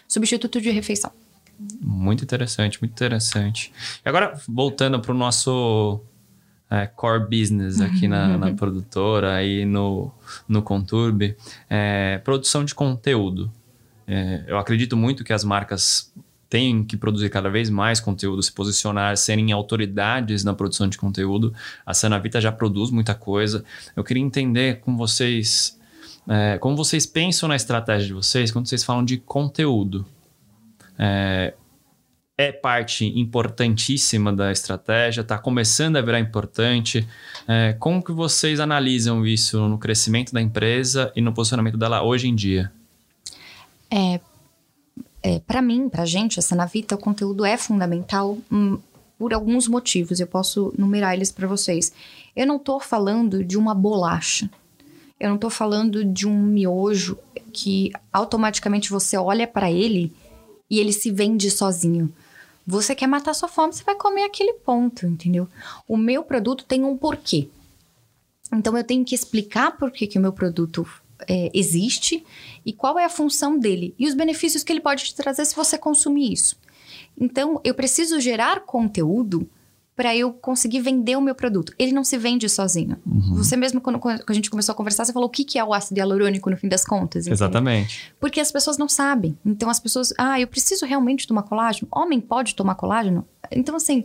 substituto 0.07 0.61
de 0.61 0.71
refeição. 0.71 1.11
Muito 1.81 2.23
interessante, 2.23 2.81
muito 2.81 2.93
interessante. 2.93 3.73
E 4.05 4.09
agora, 4.09 4.41
voltando 4.49 5.01
para 5.01 5.11
o 5.13 5.15
nosso 5.15 6.01
é, 6.71 6.87
core 6.87 7.25
business 7.25 7.81
aqui 7.81 8.07
na, 8.07 8.37
na 8.37 8.53
produtora 8.53 9.43
e 9.43 9.65
no, 9.65 10.13
no 10.49 10.63
Conturb, 10.63 11.35
é, 11.69 12.19
produção 12.19 12.65
de 12.65 12.75
conteúdo. 12.75 13.51
É, 14.07 14.45
eu 14.47 14.59
acredito 14.59 14.97
muito 14.97 15.25
que 15.25 15.33
as 15.33 15.45
marcas 15.45 16.13
têm 16.49 16.83
que 16.83 16.97
produzir 16.97 17.29
cada 17.29 17.51
vez 17.51 17.69
mais 17.69 18.01
conteúdo, 18.01 18.43
se 18.43 18.51
posicionar, 18.53 19.17
serem 19.17 19.53
autoridades 19.53 20.45
na 20.45 20.55
produção 20.55 20.89
de 20.89 20.97
conteúdo. 20.97 21.55
A 21.85 21.93
Sanavita 21.93 22.41
já 22.41 22.51
produz 22.51 22.91
muita 22.91 23.15
coisa. 23.15 23.65
Eu 23.95 24.03
queria 24.03 24.23
entender 24.23 24.81
com 24.81 24.97
vocês, 24.97 25.79
é, 26.27 26.57
como 26.59 26.75
vocês 26.77 27.05
pensam 27.05 27.49
na 27.49 27.57
estratégia 27.57 28.07
de 28.07 28.15
vocês 28.15 28.51
quando 28.51 28.67
vocês 28.67 28.83
falam 28.83 29.05
de 29.05 29.19
conteúdo. 29.19 30.07
É, 32.39 32.49
é 32.49 32.53
parte 32.53 33.05
importantíssima 33.19 34.33
da 34.33 34.53
estratégia, 34.53 35.23
está 35.23 35.37
começando 35.37 35.97
a 35.97 36.01
virar 36.01 36.21
importante. 36.21 37.07
É, 37.47 37.75
como 37.79 38.03
que 38.03 38.13
vocês 38.13 38.61
analisam 38.61 39.27
isso 39.27 39.69
no 39.69 39.79
crescimento 39.79 40.33
da 40.33 40.41
empresa 40.41 41.13
e 41.17 41.21
no 41.21 41.35
posicionamento 41.35 41.77
dela 41.77 42.03
hoje 42.03 42.29
em 42.29 42.35
dia? 42.35 42.71
É, 43.91 44.21
para 45.41 45.61
mim, 45.61 45.89
pra 45.89 46.05
gente, 46.05 46.39
essa 46.39 46.55
Navita, 46.55 46.95
o 46.95 46.99
conteúdo 46.99 47.45
é 47.45 47.57
fundamental. 47.57 48.39
Hum, 48.53 48.79
por 49.19 49.35
alguns 49.35 49.67
motivos. 49.67 50.21
Eu 50.21 50.27
posso 50.27 50.73
numerar 50.79 51.15
eles 51.15 51.33
para 51.33 51.49
vocês. 51.49 51.93
Eu 52.37 52.47
não 52.47 52.59
tô 52.59 52.79
falando 52.79 53.43
de 53.43 53.59
uma 53.59 53.75
bolacha. 53.75 54.49
Eu 55.19 55.29
não 55.31 55.37
tô 55.37 55.51
falando 55.51 56.05
de 56.05 56.27
um 56.27 56.41
miojo 56.41 57.19
que 57.53 57.91
automaticamente 58.13 58.89
você 58.89 59.17
olha 59.17 59.47
para 59.47 59.71
ele 59.71 60.13
e 60.71 60.79
ele 60.79 60.93
se 60.93 61.11
vende 61.11 61.51
sozinho. 61.51 62.13
Você 62.71 62.95
quer 62.95 63.07
matar 63.07 63.33
sua 63.33 63.49
fome, 63.49 63.73
você 63.73 63.83
vai 63.83 63.95
comer 63.95 64.25
aquele 64.25 64.53
ponto, 64.53 65.07
entendeu? 65.07 65.49
O 65.89 65.97
meu 65.97 66.23
produto 66.23 66.67
tem 66.67 66.85
um 66.85 66.99
porquê. 66.99 67.49
Então 68.53 68.77
eu 68.77 68.85
tenho 68.85 69.07
que 69.07 69.15
explicar 69.15 69.79
por 69.79 69.91
que, 69.91 70.07
que 70.07 70.19
o 70.19 70.21
meu 70.21 70.35
produto 70.35 70.87
é, 71.27 71.51
existe 71.55 72.23
e 72.67 72.71
qual 72.75 72.99
é 72.99 73.07
a 73.07 73.09
função 73.09 73.59
dele 73.59 73.95
e 73.99 74.07
os 74.07 74.13
benefícios 74.13 74.63
que 74.63 74.71
ele 74.71 74.83
pode 74.83 75.03
te 75.05 75.15
trazer 75.15 75.47
se 75.47 75.57
você 75.57 75.79
consumir 75.79 76.31
isso. 76.31 76.61
Então 77.19 77.59
eu 77.65 77.73
preciso 77.73 78.21
gerar 78.21 78.61
conteúdo 78.67 79.49
para 79.99 80.15
eu 80.15 80.33
conseguir 80.33 80.79
vender 80.79 81.17
o 81.17 81.21
meu 81.21 81.35
produto. 81.35 81.75
Ele 81.77 81.91
não 81.91 82.05
se 82.05 82.17
vende 82.17 82.49
sozinho. 82.49 82.97
Uhum. 83.05 83.35
Você 83.35 83.57
mesmo, 83.57 83.81
quando, 83.81 83.99
quando, 83.99 84.23
a 84.25 84.33
gente 84.33 84.49
começou 84.49 84.73
a 84.73 84.77
conversar, 84.77 85.05
você 85.05 85.13
falou 85.13 85.27
o 85.27 85.31
que, 85.31 85.43
que 85.43 85.59
é 85.59 85.65
o 85.65 85.75
ácido 85.75 85.99
hialurônico 85.99 86.49
no 86.49 86.57
fim 86.57 86.69
das 86.69 86.85
contas. 86.85 87.23
Entende? 87.27 87.35
Exatamente. 87.35 88.13
Porque 88.21 88.39
as 88.39 88.53
pessoas 88.53 88.79
não 88.79 88.89
sabem. 88.89 89.37
Então 89.45 89.69
as 89.69 89.81
pessoas, 89.81 90.15
ah, 90.17 90.41
eu 90.41 90.47
preciso 90.47 90.87
realmente 90.87 91.27
tomar 91.27 91.43
colágeno? 91.43 91.89
Homem 91.91 92.21
pode 92.21 92.55
tomar 92.55 92.77
colágeno? 92.77 93.27
Então, 93.51 93.75
assim, 93.75 94.05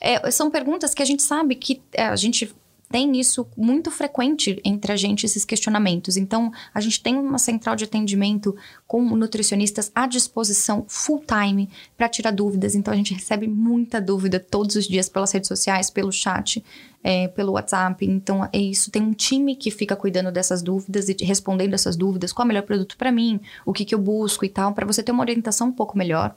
é, 0.00 0.28
são 0.32 0.50
perguntas 0.50 0.92
que 0.92 1.04
a 1.04 1.06
gente 1.06 1.22
sabe 1.22 1.54
que 1.54 1.80
é, 1.92 2.06
a 2.06 2.16
gente 2.16 2.52
tem 2.90 3.18
isso 3.20 3.46
muito 3.56 3.90
frequente 3.90 4.60
entre 4.64 4.92
a 4.92 4.96
gente, 4.96 5.26
esses 5.26 5.44
questionamentos. 5.44 6.16
Então, 6.16 6.50
a 6.72 6.80
gente 6.80 7.02
tem 7.02 7.16
uma 7.16 7.38
central 7.38 7.76
de 7.76 7.84
atendimento 7.84 8.56
com 8.86 9.02
nutricionistas 9.14 9.92
à 9.94 10.06
disposição 10.06 10.84
full 10.88 11.22
time 11.26 11.68
para 11.96 12.08
tirar 12.08 12.30
dúvidas. 12.30 12.74
Então, 12.74 12.92
a 12.92 12.96
gente 12.96 13.12
recebe 13.12 13.46
muita 13.46 14.00
dúvida 14.00 14.40
todos 14.40 14.74
os 14.74 14.88
dias 14.88 15.08
pelas 15.08 15.32
redes 15.32 15.48
sociais, 15.48 15.90
pelo 15.90 16.10
chat, 16.10 16.64
é, 17.04 17.28
pelo 17.28 17.52
WhatsApp. 17.52 18.06
Então, 18.06 18.48
é 18.50 18.58
isso. 18.58 18.90
Tem 18.90 19.02
um 19.02 19.12
time 19.12 19.54
que 19.54 19.70
fica 19.70 19.94
cuidando 19.94 20.32
dessas 20.32 20.62
dúvidas 20.62 21.10
e 21.10 21.16
respondendo 21.20 21.74
essas 21.74 21.94
dúvidas. 21.94 22.32
Qual 22.32 22.44
é 22.44 22.46
o 22.46 22.48
melhor 22.48 22.62
produto 22.62 22.96
para 22.96 23.12
mim? 23.12 23.38
O 23.66 23.72
que, 23.72 23.84
que 23.84 23.94
eu 23.94 23.98
busco 23.98 24.44
e 24.46 24.48
tal, 24.48 24.72
para 24.72 24.86
você 24.86 25.02
ter 25.02 25.12
uma 25.12 25.22
orientação 25.22 25.68
um 25.68 25.72
pouco 25.72 25.96
melhor. 25.96 26.34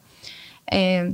É, 0.70 1.14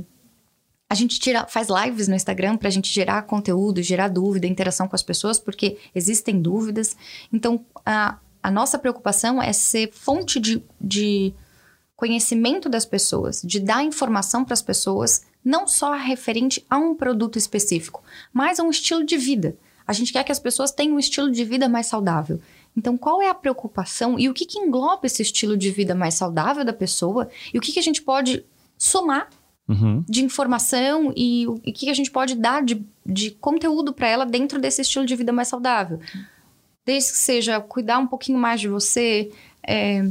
a 0.90 0.94
gente 0.94 1.20
tira, 1.20 1.46
faz 1.46 1.68
lives 1.68 2.08
no 2.08 2.14
Instagram 2.14 2.56
para 2.56 2.68
a 2.68 2.70
gente 2.70 2.90
gerar 2.90 3.22
conteúdo, 3.22 3.82
gerar 3.82 4.08
dúvida, 4.08 4.46
interação 4.46 4.88
com 4.88 4.96
as 4.96 5.02
pessoas, 5.02 5.38
porque 5.38 5.76
existem 5.94 6.40
dúvidas. 6.40 6.96
Então, 7.30 7.64
a, 7.84 8.18
a 8.42 8.50
nossa 8.50 8.78
preocupação 8.78 9.42
é 9.42 9.52
ser 9.52 9.92
fonte 9.92 10.40
de, 10.40 10.62
de 10.80 11.34
conhecimento 11.94 12.70
das 12.70 12.86
pessoas, 12.86 13.42
de 13.44 13.60
dar 13.60 13.84
informação 13.84 14.44
para 14.44 14.54
as 14.54 14.62
pessoas, 14.62 15.26
não 15.44 15.68
só 15.68 15.92
referente 15.92 16.64
a 16.70 16.78
um 16.78 16.94
produto 16.94 17.36
específico, 17.36 18.02
mas 18.32 18.58
a 18.58 18.62
um 18.62 18.70
estilo 18.70 19.04
de 19.04 19.18
vida. 19.18 19.56
A 19.86 19.92
gente 19.92 20.12
quer 20.12 20.24
que 20.24 20.32
as 20.32 20.38
pessoas 20.38 20.70
tenham 20.70 20.96
um 20.96 20.98
estilo 20.98 21.30
de 21.30 21.44
vida 21.44 21.68
mais 21.68 21.86
saudável. 21.86 22.40
Então, 22.74 22.96
qual 22.96 23.20
é 23.20 23.28
a 23.28 23.34
preocupação 23.34 24.18
e 24.18 24.28
o 24.28 24.34
que, 24.34 24.46
que 24.46 24.58
engloba 24.58 25.06
esse 25.06 25.20
estilo 25.20 25.56
de 25.56 25.70
vida 25.70 25.94
mais 25.94 26.14
saudável 26.14 26.64
da 26.64 26.72
pessoa 26.72 27.28
e 27.52 27.58
o 27.58 27.60
que, 27.60 27.72
que 27.72 27.78
a 27.78 27.82
gente 27.82 28.00
pode 28.00 28.44
somar 28.76 29.28
uhum. 29.68 30.04
de 30.08 30.24
informação 30.24 31.12
e 31.16 31.46
o 31.46 31.58
que 31.60 31.90
a 31.90 31.94
gente 31.94 32.10
pode 32.10 32.34
dar 32.34 32.62
de, 32.64 32.82
de 33.04 33.32
conteúdo 33.32 33.92
para 33.92 34.08
ela 34.08 34.24
dentro 34.24 34.58
desse 34.58 34.82
estilo 34.82 35.04
de 35.04 35.14
vida 35.14 35.32
mais 35.32 35.48
saudável. 35.48 36.00
Desde 36.84 37.12
que 37.12 37.18
seja 37.18 37.60
cuidar 37.60 37.98
um 37.98 38.06
pouquinho 38.06 38.38
mais 38.38 38.60
de 38.60 38.68
você, 38.68 39.30
é, 39.62 40.08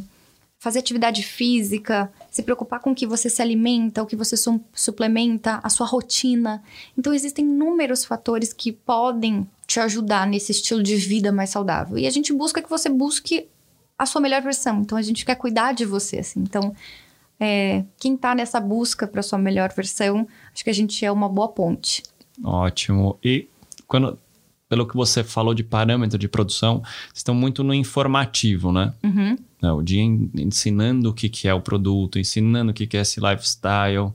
fazer 0.60 0.80
atividade 0.80 1.24
física, 1.24 2.12
se 2.30 2.44
preocupar 2.44 2.80
com 2.80 2.92
o 2.92 2.96
que 2.96 3.06
você 3.06 3.30
se 3.30 3.42
alimenta, 3.42 4.02
o 4.02 4.06
que 4.06 4.16
você 4.16 4.36
su 4.36 4.60
suplementa, 4.74 5.60
a 5.64 5.70
sua 5.70 5.86
rotina. 5.86 6.64
Então, 6.98 7.14
existem 7.14 7.46
inúmeros 7.46 8.04
fatores 8.06 8.54
que 8.54 8.72
podem 8.72 9.48
te 9.66 9.80
ajudar 9.80 10.26
nesse 10.28 10.52
estilo 10.52 10.82
de 10.82 10.96
vida 10.96 11.32
mais 11.32 11.50
saudável. 11.50 11.98
E 11.98 12.08
a 12.08 12.10
gente 12.10 12.34
busca 12.34 12.62
que 12.62 12.70
você 12.70 12.90
busque 12.90 13.48
a 13.98 14.06
sua 14.06 14.22
melhor 14.22 14.42
versão. 14.42 14.82
Então, 14.82 14.98
a 14.98 15.02
gente 15.02 15.26
quer 15.26 15.36
cuidar 15.36 15.74
de 15.74 15.86
você, 15.86 16.20
assim. 16.20 16.40
Então, 16.40 16.76
é, 17.40 17.84
quem 18.00 18.16
está 18.16 18.34
nessa 18.34 18.60
busca 18.60 19.08
para 19.08 19.22
sua 19.22 19.38
melhor 19.38 19.72
versão, 19.76 20.28
acho 20.54 20.64
que 20.64 20.70
a 20.70 20.74
gente 20.74 21.06
é 21.06 21.12
uma 21.12 21.30
boa 21.30 21.48
ponte. 21.50 22.04
Ótimo. 22.44 23.18
E 23.24 23.48
quando, 23.88 24.18
pelo 24.68 24.88
que 24.88 24.96
você 24.96 25.24
falou 25.24 25.54
de 25.54 25.64
parâmetro 25.64 26.18
de 26.18 26.28
produção, 26.28 26.84
estão 27.14 27.36
muito 27.36 27.64
no 27.64 27.74
informativo, 27.74 28.72
né? 28.72 28.94
Uhum. 29.04 29.38
É, 29.62 29.72
o 29.72 29.82
dia 29.82 30.02
ensinando 30.02 31.10
o 31.10 31.14
que, 31.14 31.30
que 31.30 31.48
é 31.48 31.54
o 31.54 31.62
produto, 31.62 32.20
ensinando 32.20 32.72
o 32.72 32.74
que, 32.74 32.86
que 32.86 32.98
é 32.98 33.02
esse 33.02 33.20
lifestyle. 33.20 34.12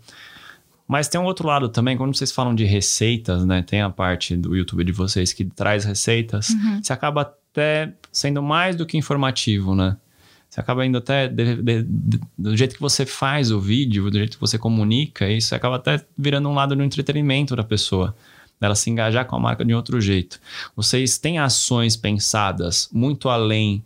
Mas 0.87 1.09
tem 1.09 1.21
um 1.21 1.25
outro 1.25 1.49
lado 1.49 1.69
também, 1.69 1.97
quando 1.97 2.15
vocês 2.15 2.31
falam 2.31 2.55
de 2.55 2.65
receitas, 2.65 3.45
né? 3.45 3.63
Tem 3.63 3.81
a 3.81 3.91
parte 3.91 4.37
do 4.37 4.55
YouTube 4.55 4.85
de 4.85 4.93
vocês 4.93 5.33
que 5.33 5.45
traz 5.45 5.85
receitas, 5.85 6.51
uhum. 6.51 6.83
você 6.83 6.93
acaba 6.93 7.23
até 7.23 7.95
sendo 8.13 8.43
mais 8.43 8.77
do 8.77 8.85
que 8.85 8.97
informativo, 8.97 9.75
né? 9.75 9.97
Você 10.53 10.61
acaba 10.61 10.85
indo 10.85 10.99
até 10.99 11.29
de, 11.29 11.63
de, 11.63 11.83
de, 11.83 12.21
do 12.37 12.55
jeito 12.55 12.75
que 12.75 12.81
você 12.83 13.07
faz 13.07 13.51
o 13.51 13.59
vídeo, 13.59 14.11
do 14.11 14.19
jeito 14.19 14.37
que 14.37 14.41
você 14.41 14.59
comunica, 14.59 15.27
isso 15.27 15.55
acaba 15.55 15.77
até 15.77 16.05
virando 16.15 16.47
um 16.47 16.53
lado 16.53 16.77
do 16.77 16.85
entretenimento 16.85 17.57
da 17.57 17.65
pessoa, 17.65 18.15
dela 18.61 18.75
se 18.75 18.91
engajar 18.91 19.25
com 19.25 19.35
a 19.35 19.41
marca 19.41 19.65
de 19.65 19.73
outro 19.73 19.99
jeito. 19.99 20.39
Vocês 20.77 21.17
têm 21.17 21.39
ações 21.39 21.97
pensadas 21.97 22.87
muito 22.93 23.31
além 23.31 23.83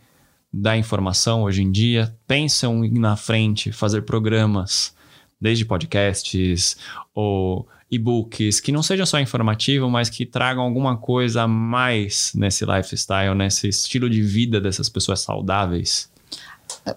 da 0.52 0.76
informação 0.76 1.44
hoje 1.44 1.62
em 1.62 1.70
dia? 1.70 2.12
Pensam 2.26 2.84
em 2.84 2.98
na 2.98 3.14
frente 3.14 3.70
fazer 3.70 4.02
programas, 4.02 4.92
desde 5.40 5.64
podcasts 5.64 6.76
ou 7.14 7.68
e-books, 7.88 8.58
que 8.58 8.72
não 8.72 8.82
sejam 8.82 9.06
só 9.06 9.20
informativo, 9.20 9.88
mas 9.88 10.10
que 10.10 10.26
tragam 10.26 10.64
alguma 10.64 10.96
coisa 10.96 11.42
a 11.42 11.46
mais 11.46 12.32
nesse 12.34 12.66
lifestyle, 12.66 13.36
nesse 13.36 13.68
estilo 13.68 14.10
de 14.10 14.20
vida 14.20 14.60
dessas 14.60 14.88
pessoas 14.88 15.20
saudáveis? 15.20 16.10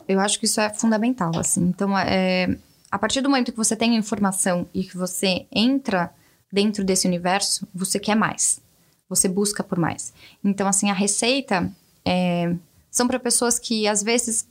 Eu 0.08 0.20
acho 0.20 0.40
que 0.40 0.46
isso 0.46 0.60
é 0.60 0.70
fundamental, 0.70 1.32
assim. 1.36 1.62
Então, 1.62 1.98
é, 1.98 2.58
a 2.92 2.98
partir 2.98 3.22
do 3.22 3.30
momento 3.30 3.52
que 3.52 3.58
você 3.58 3.76
tem 3.76 3.96
a 3.96 4.00
informação 4.00 4.68
e 4.74 4.84
que 4.84 4.98
você 4.98 5.46
entra 5.52 6.14
dentro 6.52 6.84
desse 6.84 7.08
universo, 7.08 7.68
você 7.74 8.00
quer 8.00 8.16
mais. 8.16 8.60
Você 9.08 9.28
busca 9.28 9.64
por 9.64 9.78
mais. 9.78 10.14
Então, 10.44 10.68
assim, 10.68 10.90
a 10.90 10.94
receita 10.94 11.72
é, 12.06 12.56
são 12.92 13.08
para 13.08 13.20
pessoas 13.20 13.60
que, 13.60 13.88
às 13.88 14.04
vezes, 14.04 14.48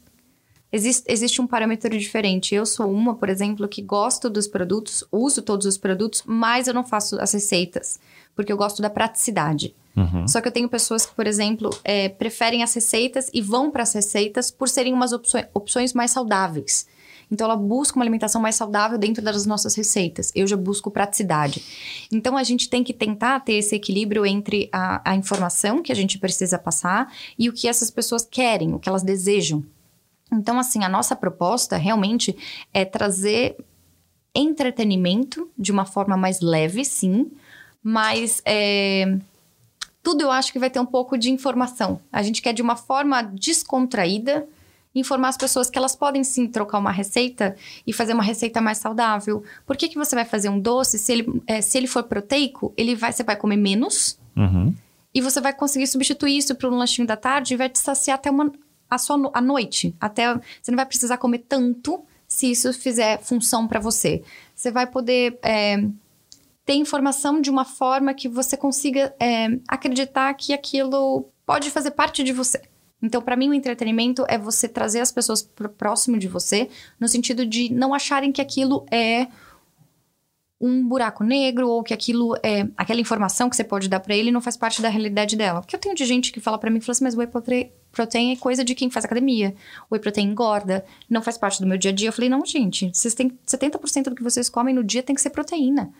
existe, 0.72 1.04
existe 1.10 1.40
um 1.40 1.46
parâmetro 1.46 1.96
diferente. 1.98 2.54
Eu 2.54 2.66
sou 2.66 2.90
uma, 2.90 3.14
por 3.14 3.28
exemplo, 3.28 3.68
que 3.68 3.82
gosto 3.82 4.28
dos 4.30 4.46
produtos, 4.46 5.04
uso 5.10 5.42
todos 5.42 5.66
os 5.66 5.78
produtos, 5.78 6.22
mas 6.26 6.68
eu 6.68 6.74
não 6.74 6.84
faço 6.84 7.20
as 7.20 7.32
receitas, 7.32 8.00
porque 8.34 8.52
eu 8.52 8.56
gosto 8.56 8.82
da 8.82 8.90
praticidade. 8.90 9.74
Uhum. 9.98 10.28
Só 10.28 10.40
que 10.40 10.48
eu 10.48 10.52
tenho 10.52 10.68
pessoas 10.68 11.04
que, 11.04 11.14
por 11.14 11.26
exemplo, 11.26 11.70
é, 11.82 12.08
preferem 12.08 12.62
as 12.62 12.72
receitas 12.72 13.30
e 13.34 13.40
vão 13.40 13.70
para 13.70 13.82
as 13.82 13.92
receitas 13.92 14.50
por 14.50 14.68
serem 14.68 14.94
umas 14.94 15.12
opções, 15.12 15.92
mais 15.92 16.12
saudáveis. 16.12 16.86
Então, 17.30 17.44
ela 17.44 17.56
busca 17.56 17.98
uma 17.98 18.04
alimentação 18.04 18.40
mais 18.40 18.54
saudável 18.54 18.96
dentro 18.96 19.22
das 19.22 19.44
nossas 19.44 19.74
receitas. 19.74 20.32
Eu 20.34 20.46
já 20.46 20.56
busco 20.56 20.90
praticidade. 20.90 21.62
Então, 22.10 22.36
a 22.38 22.42
gente 22.42 22.70
tem 22.70 22.82
que 22.82 22.94
tentar 22.94 23.40
ter 23.40 23.54
esse 23.54 23.74
equilíbrio 23.74 24.24
entre 24.24 24.68
a, 24.72 25.10
a 25.10 25.14
informação 25.14 25.82
que 25.82 25.92
a 25.92 25.94
gente 25.94 26.18
precisa 26.18 26.58
passar 26.58 27.12
e 27.38 27.48
o 27.48 27.52
que 27.52 27.68
essas 27.68 27.90
pessoas 27.90 28.26
querem, 28.28 28.72
o 28.72 28.78
que 28.78 28.88
elas 28.88 29.02
desejam. 29.02 29.62
Então, 30.32 30.58
assim, 30.58 30.84
a 30.84 30.88
nossa 30.88 31.14
proposta 31.14 31.76
realmente 31.76 32.36
é 32.72 32.84
trazer 32.84 33.56
entretenimento 34.34 35.50
de 35.58 35.72
uma 35.72 35.84
forma 35.84 36.16
mais 36.16 36.40
leve, 36.40 36.84
sim, 36.84 37.30
mas 37.82 38.40
é, 38.44 39.18
tudo 40.02 40.22
eu 40.22 40.30
acho 40.30 40.52
que 40.52 40.58
vai 40.58 40.70
ter 40.70 40.80
um 40.80 40.86
pouco 40.86 41.18
de 41.18 41.30
informação. 41.30 42.00
A 42.12 42.22
gente 42.22 42.40
quer 42.40 42.52
de 42.52 42.62
uma 42.62 42.76
forma 42.76 43.22
descontraída 43.22 44.46
informar 44.94 45.28
as 45.28 45.36
pessoas 45.36 45.70
que 45.70 45.78
elas 45.78 45.94
podem 45.94 46.24
sim 46.24 46.46
trocar 46.46 46.78
uma 46.78 46.90
receita 46.90 47.56
e 47.86 47.92
fazer 47.92 48.14
uma 48.14 48.22
receita 48.22 48.60
mais 48.60 48.78
saudável. 48.78 49.42
Por 49.66 49.76
que, 49.76 49.88
que 49.88 49.98
você 49.98 50.14
vai 50.14 50.24
fazer 50.24 50.48
um 50.48 50.58
doce? 50.58 50.98
Se 50.98 51.12
ele, 51.12 51.42
é, 51.46 51.60
se 51.60 51.76
ele 51.78 51.86
for 51.86 52.02
proteico, 52.04 52.72
ele 52.76 52.94
vai, 52.94 53.12
você 53.12 53.22
vai 53.22 53.36
comer 53.36 53.56
menos 53.56 54.18
uhum. 54.36 54.74
e 55.14 55.20
você 55.20 55.40
vai 55.40 55.52
conseguir 55.52 55.86
substituir 55.86 56.38
isso 56.38 56.54
para 56.54 56.68
um 56.68 56.76
lanchinho 56.76 57.06
da 57.06 57.16
tarde 57.16 57.54
e 57.54 57.56
vai 57.56 57.68
te 57.68 57.78
saciar 57.78 58.16
até 58.16 58.30
uma, 58.30 58.52
a 58.90 58.98
sua 58.98 59.30
a 59.32 59.40
noite. 59.40 59.94
Até 60.00 60.34
você 60.34 60.70
não 60.70 60.76
vai 60.76 60.86
precisar 60.86 61.18
comer 61.18 61.44
tanto 61.48 62.02
se 62.26 62.50
isso 62.50 62.72
fizer 62.72 63.20
função 63.22 63.66
para 63.66 63.80
você. 63.80 64.22
Você 64.54 64.70
vai 64.70 64.86
poder 64.86 65.38
é, 65.42 65.82
ter 66.68 66.74
informação 66.74 67.40
de 67.40 67.48
uma 67.48 67.64
forma 67.64 68.12
que 68.12 68.28
você 68.28 68.54
consiga 68.54 69.14
é, 69.18 69.58
acreditar 69.66 70.34
que 70.34 70.52
aquilo 70.52 71.32
pode 71.46 71.70
fazer 71.70 71.92
parte 71.92 72.22
de 72.22 72.30
você. 72.30 72.60
Então, 73.02 73.22
para 73.22 73.36
mim, 73.36 73.48
o 73.48 73.54
entretenimento 73.54 74.22
é 74.28 74.36
você 74.36 74.68
trazer 74.68 75.00
as 75.00 75.10
pessoas 75.10 75.40
próximo 75.78 76.18
de 76.18 76.28
você, 76.28 76.68
no 77.00 77.08
sentido 77.08 77.46
de 77.46 77.72
não 77.72 77.94
acharem 77.94 78.30
que 78.30 78.42
aquilo 78.42 78.84
é 78.90 79.28
um 80.60 80.86
buraco 80.86 81.24
negro 81.24 81.70
ou 81.70 81.82
que 81.82 81.94
aquilo 81.94 82.36
é 82.42 82.68
aquela 82.76 83.00
informação 83.00 83.48
que 83.48 83.56
você 83.56 83.64
pode 83.64 83.88
dar 83.88 84.00
para 84.00 84.14
ele 84.14 84.30
não 84.30 84.42
faz 84.42 84.54
parte 84.54 84.82
da 84.82 84.90
realidade 84.90 85.36
dela. 85.36 85.62
Porque 85.62 85.74
eu 85.74 85.80
tenho 85.80 85.94
de 85.94 86.04
gente 86.04 86.30
que 86.30 86.38
fala 86.38 86.58
para 86.58 86.70
mim, 86.70 86.82
fala 86.82 86.92
assim, 86.92 87.04
mas 87.04 87.16
whey 87.16 87.28
protein 87.90 88.32
é 88.32 88.36
coisa 88.36 88.62
de 88.62 88.74
quem 88.74 88.90
faz 88.90 89.06
academia. 89.06 89.54
O 89.88 89.94
whey 89.94 90.02
protein 90.02 90.26
engorda, 90.26 90.84
não 91.08 91.22
faz 91.22 91.38
parte 91.38 91.62
do 91.62 91.66
meu 91.66 91.78
dia 91.78 91.92
a 91.92 91.94
dia. 91.94 92.10
Eu 92.10 92.12
falei, 92.12 92.28
não, 92.28 92.44
gente, 92.44 92.90
vocês 92.92 93.14
têm 93.14 93.30
70% 93.46 94.10
do 94.10 94.14
que 94.14 94.22
vocês 94.22 94.50
comem 94.50 94.74
no 94.74 94.84
dia 94.84 95.02
tem 95.02 95.14
que 95.14 95.22
ser 95.22 95.30
proteína. 95.30 95.90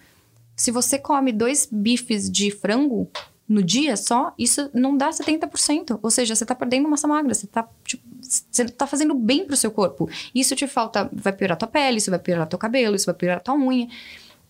Se 0.58 0.72
você 0.72 0.98
come 0.98 1.30
dois 1.32 1.68
bifes 1.70 2.28
de 2.28 2.50
frango 2.50 3.08
no 3.48 3.62
dia 3.62 3.96
só, 3.96 4.34
isso 4.36 4.68
não 4.74 4.96
dá 4.96 5.08
70%. 5.10 6.00
Ou 6.02 6.10
seja, 6.10 6.34
você 6.34 6.44
tá 6.44 6.52
perdendo 6.52 6.88
massa 6.88 7.06
magra, 7.06 7.32
você 7.32 7.46
tá, 7.46 7.66
tipo, 7.84 8.02
você 8.20 8.64
tá 8.66 8.84
fazendo 8.84 9.14
bem 9.14 9.46
pro 9.46 9.56
seu 9.56 9.70
corpo. 9.70 10.10
Isso 10.34 10.56
te 10.56 10.66
falta, 10.66 11.08
vai 11.12 11.32
piorar 11.32 11.56
tua 11.56 11.68
pele, 11.68 11.98
isso 11.98 12.10
vai 12.10 12.18
piorar 12.18 12.48
teu 12.48 12.58
cabelo, 12.58 12.96
isso 12.96 13.06
vai 13.06 13.14
piorar 13.14 13.40
tua 13.40 13.54
unha. 13.54 13.88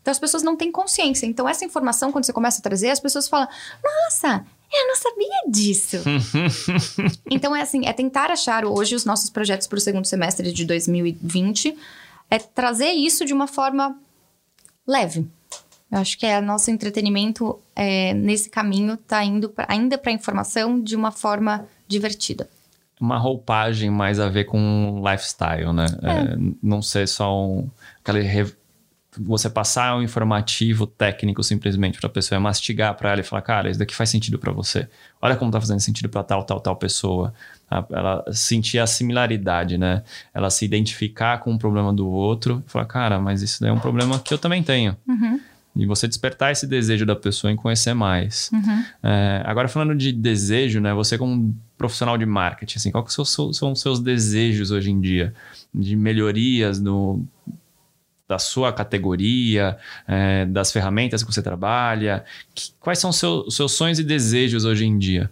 Então 0.00 0.10
as 0.10 0.18
pessoas 0.18 0.42
não 0.42 0.56
têm 0.56 0.72
consciência. 0.72 1.26
Então 1.26 1.46
essa 1.46 1.62
informação, 1.66 2.10
quando 2.10 2.24
você 2.24 2.32
começa 2.32 2.60
a 2.60 2.62
trazer, 2.62 2.88
as 2.88 3.00
pessoas 3.00 3.28
falam: 3.28 3.46
Nossa, 3.84 4.46
eu 4.72 4.88
não 4.88 4.96
sabia 4.96 5.50
disso. 5.50 5.98
então 7.30 7.54
é 7.54 7.60
assim, 7.60 7.86
é 7.86 7.92
tentar 7.92 8.30
achar 8.30 8.64
hoje 8.64 8.94
os 8.94 9.04
nossos 9.04 9.28
projetos 9.28 9.66
para 9.66 9.76
o 9.76 9.80
segundo 9.80 10.06
semestre 10.06 10.50
de 10.50 10.64
2020, 10.64 11.76
é 12.30 12.38
trazer 12.38 12.92
isso 12.92 13.26
de 13.26 13.34
uma 13.34 13.46
forma 13.46 13.94
leve. 14.86 15.28
Eu 15.90 15.98
acho 15.98 16.18
que 16.18 16.26
é 16.26 16.40
nosso 16.40 16.70
entretenimento 16.70 17.58
é, 17.74 18.12
nesse 18.14 18.50
caminho 18.50 18.94
está 18.94 19.24
indo 19.24 19.48
pra, 19.48 19.66
ainda 19.68 19.96
para 19.96 20.10
a 20.10 20.14
informação 20.14 20.80
de 20.80 20.94
uma 20.94 21.10
forma 21.10 21.66
divertida. 21.86 22.48
Uma 23.00 23.16
roupagem 23.16 23.90
mais 23.90 24.18
a 24.20 24.28
ver 24.28 24.44
com 24.44 25.02
lifestyle, 25.08 25.72
né? 25.72 25.86
É. 26.02 26.10
É, 26.10 26.36
não 26.62 26.82
ser 26.82 27.06
só 27.06 27.34
um, 27.40 27.70
aquela 28.00 28.18
você 29.20 29.50
passar 29.50 29.96
um 29.96 30.02
informativo 30.02 30.86
técnico 30.86 31.42
simplesmente 31.42 31.98
para 31.98 32.08
a 32.08 32.12
pessoa, 32.12 32.36
é 32.36 32.38
mastigar 32.38 32.94
para 32.94 33.12
ela 33.12 33.20
e 33.20 33.24
falar, 33.24 33.42
cara, 33.42 33.70
isso 33.70 33.78
daqui 33.78 33.94
faz 33.94 34.10
sentido 34.10 34.38
para 34.38 34.52
você. 34.52 34.88
Olha 35.20 35.34
como 35.36 35.50
tá 35.50 35.60
fazendo 35.60 35.80
sentido 35.80 36.08
para 36.08 36.22
tal, 36.22 36.44
tal, 36.44 36.60
tal 36.60 36.76
pessoa. 36.76 37.32
Ela 37.90 38.24
sentir 38.32 38.78
a 38.78 38.86
similaridade, 38.86 39.76
né? 39.76 40.02
Ela 40.32 40.50
se 40.50 40.64
identificar 40.64 41.38
com 41.38 41.52
o 41.52 41.58
problema 41.58 41.92
do 41.92 42.08
outro 42.08 42.62
e 42.66 42.70
falar, 42.70 42.86
cara, 42.86 43.18
mas 43.18 43.42
isso 43.42 43.64
é 43.64 43.72
um 43.72 43.80
problema 43.80 44.18
que 44.18 44.32
eu 44.32 44.38
também 44.38 44.62
tenho. 44.62 44.96
Uhum. 45.06 45.40
E 45.78 45.86
você 45.86 46.08
despertar 46.08 46.50
esse 46.50 46.66
desejo 46.66 47.06
da 47.06 47.14
pessoa 47.14 47.52
em 47.52 47.56
conhecer 47.56 47.94
mais. 47.94 48.50
Uhum. 48.52 48.84
É, 49.02 49.42
agora, 49.46 49.68
falando 49.68 49.94
de 49.94 50.12
desejo, 50.12 50.80
né? 50.80 50.92
Você 50.92 51.16
como 51.16 51.56
profissional 51.76 52.18
de 52.18 52.26
marketing, 52.26 52.78
assim, 52.78 52.92
são, 53.24 53.52
são 53.52 53.72
os 53.72 53.80
seus 53.80 54.00
desejos 54.00 54.72
hoje 54.72 54.90
em 54.90 55.00
dia? 55.00 55.32
De 55.72 55.94
melhorias 55.94 56.80
no 56.80 57.24
da 58.26 58.38
sua 58.38 58.74
categoria, 58.74 59.78
é, 60.06 60.44
das 60.44 60.70
ferramentas 60.70 61.22
que 61.22 61.32
você 61.32 61.40
trabalha? 61.40 62.24
Que, 62.54 62.72
quais 62.78 62.98
são 62.98 63.10
os 63.10 63.16
seu, 63.16 63.50
seus 63.50 63.72
sonhos 63.72 63.98
e 63.98 64.04
desejos 64.04 64.66
hoje 64.66 64.84
em 64.84 64.98
dia? 64.98 65.30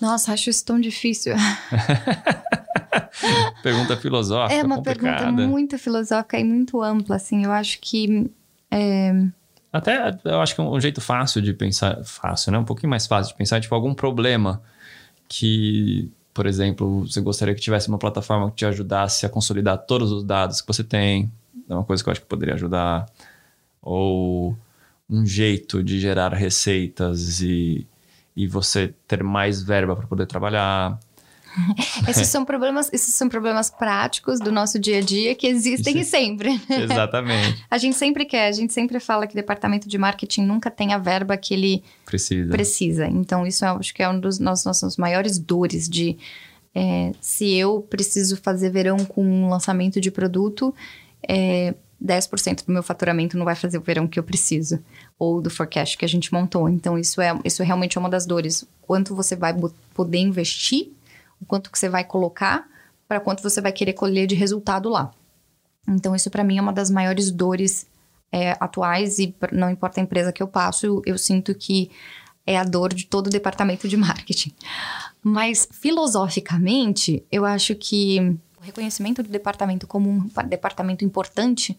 Nossa, 0.00 0.32
acho 0.32 0.50
isso 0.50 0.64
tão 0.64 0.80
difícil. 0.80 1.34
pergunta 3.62 3.96
filosófica. 3.96 4.60
É 4.60 4.62
uma 4.62 4.76
complicada. 4.76 5.18
pergunta 5.18 5.46
muito 5.46 5.78
filosófica 5.78 6.38
e 6.38 6.44
muito 6.44 6.82
ampla, 6.82 7.16
assim. 7.16 7.44
Eu 7.44 7.52
acho 7.52 7.78
que. 7.80 8.30
É... 8.74 9.12
Até 9.72 10.16
eu 10.24 10.40
acho 10.40 10.54
que 10.54 10.60
um 10.60 10.80
jeito 10.80 11.00
fácil 11.00 11.42
de 11.42 11.52
pensar, 11.52 12.02
fácil, 12.04 12.52
né? 12.52 12.58
Um 12.58 12.64
pouquinho 12.64 12.90
mais 12.90 13.06
fácil 13.06 13.32
de 13.32 13.38
pensar, 13.38 13.60
tipo, 13.60 13.74
algum 13.74 13.94
problema 13.94 14.62
que 15.28 16.12
por 16.34 16.46
exemplo, 16.46 17.06
você 17.06 17.20
gostaria 17.20 17.54
que 17.54 17.60
tivesse 17.60 17.88
uma 17.88 17.96
plataforma 17.96 18.50
que 18.50 18.56
te 18.56 18.66
ajudasse 18.66 19.24
a 19.24 19.28
consolidar 19.28 19.78
todos 19.78 20.10
os 20.10 20.24
dados 20.24 20.60
que 20.60 20.66
você 20.66 20.82
tem. 20.82 21.30
É 21.68 21.72
uma 21.72 21.84
coisa 21.84 22.02
que 22.02 22.08
eu 22.08 22.12
acho 22.12 22.20
que 22.20 22.26
poderia 22.26 22.54
ajudar. 22.54 23.06
Ou 23.80 24.58
um 25.08 25.24
jeito 25.24 25.82
de 25.82 26.00
gerar 26.00 26.34
receitas 26.34 27.40
e, 27.40 27.86
e 28.34 28.48
você 28.48 28.92
ter 29.06 29.22
mais 29.22 29.62
verba 29.62 29.94
para 29.94 30.08
poder 30.08 30.26
trabalhar. 30.26 30.98
esses 32.08 32.28
são 32.28 32.44
problemas, 32.44 32.90
esses 32.92 33.14
são 33.14 33.28
problemas 33.28 33.70
práticos 33.70 34.40
do 34.40 34.50
nosso 34.50 34.78
dia 34.78 34.98
a 34.98 35.00
dia 35.00 35.34
que 35.34 35.46
existem 35.46 36.00
Isso. 36.00 36.10
sempre. 36.10 36.60
Exatamente. 36.68 37.64
a 37.70 37.78
gente 37.78 37.96
sempre 37.96 38.24
quer, 38.24 38.48
a 38.48 38.52
gente 38.52 38.72
sempre 38.72 38.98
fala 39.00 39.26
que 39.26 39.34
o 39.34 39.36
departamento 39.36 39.88
de 39.88 39.98
marketing 39.98 40.42
nunca 40.42 40.70
tem 40.70 40.92
a 40.92 40.98
verba 40.98 41.36
que 41.36 41.54
ele 41.54 41.84
precisa. 42.04 42.50
precisa. 42.50 43.06
Então, 43.06 43.46
isso 43.46 43.64
eu 43.64 43.76
acho 43.76 43.94
que 43.94 44.02
é 44.02 44.08
um 44.08 44.18
dos 44.18 44.38
nossos, 44.38 44.64
nossos 44.64 44.96
maiores 44.96 45.38
dores 45.38 45.88
de 45.88 46.16
é, 46.74 47.12
se 47.20 47.54
eu 47.54 47.82
preciso 47.82 48.36
fazer 48.36 48.70
verão 48.70 48.98
com 48.98 49.24
um 49.24 49.48
lançamento 49.48 50.00
de 50.00 50.10
produto, 50.10 50.74
é, 51.26 51.74
10% 52.04 52.66
do 52.66 52.72
meu 52.72 52.82
faturamento 52.82 53.38
não 53.38 53.44
vai 53.44 53.54
fazer 53.54 53.78
o 53.78 53.80
verão 53.80 54.06
que 54.06 54.18
eu 54.18 54.22
preciso. 54.22 54.80
Ou 55.18 55.40
do 55.40 55.48
forecast 55.48 55.96
que 55.96 56.04
a 56.04 56.08
gente 56.08 56.32
montou. 56.32 56.68
Então, 56.68 56.98
isso 56.98 57.20
é 57.20 57.32
isso 57.44 57.62
realmente 57.62 57.96
é 57.96 58.00
uma 58.00 58.10
das 58.10 58.26
dores. 58.26 58.66
Quanto 58.82 59.14
você 59.14 59.36
vai 59.36 59.54
poder 59.94 60.18
investir 60.18 60.90
o 61.44 61.46
quanto 61.46 61.70
que 61.70 61.78
você 61.78 61.88
vai 61.88 62.02
colocar 62.04 62.66
para 63.06 63.20
quanto 63.20 63.42
você 63.42 63.60
vai 63.60 63.70
querer 63.70 63.92
colher 63.92 64.26
de 64.26 64.34
resultado 64.34 64.88
lá. 64.88 65.10
Então, 65.86 66.16
isso 66.16 66.30
para 66.30 66.42
mim 66.42 66.56
é 66.56 66.62
uma 66.62 66.72
das 66.72 66.90
maiores 66.90 67.30
dores 67.30 67.86
é, 68.32 68.52
atuais 68.58 69.18
e 69.18 69.36
não 69.52 69.70
importa 69.70 70.00
a 70.00 70.02
empresa 70.02 70.32
que 70.32 70.42
eu 70.42 70.48
passo, 70.48 70.86
eu, 70.86 71.02
eu 71.04 71.18
sinto 71.18 71.54
que 71.54 71.90
é 72.46 72.58
a 72.58 72.64
dor 72.64 72.92
de 72.92 73.06
todo 73.06 73.26
o 73.26 73.30
departamento 73.30 73.86
de 73.86 73.96
marketing. 73.96 74.52
Mas, 75.22 75.68
filosoficamente, 75.70 77.22
eu 77.30 77.44
acho 77.44 77.74
que 77.74 78.18
o 78.58 78.62
reconhecimento 78.62 79.22
do 79.22 79.28
departamento 79.28 79.86
como 79.86 80.10
um 80.10 80.28
departamento 80.48 81.04
importante 81.04 81.78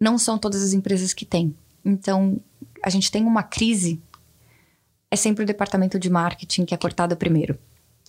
não 0.00 0.16
são 0.16 0.38
todas 0.38 0.62
as 0.62 0.72
empresas 0.72 1.12
que 1.12 1.26
têm. 1.26 1.54
Então, 1.84 2.40
a 2.82 2.88
gente 2.88 3.10
tem 3.10 3.24
uma 3.24 3.42
crise, 3.42 4.02
é 5.10 5.16
sempre 5.16 5.44
o 5.44 5.46
departamento 5.46 5.98
de 5.98 6.08
marketing 6.08 6.64
que 6.64 6.74
é 6.74 6.78
cortado 6.78 7.16
primeiro. 7.16 7.58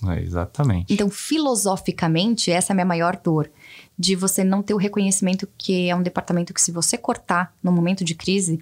É, 0.08 0.22
exatamente. 0.22 0.94
Então, 0.94 1.10
filosoficamente, 1.10 2.52
essa 2.52 2.72
é 2.72 2.74
a 2.74 2.76
minha 2.76 2.86
maior 2.86 3.16
dor. 3.16 3.50
De 3.98 4.16
você 4.16 4.44
não 4.44 4.64
ter 4.64 4.74
o 4.74 4.78
reconhecimento 4.78 5.48
que 5.58 5.90
é 5.90 5.96
um 5.96 6.02
departamento 6.02 6.54
que, 6.54 6.62
se 6.62 6.72
você 6.72 6.98
cortar 6.98 7.54
no 7.62 7.72
momento 7.72 8.04
de 8.04 8.16
crise, 8.16 8.60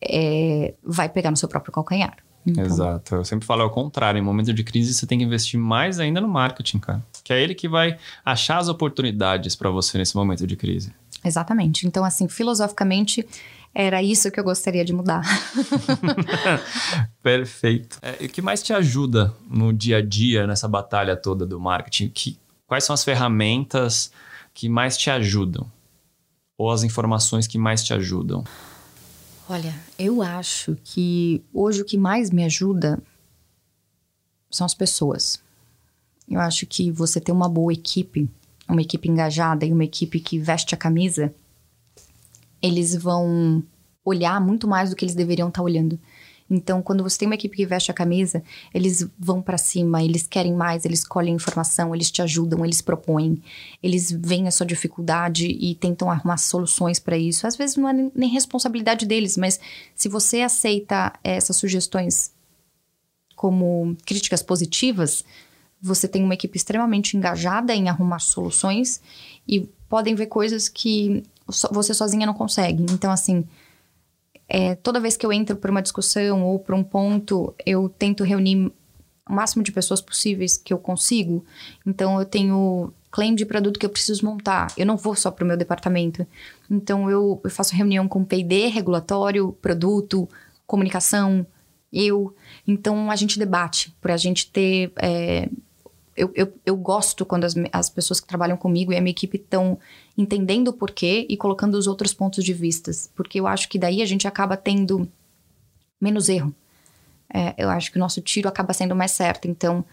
é, 0.00 0.74
vai 0.84 1.08
pegar 1.08 1.30
no 1.30 1.36
seu 1.36 1.48
próprio 1.48 1.72
calcanhar. 1.72 2.16
Então... 2.46 2.64
Exato. 2.64 3.14
Eu 3.14 3.24
sempre 3.24 3.46
falo 3.46 3.62
ao 3.62 3.70
contrário. 3.70 4.18
Em 4.18 4.22
momento 4.22 4.52
de 4.52 4.62
crise, 4.64 4.94
você 4.94 5.06
tem 5.06 5.18
que 5.18 5.24
investir 5.24 5.58
mais 5.58 5.98
ainda 5.98 6.20
no 6.20 6.28
marketing, 6.28 6.78
cara. 6.78 7.04
Que 7.24 7.32
é 7.32 7.42
ele 7.42 7.54
que 7.54 7.68
vai 7.68 7.98
achar 8.24 8.58
as 8.58 8.68
oportunidades 8.68 9.56
para 9.56 9.70
você 9.70 9.98
nesse 9.98 10.16
momento 10.16 10.46
de 10.46 10.56
crise. 10.56 10.92
Exatamente. 11.24 11.86
Então, 11.86 12.04
assim, 12.04 12.28
filosoficamente, 12.28 13.26
era 13.80 14.02
isso 14.02 14.28
que 14.32 14.40
eu 14.40 14.42
gostaria 14.44 14.84
de 14.84 14.92
mudar. 14.92 15.22
Perfeito. 17.22 17.96
É, 18.02 18.24
o 18.24 18.28
que 18.28 18.42
mais 18.42 18.60
te 18.60 18.72
ajuda 18.72 19.32
no 19.48 19.72
dia 19.72 19.98
a 19.98 20.02
dia, 20.04 20.48
nessa 20.48 20.66
batalha 20.66 21.16
toda 21.16 21.46
do 21.46 21.60
marketing? 21.60 22.08
Que, 22.08 22.36
quais 22.66 22.82
são 22.82 22.92
as 22.92 23.04
ferramentas 23.04 24.10
que 24.52 24.68
mais 24.68 24.98
te 24.98 25.10
ajudam? 25.10 25.70
Ou 26.58 26.72
as 26.72 26.82
informações 26.82 27.46
que 27.46 27.56
mais 27.56 27.84
te 27.84 27.94
ajudam? 27.94 28.42
Olha, 29.48 29.72
eu 29.96 30.22
acho 30.22 30.76
que 30.82 31.40
hoje 31.54 31.82
o 31.82 31.84
que 31.84 31.96
mais 31.96 32.32
me 32.32 32.42
ajuda 32.42 33.00
são 34.50 34.64
as 34.64 34.74
pessoas. 34.74 35.40
Eu 36.28 36.40
acho 36.40 36.66
que 36.66 36.90
você 36.90 37.20
ter 37.20 37.30
uma 37.30 37.48
boa 37.48 37.72
equipe, 37.72 38.28
uma 38.68 38.82
equipe 38.82 39.08
engajada 39.08 39.64
e 39.64 39.72
uma 39.72 39.84
equipe 39.84 40.18
que 40.18 40.36
veste 40.36 40.74
a 40.74 40.78
camisa, 40.78 41.32
eles 42.68 42.94
vão 42.94 43.62
olhar 44.04 44.40
muito 44.40 44.66
mais 44.66 44.90
do 44.90 44.96
que 44.96 45.04
eles 45.04 45.14
deveriam 45.14 45.48
estar 45.48 45.60
tá 45.60 45.64
olhando. 45.64 45.98
Então, 46.50 46.80
quando 46.80 47.02
você 47.02 47.18
tem 47.18 47.28
uma 47.28 47.34
equipe 47.34 47.56
que 47.56 47.66
veste 47.66 47.90
a 47.90 47.94
camisa, 47.94 48.42
eles 48.72 49.06
vão 49.18 49.42
para 49.42 49.58
cima, 49.58 50.02
eles 50.02 50.26
querem 50.26 50.54
mais, 50.54 50.84
eles 50.84 51.04
colhem 51.04 51.34
informação, 51.34 51.94
eles 51.94 52.10
te 52.10 52.22
ajudam, 52.22 52.64
eles 52.64 52.80
propõem, 52.80 53.42
eles 53.82 54.10
veem 54.10 54.48
a 54.48 54.50
sua 54.50 54.64
dificuldade 54.64 55.46
e 55.46 55.74
tentam 55.74 56.10
arrumar 56.10 56.38
soluções 56.38 56.98
para 56.98 57.18
isso. 57.18 57.46
Às 57.46 57.54
vezes 57.54 57.76
não 57.76 57.88
é 57.88 58.10
nem 58.14 58.30
responsabilidade 58.30 59.04
deles, 59.04 59.36
mas 59.36 59.60
se 59.94 60.08
você 60.08 60.40
aceita 60.40 61.12
essas 61.22 61.56
sugestões 61.56 62.32
como 63.36 63.94
críticas 64.06 64.42
positivas, 64.42 65.24
você 65.80 66.08
tem 66.08 66.24
uma 66.24 66.34
equipe 66.34 66.56
extremamente 66.56 67.16
engajada 67.16 67.74
em 67.74 67.88
arrumar 67.88 68.18
soluções 68.20 69.00
e 69.46 69.68
podem 69.88 70.14
ver 70.14 70.26
coisas 70.26 70.68
que 70.68 71.22
você 71.70 71.94
sozinha 71.94 72.26
não 72.26 72.34
consegue. 72.34 72.84
Então, 72.90 73.10
assim, 73.10 73.44
é, 74.48 74.74
toda 74.74 75.00
vez 75.00 75.16
que 75.16 75.24
eu 75.24 75.32
entro 75.32 75.56
para 75.56 75.70
uma 75.70 75.82
discussão 75.82 76.44
ou 76.44 76.58
para 76.58 76.74
um 76.74 76.82
ponto, 76.82 77.54
eu 77.64 77.88
tento 77.88 78.24
reunir 78.24 78.72
o 79.28 79.32
máximo 79.32 79.62
de 79.62 79.72
pessoas 79.72 80.00
possíveis 80.00 80.56
que 80.56 80.72
eu 80.72 80.78
consigo. 80.78 81.44
Então, 81.86 82.18
eu 82.18 82.24
tenho 82.24 82.92
claim 83.10 83.34
de 83.34 83.44
produto 83.44 83.78
que 83.78 83.86
eu 83.86 83.90
preciso 83.90 84.24
montar. 84.24 84.72
Eu 84.76 84.86
não 84.86 84.96
vou 84.96 85.14
só 85.14 85.30
para 85.30 85.44
o 85.44 85.46
meu 85.46 85.56
departamento. 85.56 86.26
Então, 86.70 87.10
eu, 87.10 87.40
eu 87.42 87.50
faço 87.50 87.74
reunião 87.74 88.08
com 88.08 88.24
PD, 88.24 88.68
regulatório, 88.68 89.52
produto, 89.60 90.28
comunicação, 90.66 91.46
eu. 91.92 92.34
Então, 92.66 93.10
a 93.10 93.16
gente 93.16 93.38
debate 93.38 93.94
para 94.00 94.14
a 94.14 94.18
gente 94.18 94.50
ter 94.50 94.92
é, 94.96 95.48
eu, 96.18 96.32
eu, 96.34 96.52
eu 96.66 96.76
gosto 96.76 97.24
quando 97.24 97.44
as, 97.44 97.54
as 97.72 97.88
pessoas 97.88 98.20
que 98.20 98.26
trabalham 98.26 98.56
comigo 98.56 98.92
e 98.92 98.96
a 98.96 99.00
minha 99.00 99.12
equipe 99.12 99.36
estão 99.36 99.78
entendendo 100.16 100.68
o 100.68 100.72
porquê 100.72 101.26
e 101.28 101.36
colocando 101.36 101.74
os 101.76 101.86
outros 101.86 102.12
pontos 102.12 102.44
de 102.44 102.52
vistas. 102.52 103.10
Porque 103.14 103.38
eu 103.38 103.46
acho 103.46 103.68
que 103.68 103.78
daí 103.78 104.02
a 104.02 104.06
gente 104.06 104.26
acaba 104.26 104.56
tendo 104.56 105.08
menos 106.00 106.28
erro. 106.28 106.54
É, 107.32 107.54
eu 107.56 107.70
acho 107.70 107.92
que 107.92 107.98
o 107.98 108.00
nosso 108.00 108.20
tiro 108.20 108.48
acaba 108.48 108.72
sendo 108.72 108.96
mais 108.96 109.12
certo. 109.12 109.46
Então, 109.46 109.84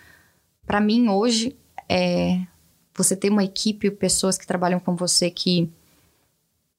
para 0.65 0.81
mim, 0.81 1.09
hoje, 1.09 1.55
é 1.87 2.41
você 2.95 3.15
ter 3.15 3.29
uma 3.29 3.43
equipe, 3.43 3.91
pessoas 3.91 4.37
que 4.37 4.47
trabalham 4.47 4.79
com 4.79 4.95
você 4.95 5.29
que 5.29 5.69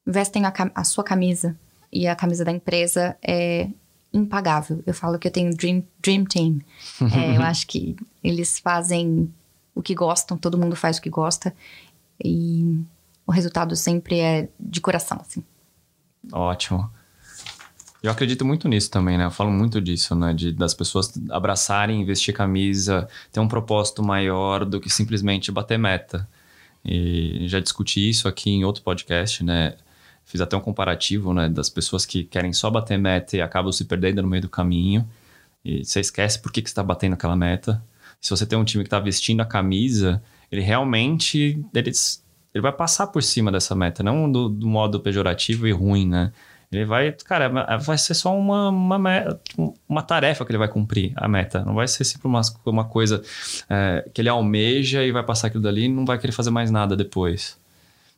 vestem 0.05 0.45
a, 0.45 0.53
a 0.75 0.83
sua 0.83 1.03
camisa 1.03 1.57
e 1.91 2.07
a 2.07 2.15
camisa 2.15 2.43
da 2.43 2.51
empresa 2.51 3.15
é 3.21 3.69
impagável. 4.17 4.83
Eu 4.85 4.93
falo 4.93 5.17
que 5.19 5.27
eu 5.27 5.31
tenho 5.31 5.55
Dream, 5.55 5.83
dream 6.01 6.25
Team. 6.25 6.59
É, 7.13 7.37
eu 7.37 7.41
acho 7.43 7.67
que 7.67 7.95
eles 8.23 8.59
fazem 8.59 9.31
o 9.73 9.81
que 9.81 9.93
gostam, 9.93 10.37
todo 10.37 10.57
mundo 10.57 10.75
faz 10.75 10.97
o 10.97 11.01
que 11.01 11.09
gosta. 11.09 11.53
E 12.23 12.81
o 13.25 13.31
resultado 13.31 13.75
sempre 13.75 14.19
é 14.19 14.49
de 14.59 14.81
coração, 14.81 15.19
assim. 15.21 15.43
Ótimo. 16.31 16.89
Eu 18.01 18.11
acredito 18.11 18.45
muito 18.45 18.67
nisso 18.67 18.89
também, 18.89 19.17
né? 19.17 19.25
Eu 19.25 19.31
falo 19.31 19.51
muito 19.51 19.81
disso, 19.81 20.15
né? 20.15 20.33
De, 20.33 20.51
das 20.51 20.73
pessoas 20.73 21.13
abraçarem, 21.29 22.05
vestir 22.05 22.33
camisa, 22.33 23.07
ter 23.31 23.39
um 23.39 23.47
propósito 23.47 24.03
maior 24.03 24.63
do 24.63 24.79
que 24.79 24.89
simplesmente 24.89 25.51
bater 25.51 25.77
meta. 25.77 26.27
E 26.85 27.47
já 27.47 27.59
discuti 27.59 28.09
isso 28.09 28.27
aqui 28.27 28.49
em 28.49 28.63
outro 28.63 28.83
podcast, 28.83 29.43
né? 29.43 29.75
Fiz 30.27 30.41
até 30.41 30.57
um 30.57 30.59
comparativo, 30.59 31.33
né? 31.33 31.47
Das 31.47 31.69
pessoas 31.69 32.05
que 32.05 32.25
querem 32.25 32.51
só 32.51 32.69
bater 32.69 32.99
meta 32.99 33.37
e 33.37 33.41
acabam 33.41 33.71
se 33.71 33.85
perdendo 33.85 34.21
no 34.21 34.27
meio 34.27 34.41
do 34.41 34.49
caminho. 34.49 35.07
E 35.63 35.85
você 35.85 36.01
esquece 36.01 36.41
por 36.41 36.51
que, 36.51 36.61
que 36.61 36.69
você 36.69 36.73
está 36.73 36.83
batendo 36.83 37.13
aquela 37.13 37.35
meta. 37.35 37.81
Se 38.19 38.29
você 38.29 38.45
tem 38.45 38.59
um 38.59 38.65
time 38.65 38.83
que 38.83 38.87
está 38.87 38.99
vestindo 38.99 39.39
a 39.39 39.45
camisa, 39.45 40.21
ele 40.51 40.61
realmente 40.61 41.63
ele, 41.73 41.91
ele 42.53 42.61
vai 42.61 42.73
passar 42.73 43.07
por 43.07 43.23
cima 43.23 43.49
dessa 43.49 43.73
meta, 43.73 44.03
não 44.03 44.29
do, 44.29 44.49
do 44.49 44.67
modo 44.67 44.99
pejorativo 44.99 45.65
e 45.65 45.71
ruim, 45.71 46.05
né? 46.05 46.33
Ele 46.69 46.83
vai, 46.83 47.13
cara, 47.13 47.77
vai 47.77 47.97
ser 47.97 48.13
só 48.13 48.37
uma, 48.37 48.67
uma, 48.67 49.39
uma 49.87 50.01
tarefa 50.01 50.43
que 50.43 50.51
ele 50.51 50.57
vai 50.57 50.67
cumprir, 50.67 51.13
a 51.15 51.25
meta. 51.25 51.63
Não 51.63 51.73
vai 51.73 51.87
ser 51.87 52.03
sempre 52.03 52.27
uma, 52.27 52.41
uma 52.65 52.83
coisa 52.83 53.21
é, 53.69 54.05
que 54.13 54.19
ele 54.19 54.27
almeja 54.27 55.05
e 55.05 55.11
vai 55.13 55.23
passar 55.23 55.47
aquilo 55.47 55.63
dali 55.63 55.85
e 55.85 55.87
não 55.87 56.05
vai 56.05 56.19
querer 56.19 56.33
fazer 56.33 56.49
mais 56.49 56.69
nada 56.69 56.97
depois. 56.97 57.57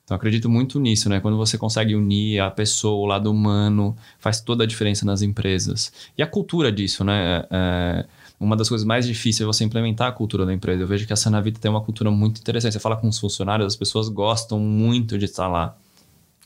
Então, 0.09 0.15
acredito 0.17 0.49
muito 0.49 0.79
nisso, 0.79 1.07
né? 1.07 1.19
Quando 1.19 1.37
você 1.37 1.55
consegue 1.55 1.93
unir 1.93 2.39
a 2.39 2.49
pessoa, 2.49 2.95
o 2.99 3.05
lado 3.05 3.29
humano, 3.29 3.95
faz 4.17 4.41
toda 4.41 4.63
a 4.63 4.67
diferença 4.67 5.05
nas 5.05 5.21
empresas. 5.21 5.93
E 6.17 6.23
a 6.23 6.25
cultura 6.25 6.71
disso, 6.71 7.03
né? 7.03 7.43
É, 7.51 8.05
uma 8.39 8.57
das 8.57 8.67
coisas 8.67 8.83
mais 8.83 9.05
difíceis 9.05 9.41
é 9.41 9.45
você 9.45 9.63
implementar 9.63 10.07
a 10.07 10.11
cultura 10.11 10.47
da 10.47 10.51
empresa. 10.51 10.81
Eu 10.81 10.87
vejo 10.87 11.05
que 11.05 11.13
a 11.13 11.15
Sanavita 11.15 11.59
tem 11.59 11.69
uma 11.69 11.81
cultura 11.81 12.09
muito 12.09 12.41
interessante. 12.41 12.73
Você 12.73 12.79
fala 12.79 12.97
com 12.97 13.07
os 13.07 13.19
funcionários, 13.19 13.67
as 13.67 13.75
pessoas 13.75 14.09
gostam 14.09 14.59
muito 14.59 15.15
de 15.15 15.25
estar 15.25 15.47
lá. 15.47 15.77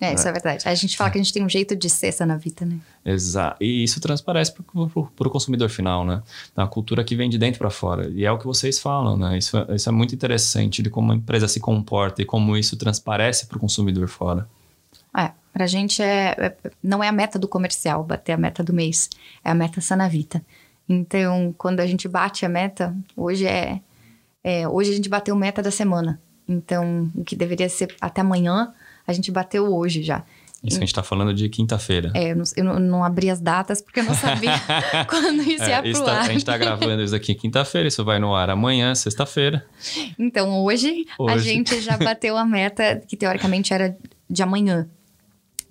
É, 0.04 0.14
isso 0.14 0.28
é. 0.28 0.32
verdade. 0.32 0.68
A 0.68 0.76
gente 0.76 0.98
fala 0.98 1.10
que 1.10 1.18
a 1.18 1.22
gente 1.22 1.34
tem 1.34 1.44
um 1.44 1.50
jeito 1.50 1.76
de 1.76 1.90
ser 1.90 2.08
essa 2.08 2.26
na 2.26 2.38
vida, 2.38 2.66
né? 2.66 2.78
Exato. 3.06 3.58
E 3.62 3.84
isso 3.84 4.00
transparece 4.00 4.54
para 4.54 5.28
o 5.28 5.30
consumidor 5.30 5.70
final, 5.70 6.06
né? 6.06 6.22
A 6.56 6.68
cultura 6.68 7.04
que 7.04 7.16
vem 7.16 7.30
de 7.30 7.38
dentro 7.38 7.60
para 7.60 7.70
fora. 7.70 8.10
E 8.10 8.26
é 8.26 8.32
o 8.32 8.38
que 8.38 8.46
vocês 8.46 8.80
falam, 8.80 9.18
né? 9.18 9.38
Isso, 9.38 9.58
é, 9.58 9.76
isso 9.76 9.90
é 9.90 9.92
muito 9.92 10.14
interessante 10.14 10.82
de 10.82 10.90
como 10.90 11.12
a 11.12 11.16
empresa 11.16 11.48
se 11.48 11.60
comporta 11.60 12.22
e 12.22 12.26
como 12.26 12.58
isso 12.58 12.76
transparece 12.76 13.46
para 13.46 13.58
o 13.58 13.60
consumidor 13.60 14.08
fora. 14.08 14.48
É, 15.18 15.32
para 15.52 15.66
a 15.66 15.68
gente 15.68 16.02
é, 16.02 16.36
é, 16.38 16.56
não 16.82 17.04
é 17.04 17.08
a 17.08 17.12
meta 17.12 17.38
do 17.38 17.48
comercial 17.48 18.04
bater 18.04 18.34
a 18.34 18.38
meta 18.38 18.64
do 18.64 18.74
mês, 18.74 19.10
é 19.44 19.52
a 19.52 19.56
meta 19.56 19.80
Sanavita. 19.80 20.44
Então, 20.90 21.54
quando 21.58 21.80
a 21.80 21.88
gente 21.88 22.08
bate 22.08 22.46
a 22.46 22.50
meta, 22.50 22.96
hoje 23.16 23.46
é, 23.46 23.80
é 24.44 24.68
hoje 24.68 24.92
a 24.92 24.96
gente 24.96 25.08
bateu 25.08 25.36
a 25.36 25.38
meta 25.38 25.62
da 25.62 25.72
semana. 25.72 26.20
Então, 26.48 27.10
o 27.16 27.24
que 27.24 27.36
deveria 27.36 27.70
ser 27.70 27.96
até 28.02 28.22
amanhã, 28.22 28.74
a 29.06 29.14
gente 29.14 29.32
bateu 29.32 29.74
hoje 29.74 30.04
já. 30.04 30.24
Isso 30.64 30.78
que 30.78 30.84
a 30.84 30.86
gente 30.86 30.94
está 30.94 31.04
falando 31.04 31.34
de 31.34 31.50
quinta-feira. 31.50 32.10
É, 32.16 32.32
eu 32.32 32.36
não, 32.38 32.44
eu 32.56 32.80
não, 32.80 33.04
abri 33.04 33.30
as 33.30 33.42
datas 33.42 33.82
porque 33.82 34.00
eu 34.00 34.06
não 34.06 34.14
sabia 34.14 34.54
quando 35.10 35.42
isso 35.42 35.62
é, 35.62 35.70
ia 35.72 35.82
pro 35.82 36.06
tá, 36.06 36.14
ar. 36.14 36.22
A 36.22 36.28
gente 36.28 36.38
está 36.38 36.58
gravando 36.58 37.04
isso 37.04 37.14
aqui 37.14 37.36
quinta-feira, 37.36 37.86
isso 37.86 38.04
vai 38.06 38.18
no 38.18 38.34
ar 38.34 38.50
amanhã, 38.50 38.96
sexta-feira. 38.96 39.66
Então, 40.18 40.64
hoje, 40.64 41.06
hoje, 41.20 41.34
a 41.34 41.38
gente 41.38 41.82
já 41.82 41.98
bateu 41.98 42.38
a 42.38 42.46
meta 42.46 43.02
que 43.06 43.18
teoricamente 43.18 43.74
era 43.74 43.98
de 44.30 44.42
amanhã. 44.42 44.88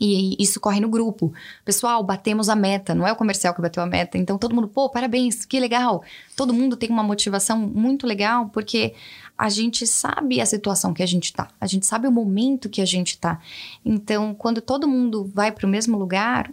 E 0.01 0.37
isso 0.43 0.61
corre 0.61 0.81
no 0.81 0.89
grupo. 0.89 1.33
Pessoal, 1.65 2.03
batemos 2.03 2.49
a 2.49 2.57
meta, 2.57 2.95
não 2.95 3.07
é 3.07 3.13
o 3.13 3.17
comercial 3.17 3.55
que 3.55 3.61
bateu 3.61 3.83
a 3.83 3.87
meta. 3.87 4.19
Então 4.19 4.37
todo 4.39 4.55
mundo, 4.55 4.69
pô, 4.69 4.89
parabéns, 4.89 5.45
que 5.45 5.59
legal. 5.61 6.03
Todo 6.37 6.53
mundo 6.53 6.77
tem 6.77 6.91
uma 6.91 7.03
motivação 7.03 7.59
muito 7.59 8.07
legal 8.07 8.49
porque 8.49 8.95
a 9.37 9.49
gente 9.49 9.87
sabe 9.87 10.41
a 10.41 10.47
situação 10.47 10.95
que 10.95 11.03
a 11.03 11.07
gente 11.07 11.33
tá, 11.33 11.49
a 11.61 11.67
gente 11.67 11.87
sabe 11.87 12.07
o 12.07 12.13
momento 12.13 12.69
que 12.69 12.81
a 12.81 12.85
gente 12.85 13.19
tá. 13.19 13.41
Então, 13.85 14.35
quando 14.35 14.61
todo 14.61 14.87
mundo 14.87 15.25
vai 15.35 15.51
para 15.51 15.67
o 15.67 15.71
mesmo 15.71 15.99
lugar, 15.99 16.53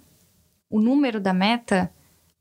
o 0.69 0.79
número 0.79 1.19
da 1.19 1.33
meta 1.33 1.91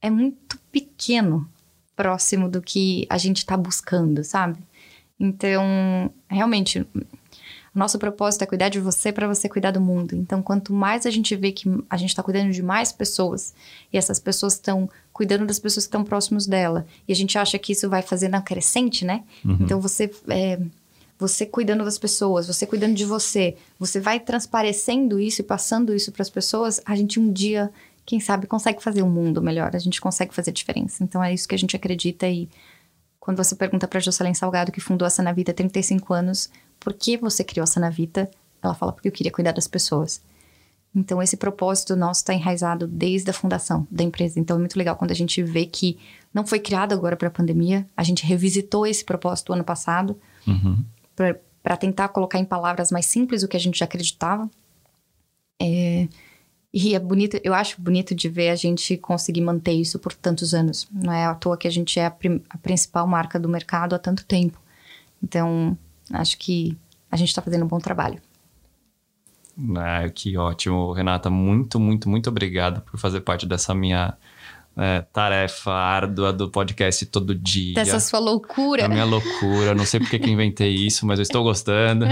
é 0.01 0.11
muito 0.11 0.59
pequeno 0.71 1.49
próximo 1.97 2.49
do 2.49 2.63
que 2.63 3.07
a 3.11 3.19
gente 3.19 3.39
está 3.39 3.57
buscando, 3.57 4.23
sabe? 4.23 4.59
Então, 5.19 6.11
realmente, 6.29 6.87
nosso 7.75 7.99
propósito 7.99 8.43
é 8.43 8.47
cuidar 8.47 8.69
de 8.69 8.81
você 8.81 9.13
para 9.13 9.27
você 9.27 9.49
cuidar 9.49 9.71
do 9.71 9.81
mundo. 9.81 10.15
Então, 10.15 10.43
quanto 10.43 10.73
mais 10.73 11.07
a 11.07 11.11
gente 11.11 11.35
vê 11.37 11.53
que 11.53 11.69
a 11.89 11.97
gente 11.97 12.11
está 12.11 12.23
cuidando 12.23 12.51
de 12.51 12.63
mais 12.63 12.93
pessoas 12.93 13.55
e 13.93 13.99
essas 13.99 14.19
pessoas 14.19 14.55
estão 14.55 14.89
cuidando 15.13 15.47
das 15.47 15.59
pessoas 15.59 15.85
que 15.85 15.89
estão 15.89 16.05
próximos 16.05 16.47
dela 16.47 16.87
e 17.07 17.13
a 17.13 17.17
gente 17.17 17.37
acha 17.39 17.59
que 17.59 17.73
isso 17.73 17.89
vai 17.89 18.03
fazer 18.03 18.29
na 18.29 18.41
crescente, 18.41 19.05
né? 19.05 19.25
Uhum. 19.45 19.59
Então, 19.61 19.81
você 19.81 20.11
é, 20.29 20.59
você 21.19 21.45
cuidando 21.45 21.85
das 21.85 21.99
pessoas, 21.99 22.47
você 22.47 22.65
cuidando 22.65 22.95
de 22.95 23.05
você, 23.05 23.57
você 23.79 24.01
vai 24.01 24.21
transparecendo 24.21 25.19
isso 25.19 25.41
e 25.41 25.45
passando 25.45 25.95
isso 25.95 26.13
para 26.13 26.23
as 26.23 26.31
pessoas, 26.31 26.81
a 26.87 26.95
gente 26.95 27.19
um 27.19 27.33
dia, 27.33 27.71
quem 28.07 28.21
sabe, 28.21 28.47
consegue 28.47 28.83
fazer 28.83 29.03
um 29.03 29.11
mundo 29.11 29.43
melhor, 29.43 29.75
a 29.75 29.79
gente 29.79 30.01
consegue 30.01 30.33
fazer 30.33 30.53
diferença. 30.53 31.03
Então, 31.03 31.23
é 31.23 31.35
isso 31.35 31.49
que 31.49 31.55
a 31.55 31.59
gente 31.59 31.75
acredita 31.75 32.29
e 32.29 32.49
quando 33.19 33.37
você 33.37 33.55
pergunta 33.55 33.87
para 33.87 34.01
Jocelyn 34.01 34.33
Salgado, 34.33 34.73
que 34.73 34.81
fundou 34.81 35.05
a 35.05 35.11
Sanavita 35.11 35.51
há 35.51 35.55
35 35.55 36.15
anos, 36.15 36.49
por 36.81 36.93
que 36.93 37.17
você 37.17 37.45
criou 37.45 37.65
a 37.65 37.67
Sanavita? 37.67 38.31
Ela 38.63 38.75
fala 38.75 38.93
porque 38.93 39.09
eu 39.09 39.13
queria 39.13 39.33
cuidar 39.33 39.53
das 39.53 39.67
pessoas. 39.67 40.21
Então, 40.95 41.23
esse 41.23 41.37
propósito 41.37 41.95
nosso 41.95 42.21
está 42.21 42.35
enraizado 42.35 42.87
desde 42.87 43.31
a 43.31 43.33
fundação 43.33 43.87
da 43.91 44.03
empresa. 44.03 44.41
Então, 44.41 44.57
é 44.57 44.59
muito 44.59 44.79
legal 44.79 44.97
quando 44.97 45.11
a 45.11 45.15
gente 45.15 45.43
vê 45.43 45.67
que 45.67 45.99
não 46.33 46.47
foi 46.47 46.59
criado 46.59 46.93
agora 46.93 47.17
para 47.17 47.29
a 47.29 47.31
pandemia. 47.31 47.87
A 47.97 48.03
gente 48.03 48.25
revisitou 48.25 48.87
esse 48.87 49.05
propósito 49.05 49.53
ano 49.53 49.65
passado 49.65 50.19
uhum. 50.47 50.83
para 51.15 51.77
tentar 51.77 52.09
colocar 52.09 52.39
em 52.39 52.45
palavras 52.45 52.91
mais 52.91 53.07
simples 53.07 53.43
o 53.43 53.49
que 53.49 53.57
a 53.57 53.61
gente 53.61 53.79
já 53.79 53.85
acreditava. 53.85 54.51
É, 55.61 56.09
e 56.73 56.95
é 56.95 56.99
bonito, 56.99 57.39
eu 57.43 57.55
acho 57.55 57.81
bonito 57.81 58.15
de 58.15 58.29
ver 58.29 58.51
a 58.51 58.57
gente 58.57 58.97
conseguir 58.97 59.41
manter 59.41 59.73
isso 59.73 59.99
por 59.99 60.13
tantos 60.15 60.55
anos. 60.55 60.89
Não 60.91 61.13
é 61.13 61.27
à 61.27 61.35
toa 61.35 61.57
que 61.57 61.69
a 61.69 61.71
gente 61.71 61.99
é 61.99 62.07
a, 62.07 62.17
a 62.51 62.59
principal 62.59 63.07
marca 63.07 63.39
do 63.39 63.49
mercado 63.49 63.95
há 63.95 63.99
tanto 63.99 64.25
tempo. 64.25 64.61
Então, 65.23 65.77
Acho 66.13 66.39
que 66.39 66.77
a 67.11 67.17
gente 67.17 67.29
está 67.29 67.43
fazendo 67.43 67.65
um 67.65 67.69
bom 67.69 67.79
trabalho. 67.79 68.21
Ah, 69.77 70.09
que 70.09 70.37
ótimo, 70.37 70.93
Renata. 70.93 71.29
Muito, 71.29 71.81
muito, 71.81 72.09
muito 72.09 72.31
obrigado 72.31 72.81
por 72.83 72.99
fazer 72.99 73.21
parte 73.23 73.45
dessa 73.45 73.75
minha 73.75 74.17
é, 74.77 75.01
tarefa 75.13 75.73
árdua 75.73 76.33
do 76.33 76.49
podcast 76.49 77.05
todo 77.07 77.35
dia. 77.35 77.75
Dessa 77.75 77.99
sua 77.99 78.21
loucura. 78.21 78.83
Da 78.83 78.89
minha 78.89 79.05
loucura. 79.05 79.75
Não 79.75 79.85
sei 79.85 79.99
porque 79.99 80.21
que 80.21 80.31
inventei 80.31 80.73
isso, 80.73 81.05
mas 81.05 81.19
eu 81.19 81.25
estou 81.25 81.43
gostando. 81.43 82.07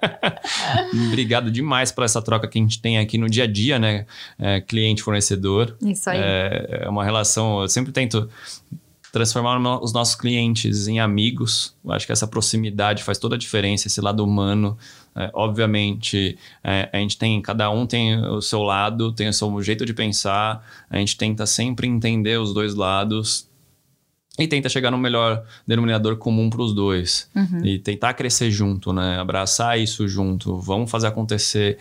Obrigado 1.08 1.50
demais 1.50 1.90
por 1.90 2.04
essa 2.04 2.20
troca 2.20 2.46
que 2.46 2.58
a 2.58 2.62
gente 2.62 2.82
tem 2.82 2.98
aqui 2.98 3.16
no 3.16 3.30
dia 3.30 3.44
a 3.44 3.46
dia, 3.46 3.78
né? 3.78 4.04
É, 4.38 4.60
Cliente-fornecedor. 4.60 5.74
Isso 5.80 6.10
aí. 6.10 6.18
É, 6.20 6.82
é 6.82 6.88
uma 6.90 7.02
relação. 7.02 7.62
Eu 7.62 7.68
sempre 7.68 7.92
tento 7.92 8.28
transformar 9.12 9.82
os 9.82 9.92
nossos 9.92 10.14
clientes 10.14 10.86
em 10.86 11.00
amigos. 11.00 11.74
Eu 11.84 11.92
acho 11.92 12.06
que 12.06 12.12
essa 12.12 12.26
proximidade 12.26 13.02
faz 13.02 13.18
toda 13.18 13.34
a 13.34 13.38
diferença, 13.38 13.88
esse 13.88 14.00
lado 14.00 14.24
humano. 14.24 14.78
É, 15.14 15.30
obviamente, 15.34 16.38
é, 16.62 16.88
a 16.92 16.98
gente 16.98 17.18
tem, 17.18 17.42
cada 17.42 17.70
um 17.70 17.86
tem 17.86 18.16
o 18.24 18.40
seu 18.40 18.62
lado, 18.62 19.12
tem 19.12 19.28
o 19.28 19.32
seu 19.32 19.62
jeito 19.62 19.84
de 19.84 19.92
pensar. 19.92 20.64
A 20.88 20.98
gente 20.98 21.16
tenta 21.16 21.44
sempre 21.46 21.88
entender 21.88 22.38
os 22.38 22.54
dois 22.54 22.74
lados, 22.74 23.49
e 24.44 24.48
tenta 24.48 24.68
chegar 24.68 24.90
no 24.90 24.98
melhor 24.98 25.44
denominador 25.66 26.16
comum 26.16 26.48
para 26.48 26.62
os 26.62 26.74
dois. 26.74 27.28
Uhum. 27.34 27.64
E 27.64 27.78
tentar 27.78 28.14
crescer 28.14 28.50
junto, 28.50 28.92
né? 28.92 29.18
Abraçar 29.18 29.78
isso 29.78 30.08
junto. 30.08 30.58
Vamos 30.58 30.90
fazer 30.90 31.08
acontecer, 31.08 31.78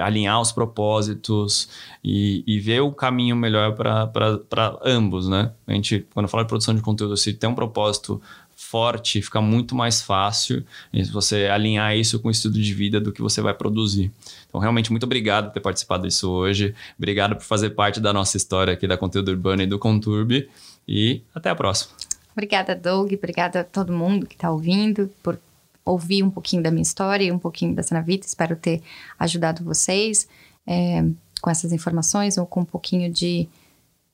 alinhar 0.00 0.40
os 0.40 0.52
propósitos 0.52 1.68
e, 2.02 2.42
e 2.46 2.58
ver 2.58 2.80
o 2.80 2.92
caminho 2.92 3.36
melhor 3.36 3.74
para 3.74 4.78
ambos, 4.84 5.28
né? 5.28 5.50
A 5.66 5.72
gente, 5.72 6.06
quando 6.12 6.28
fala 6.28 6.44
de 6.44 6.48
produção 6.48 6.74
de 6.74 6.80
conteúdo, 6.80 7.16
se 7.16 7.32
tem 7.32 7.48
um 7.48 7.54
propósito 7.54 8.20
forte, 8.56 9.20
fica 9.20 9.40
muito 9.40 9.74
mais 9.74 10.00
fácil 10.00 10.64
você 11.12 11.46
alinhar 11.46 11.96
isso 11.96 12.18
com 12.18 12.28
o 12.28 12.30
estudo 12.30 12.60
de 12.60 12.74
vida 12.74 13.00
do 13.00 13.12
que 13.12 13.20
você 13.20 13.40
vai 13.40 13.52
produzir. 13.52 14.10
Então, 14.48 14.60
realmente, 14.60 14.90
muito 14.90 15.04
obrigado 15.04 15.46
por 15.46 15.54
ter 15.54 15.60
participado 15.60 16.06
disso 16.06 16.30
hoje. 16.30 16.74
Obrigado 16.96 17.36
por 17.36 17.44
fazer 17.44 17.70
parte 17.70 18.00
da 18.00 18.12
nossa 18.12 18.36
história 18.36 18.72
aqui 18.72 18.86
da 18.86 18.96
Conteúdo 18.96 19.30
Urbano 19.30 19.62
e 19.62 19.66
do 19.66 19.78
Conturbe. 19.78 20.48
E 20.86 21.22
até 21.34 21.50
a 21.50 21.54
próxima. 21.54 21.94
Obrigada, 22.32 22.74
Doug. 22.74 23.12
Obrigada 23.12 23.60
a 23.60 23.64
todo 23.64 23.92
mundo 23.92 24.26
que 24.26 24.34
está 24.34 24.50
ouvindo 24.50 25.10
por 25.22 25.38
ouvir 25.84 26.22
um 26.22 26.30
pouquinho 26.30 26.62
da 26.62 26.70
minha 26.70 26.82
história 26.82 27.24
e 27.24 27.32
um 27.32 27.38
pouquinho 27.38 27.74
da 27.74 27.82
Sanavita. 27.82 28.26
Espero 28.26 28.56
ter 28.56 28.82
ajudado 29.18 29.62
vocês 29.62 30.26
é, 30.66 31.04
com 31.40 31.50
essas 31.50 31.72
informações 31.72 32.38
ou 32.38 32.46
com 32.46 32.60
um 32.60 32.64
pouquinho 32.64 33.12
de, 33.12 33.48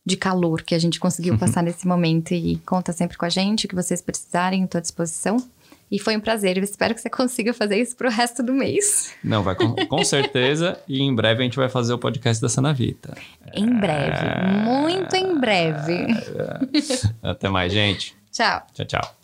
de 0.05 0.17
calor 0.17 0.63
que 0.63 0.75
a 0.75 0.79
gente 0.79 1.01
conseguiu 1.01 1.37
passar 1.39 1.63
nesse 1.63 1.87
momento. 1.87 2.35
E 2.35 2.57
conta 2.59 2.93
sempre 2.93 3.17
com 3.17 3.25
a 3.25 3.31
gente, 3.31 3.67
o 3.67 3.69
que 3.69 3.75
vocês 3.75 4.03
precisarem, 4.03 4.65
estou 4.65 4.79
à 4.79 4.83
disposição. 4.83 5.37
E 5.91 5.99
foi 5.99 6.17
um 6.17 6.21
prazer. 6.21 6.57
Eu 6.57 6.63
espero 6.63 6.95
que 6.95 7.01
você 7.01 7.11
consiga 7.11 7.53
fazer 7.53 7.81
isso 7.81 7.97
pro 7.97 8.09
resto 8.09 8.43
do 8.43 8.53
mês. 8.55 9.13
Não, 9.25 9.43
vai 9.43 9.55
com, 9.55 9.75
com 9.75 10.05
certeza. 10.05 10.79
e 10.89 11.03
em 11.03 11.15
breve 11.15 11.41
a 11.41 11.45
gente 11.45 11.57
vai 11.57 11.69
fazer 11.69 11.93
o 11.93 11.99
podcast 11.99 12.41
da 12.41 12.49
Sanavita. 12.49 13.17
Em 13.53 13.79
breve. 13.79 14.27
É... 14.27 14.47
Muito 14.65 15.17
em 15.17 15.39
breve. 15.39 16.07
Até 17.23 17.49
mais, 17.49 17.73
gente. 17.73 18.15
Tchau. 18.31 18.63
Tchau, 18.73 18.87
tchau. 18.87 19.17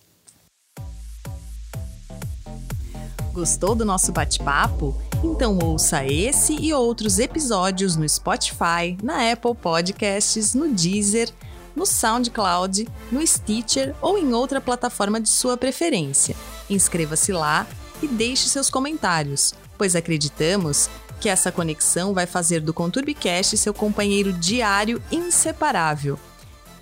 Gostou 3.33 3.75
do 3.75 3.85
nosso 3.85 4.13
bate-papo? 4.13 4.97
Então 5.23 5.59
ouça 5.63 6.05
esse 6.05 6.55
e 6.55 6.73
outros 6.73 7.19
episódios 7.19 7.95
no 7.95 8.09
Spotify, 8.09 8.97
na 9.03 9.31
Apple 9.31 9.55
Podcasts, 9.55 10.55
no 10.55 10.73
Deezer, 10.73 11.31
no 11.75 11.85
SoundCloud, 11.85 12.89
no 13.13 13.25
Stitcher 13.27 13.95
ou 14.01 14.17
em 14.17 14.33
outra 14.33 14.59
plataforma 14.59 15.21
de 15.21 15.29
sua 15.29 15.57
preferência. 15.57 16.35
Inscreva-se 16.69 17.33
lá 17.33 17.67
e 18.03 18.09
deixe 18.09 18.49
seus 18.49 18.69
comentários, 18.69 19.55
pois 19.79 19.95
acreditamos 19.95 20.89
que 21.21 21.29
essa 21.29 21.51
conexão 21.51 22.13
vai 22.13 22.27
fazer 22.27 22.61
do 22.61 22.75
ConturbiCast 22.75 23.57
seu 23.57 23.73
companheiro 23.73 24.33
diário 24.33 25.03
inseparável. 25.11 26.19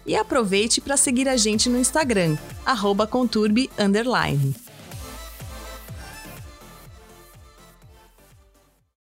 E 0.07 0.17
aproveite 0.17 0.81
para 0.81 0.97
seguir 0.97 1.29
a 1.29 1.37
gente 1.37 1.69
no 1.69 1.79
Instagram, 1.79 2.37
@conturbi_. 3.11 3.71